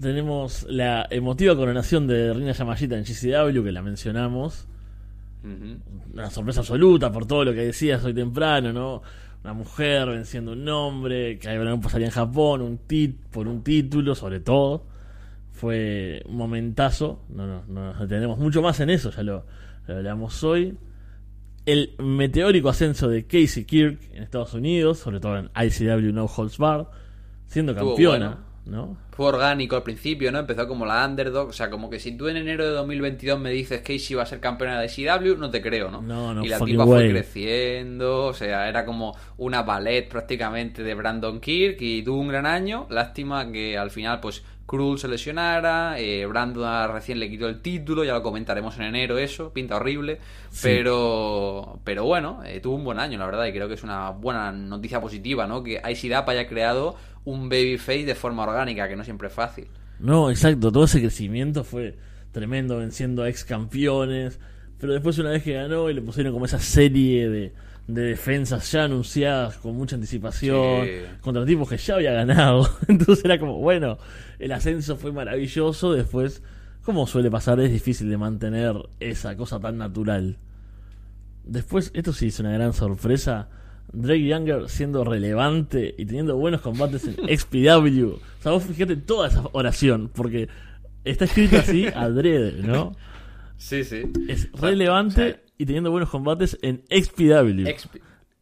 [0.00, 4.66] Tenemos la emotiva coronación de Rina Yamashita en GCW, que la mencionamos.
[6.12, 9.02] Una sorpresa absoluta por todo lo que decías hoy temprano, ¿no?
[9.42, 14.14] Una mujer venciendo un hombre, que no pasaría en Japón, un tit por un título,
[14.14, 14.86] sobre todo.
[15.52, 17.24] Fue un momentazo.
[17.30, 19.46] No, no, no nos detenemos mucho más en eso, ya lo,
[19.86, 20.76] lo hablamos hoy.
[21.66, 26.58] El meteórico ascenso de Casey Kirk en Estados Unidos, sobre todo en ICW No Holds
[26.58, 26.86] Barred,
[27.46, 28.49] siendo campeona.
[28.66, 28.96] ¿No?
[29.10, 30.38] Fue orgánico al principio, ¿no?
[30.38, 31.48] Empezó como la underdog.
[31.48, 34.22] O sea, como que si tú en enero de 2022 me dices que Casey va
[34.22, 36.02] a ser campeona de CW, no te creo, ¿no?
[36.02, 38.26] No, no y la tipa fue creciendo.
[38.26, 42.86] O sea, era como una ballet prácticamente de Brandon Kirk y tuvo un gran año.
[42.90, 45.98] Lástima que al final, pues, Cruel se lesionara.
[45.98, 48.04] eh, Brandon recién le quitó el título.
[48.04, 49.52] Ya lo comentaremos en enero, eso.
[49.52, 50.20] Pinta horrible.
[50.50, 50.60] Sí.
[50.68, 53.46] Pero, pero bueno, eh, tuvo un buen año, la verdad.
[53.46, 55.64] Y creo que es una buena noticia positiva, ¿no?
[55.64, 56.94] Que ICDAP haya creado
[57.24, 59.66] un babyface de forma orgánica, que no siempre es fácil.
[59.98, 61.96] No, exacto, todo ese crecimiento fue
[62.32, 64.38] tremendo venciendo a ex campeones,
[64.78, 67.52] pero después una vez que ganó y le pusieron como esa serie de,
[67.86, 70.90] de defensas ya anunciadas con mucha anticipación Sí.
[71.20, 73.98] contra tipos que ya había ganado, entonces era como, bueno,
[74.38, 76.42] el ascenso fue maravilloso, después,
[76.82, 80.38] como suele pasar, es difícil de mantener esa cosa tan natural.
[81.44, 83.48] Después, esto sí es una gran sorpresa.
[83.92, 88.14] Drake Younger siendo relevante y teniendo buenos combates en XPW.
[88.14, 90.48] O sea, vos fíjate toda esa oración, porque
[91.04, 92.92] está escrito así adrede, ¿no?
[93.56, 94.02] Sí, sí.
[94.28, 97.66] Es relevante y teniendo buenos combates en XPW.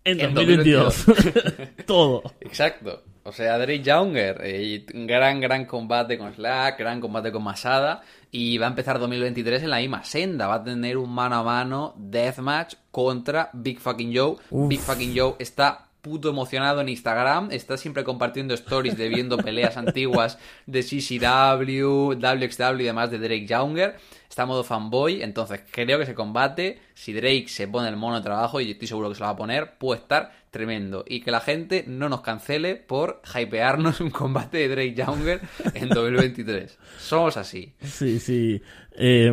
[0.05, 1.07] en en 2022.
[1.87, 2.23] Todo.
[2.41, 3.03] Exacto.
[3.29, 8.01] O sea, Drake Younger, eh, gran, gran combate con Slack, gran combate con Masada,
[8.31, 10.47] y va a empezar 2023 en la misma senda.
[10.47, 14.37] Va a tener un mano a mano deathmatch contra Big Fucking Joe.
[14.49, 14.69] Uf.
[14.71, 17.51] Big Fucking Joe está puto emocionado en Instagram.
[17.53, 23.47] Está siempre compartiendo stories de viendo peleas antiguas de CCW, WXW y demás de Drake
[23.47, 23.97] Younger.
[24.29, 26.79] Está a modo fanboy, entonces creo que se combate.
[26.95, 29.33] Si Drake se pone el mono de trabajo, y estoy seguro que se lo va
[29.33, 31.05] a poner, puede estar tremendo.
[31.09, 35.41] Y que la gente no nos cancele por hypearnos un combate de Drake Younger
[35.75, 36.79] en 2023.
[36.99, 37.73] Somos así.
[37.83, 38.61] Sí, sí.
[38.93, 39.33] Eh,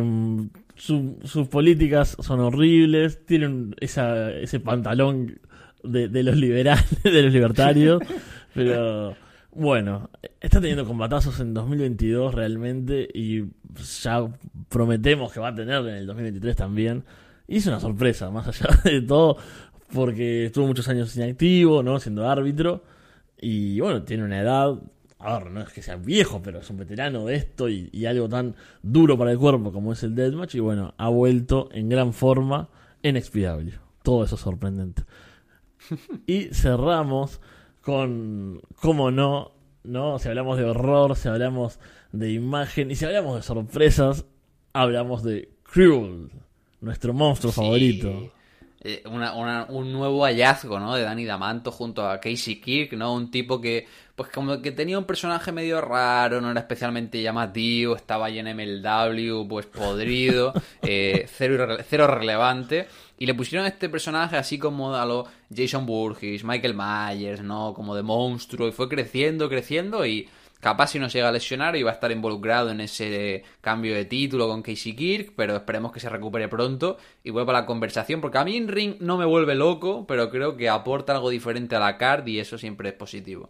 [0.76, 3.24] su- sus políticas son horribles.
[3.26, 5.38] Tienen esa, ese pantalón
[5.82, 8.02] de, de los liberales, de los libertarios.
[8.54, 9.16] pero
[9.56, 13.08] bueno, está teniendo combatazos en 2022 realmente.
[13.12, 13.44] Y
[14.02, 14.28] ya
[14.68, 17.04] prometemos que va a tener en el 2023 también.
[17.48, 19.38] Y es una sorpresa, más allá de todo.
[19.92, 21.98] Porque estuvo muchos años inactivo, ¿no?
[22.00, 22.84] Siendo árbitro.
[23.40, 24.78] Y bueno, tiene una edad.
[25.18, 28.54] A no es que sea viejo, pero es un veterano de esto y, algo tan
[28.82, 30.56] duro para el cuerpo como es el Deathmatch.
[30.56, 32.68] Y bueno, ha vuelto en gran forma
[33.02, 33.22] en.
[34.02, 35.04] Todo eso es sorprendente.
[36.26, 37.40] Y cerramos
[37.82, 39.52] con, cómo no,
[39.84, 40.18] ¿no?
[40.18, 41.78] Si hablamos de horror, si hablamos
[42.12, 44.24] de imagen y si hablamos de sorpresas,
[44.72, 46.30] hablamos de Cruel,
[46.80, 47.60] nuestro monstruo Sí.
[47.60, 48.32] favorito.
[48.82, 50.94] Eh, una- una- un nuevo hallazgo, ¿no?
[50.94, 53.14] De Danny Damanto junto a Casey Kirk, ¿no?
[53.14, 57.96] Un tipo que, pues como que tenía un personaje medio raro, no era especialmente llamativo,
[57.96, 60.52] estaba ahí en MLW, pues podrido,
[60.82, 62.86] eh, cero, cero relevante.
[63.18, 67.72] Y le pusieron este personaje así como a lo Jason Burgess, Michael Myers, ¿no?
[67.74, 70.28] Como de monstruo, y fue creciendo, creciendo, y
[70.60, 74.04] capaz si no se llega a lesionar iba a estar involucrado en ese cambio de
[74.04, 78.20] título con Casey Kirk, pero esperemos que se recupere pronto y vuelva a la conversación,
[78.20, 81.76] porque a mí en ring no me vuelve loco, pero creo que aporta algo diferente
[81.76, 83.48] a la card y eso siempre es positivo.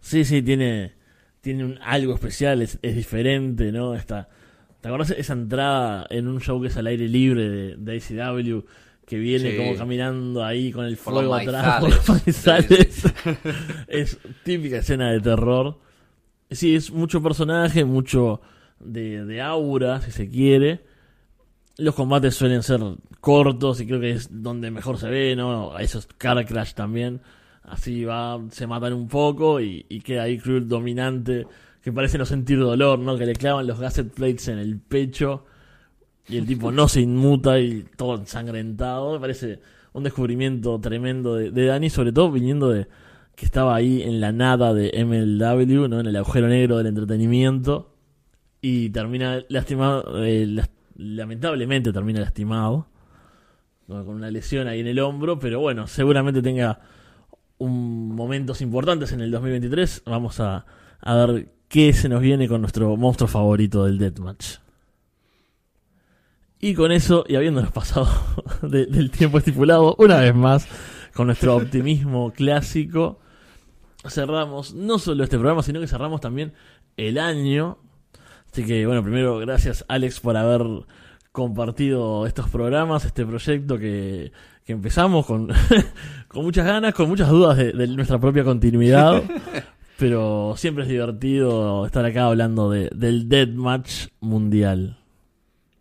[0.00, 0.92] Sí, sí, tiene,
[1.40, 3.94] tiene un, algo especial, es, es diferente, ¿no?
[3.94, 4.28] Esta,
[4.80, 8.64] ¿Te acuerdas esa entrada en un show que es al aire libre de, de ACW?
[9.10, 9.56] Que viene Sí.
[9.56, 12.94] como caminando ahí con el fuego atrás por los maizales.
[12.94, 13.10] Sí,
[13.88, 15.78] es típica escena de terror.
[16.48, 18.40] Sí, es mucho personaje, mucho
[18.78, 20.84] de, de aura, si se quiere.
[21.76, 22.80] Los combates suelen ser
[23.20, 25.76] cortos y creo que es donde mejor se ve, ¿no?
[25.80, 27.20] Esos car crash también.
[27.64, 31.46] Así va, se matan un poco y, y queda ahí Cruel dominante,
[31.82, 33.18] que parece no sentir dolor, ¿no?
[33.18, 35.46] Que le clavan los gasset plates en el pecho
[36.28, 39.14] y el tipo no se inmuta y todo ensangrentado.
[39.14, 39.60] Me parece
[39.92, 42.86] un descubrimiento tremendo de, de Dani, sobre todo viniendo de
[43.34, 46.00] que estaba ahí en la nada de MLW, ¿no?
[46.00, 47.94] En el agujero negro del entretenimiento
[48.60, 52.86] y termina lastimado, eh, las- lamentablemente termina lastimado,
[53.88, 56.80] con una lesión ahí en el hombro, pero bueno, seguramente tenga
[57.58, 60.02] un, momentos importantes en el 2023.
[60.06, 60.64] Vamos a,
[61.00, 64.58] a ver qué se nos viene con nuestro monstruo favorito del Deathmatch.
[66.60, 68.08] Y con eso, y habiéndonos pasado
[68.62, 70.66] de- del tiempo estipulado, una vez más,
[71.14, 73.18] con nuestro optimismo clásico,
[74.08, 76.52] cerramos no solo este programa, sino que cerramos también
[76.96, 77.78] el año.
[78.52, 80.62] Así que, bueno, primero, gracias Alex por haber
[81.32, 84.32] compartido estos programas, este proyecto que,
[84.64, 85.48] que empezamos con,
[86.28, 89.22] con muchas ganas, con muchas dudas de, de nuestra propia continuidad.
[89.98, 94.96] Pero siempre es divertido estar acá hablando de, del Deathmatch mundial.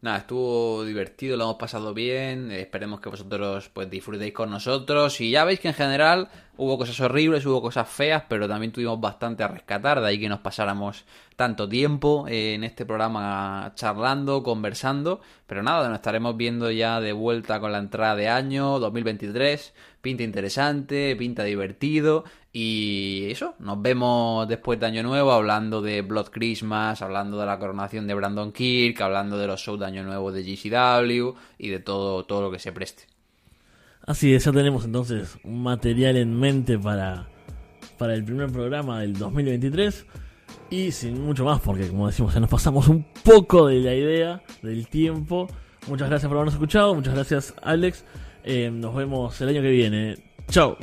[0.02, 5.20] Nada, estuvo divertido, lo hemos pasado bien, esperemos que vosotros pues disfrutéis con nosotros.
[5.20, 6.30] Y ya veis que en general
[6.60, 10.28] hubo cosas horribles, hubo cosas feas, pero también tuvimos bastante a rescatar, de ahí que
[10.28, 11.06] nos pasáramos
[11.38, 17.14] tanto tiempo eh, en este programa charlando, conversando, pero nada, nos estaremos viendo ya de
[17.14, 22.26] vuelta con la entrada de año 2023, pinta interesante, pinta divertido.
[22.52, 27.60] Y eso, nos vemos después de Año Nuevo hablando de Blood Christmas, hablando de la
[27.60, 31.80] coronación de Brandon Kirk, hablando de los shows de Año Nuevo de GCW y de
[31.80, 33.09] todo, todo lo que se preste.
[34.10, 37.28] Así es, ya tenemos entonces un material en mente para,
[38.00, 40.08] para el primer programa del 2023.
[40.72, 44.42] Y sin mucho más, porque como decimos, ya nos pasamos un poco de la idea,
[44.64, 45.48] del tiempo.
[45.88, 48.04] Muchas gracias por habernos escuchado, muchas gracias Alex.
[48.44, 50.18] Eh, nos vemos el año que viene.
[50.50, 50.76] Chao.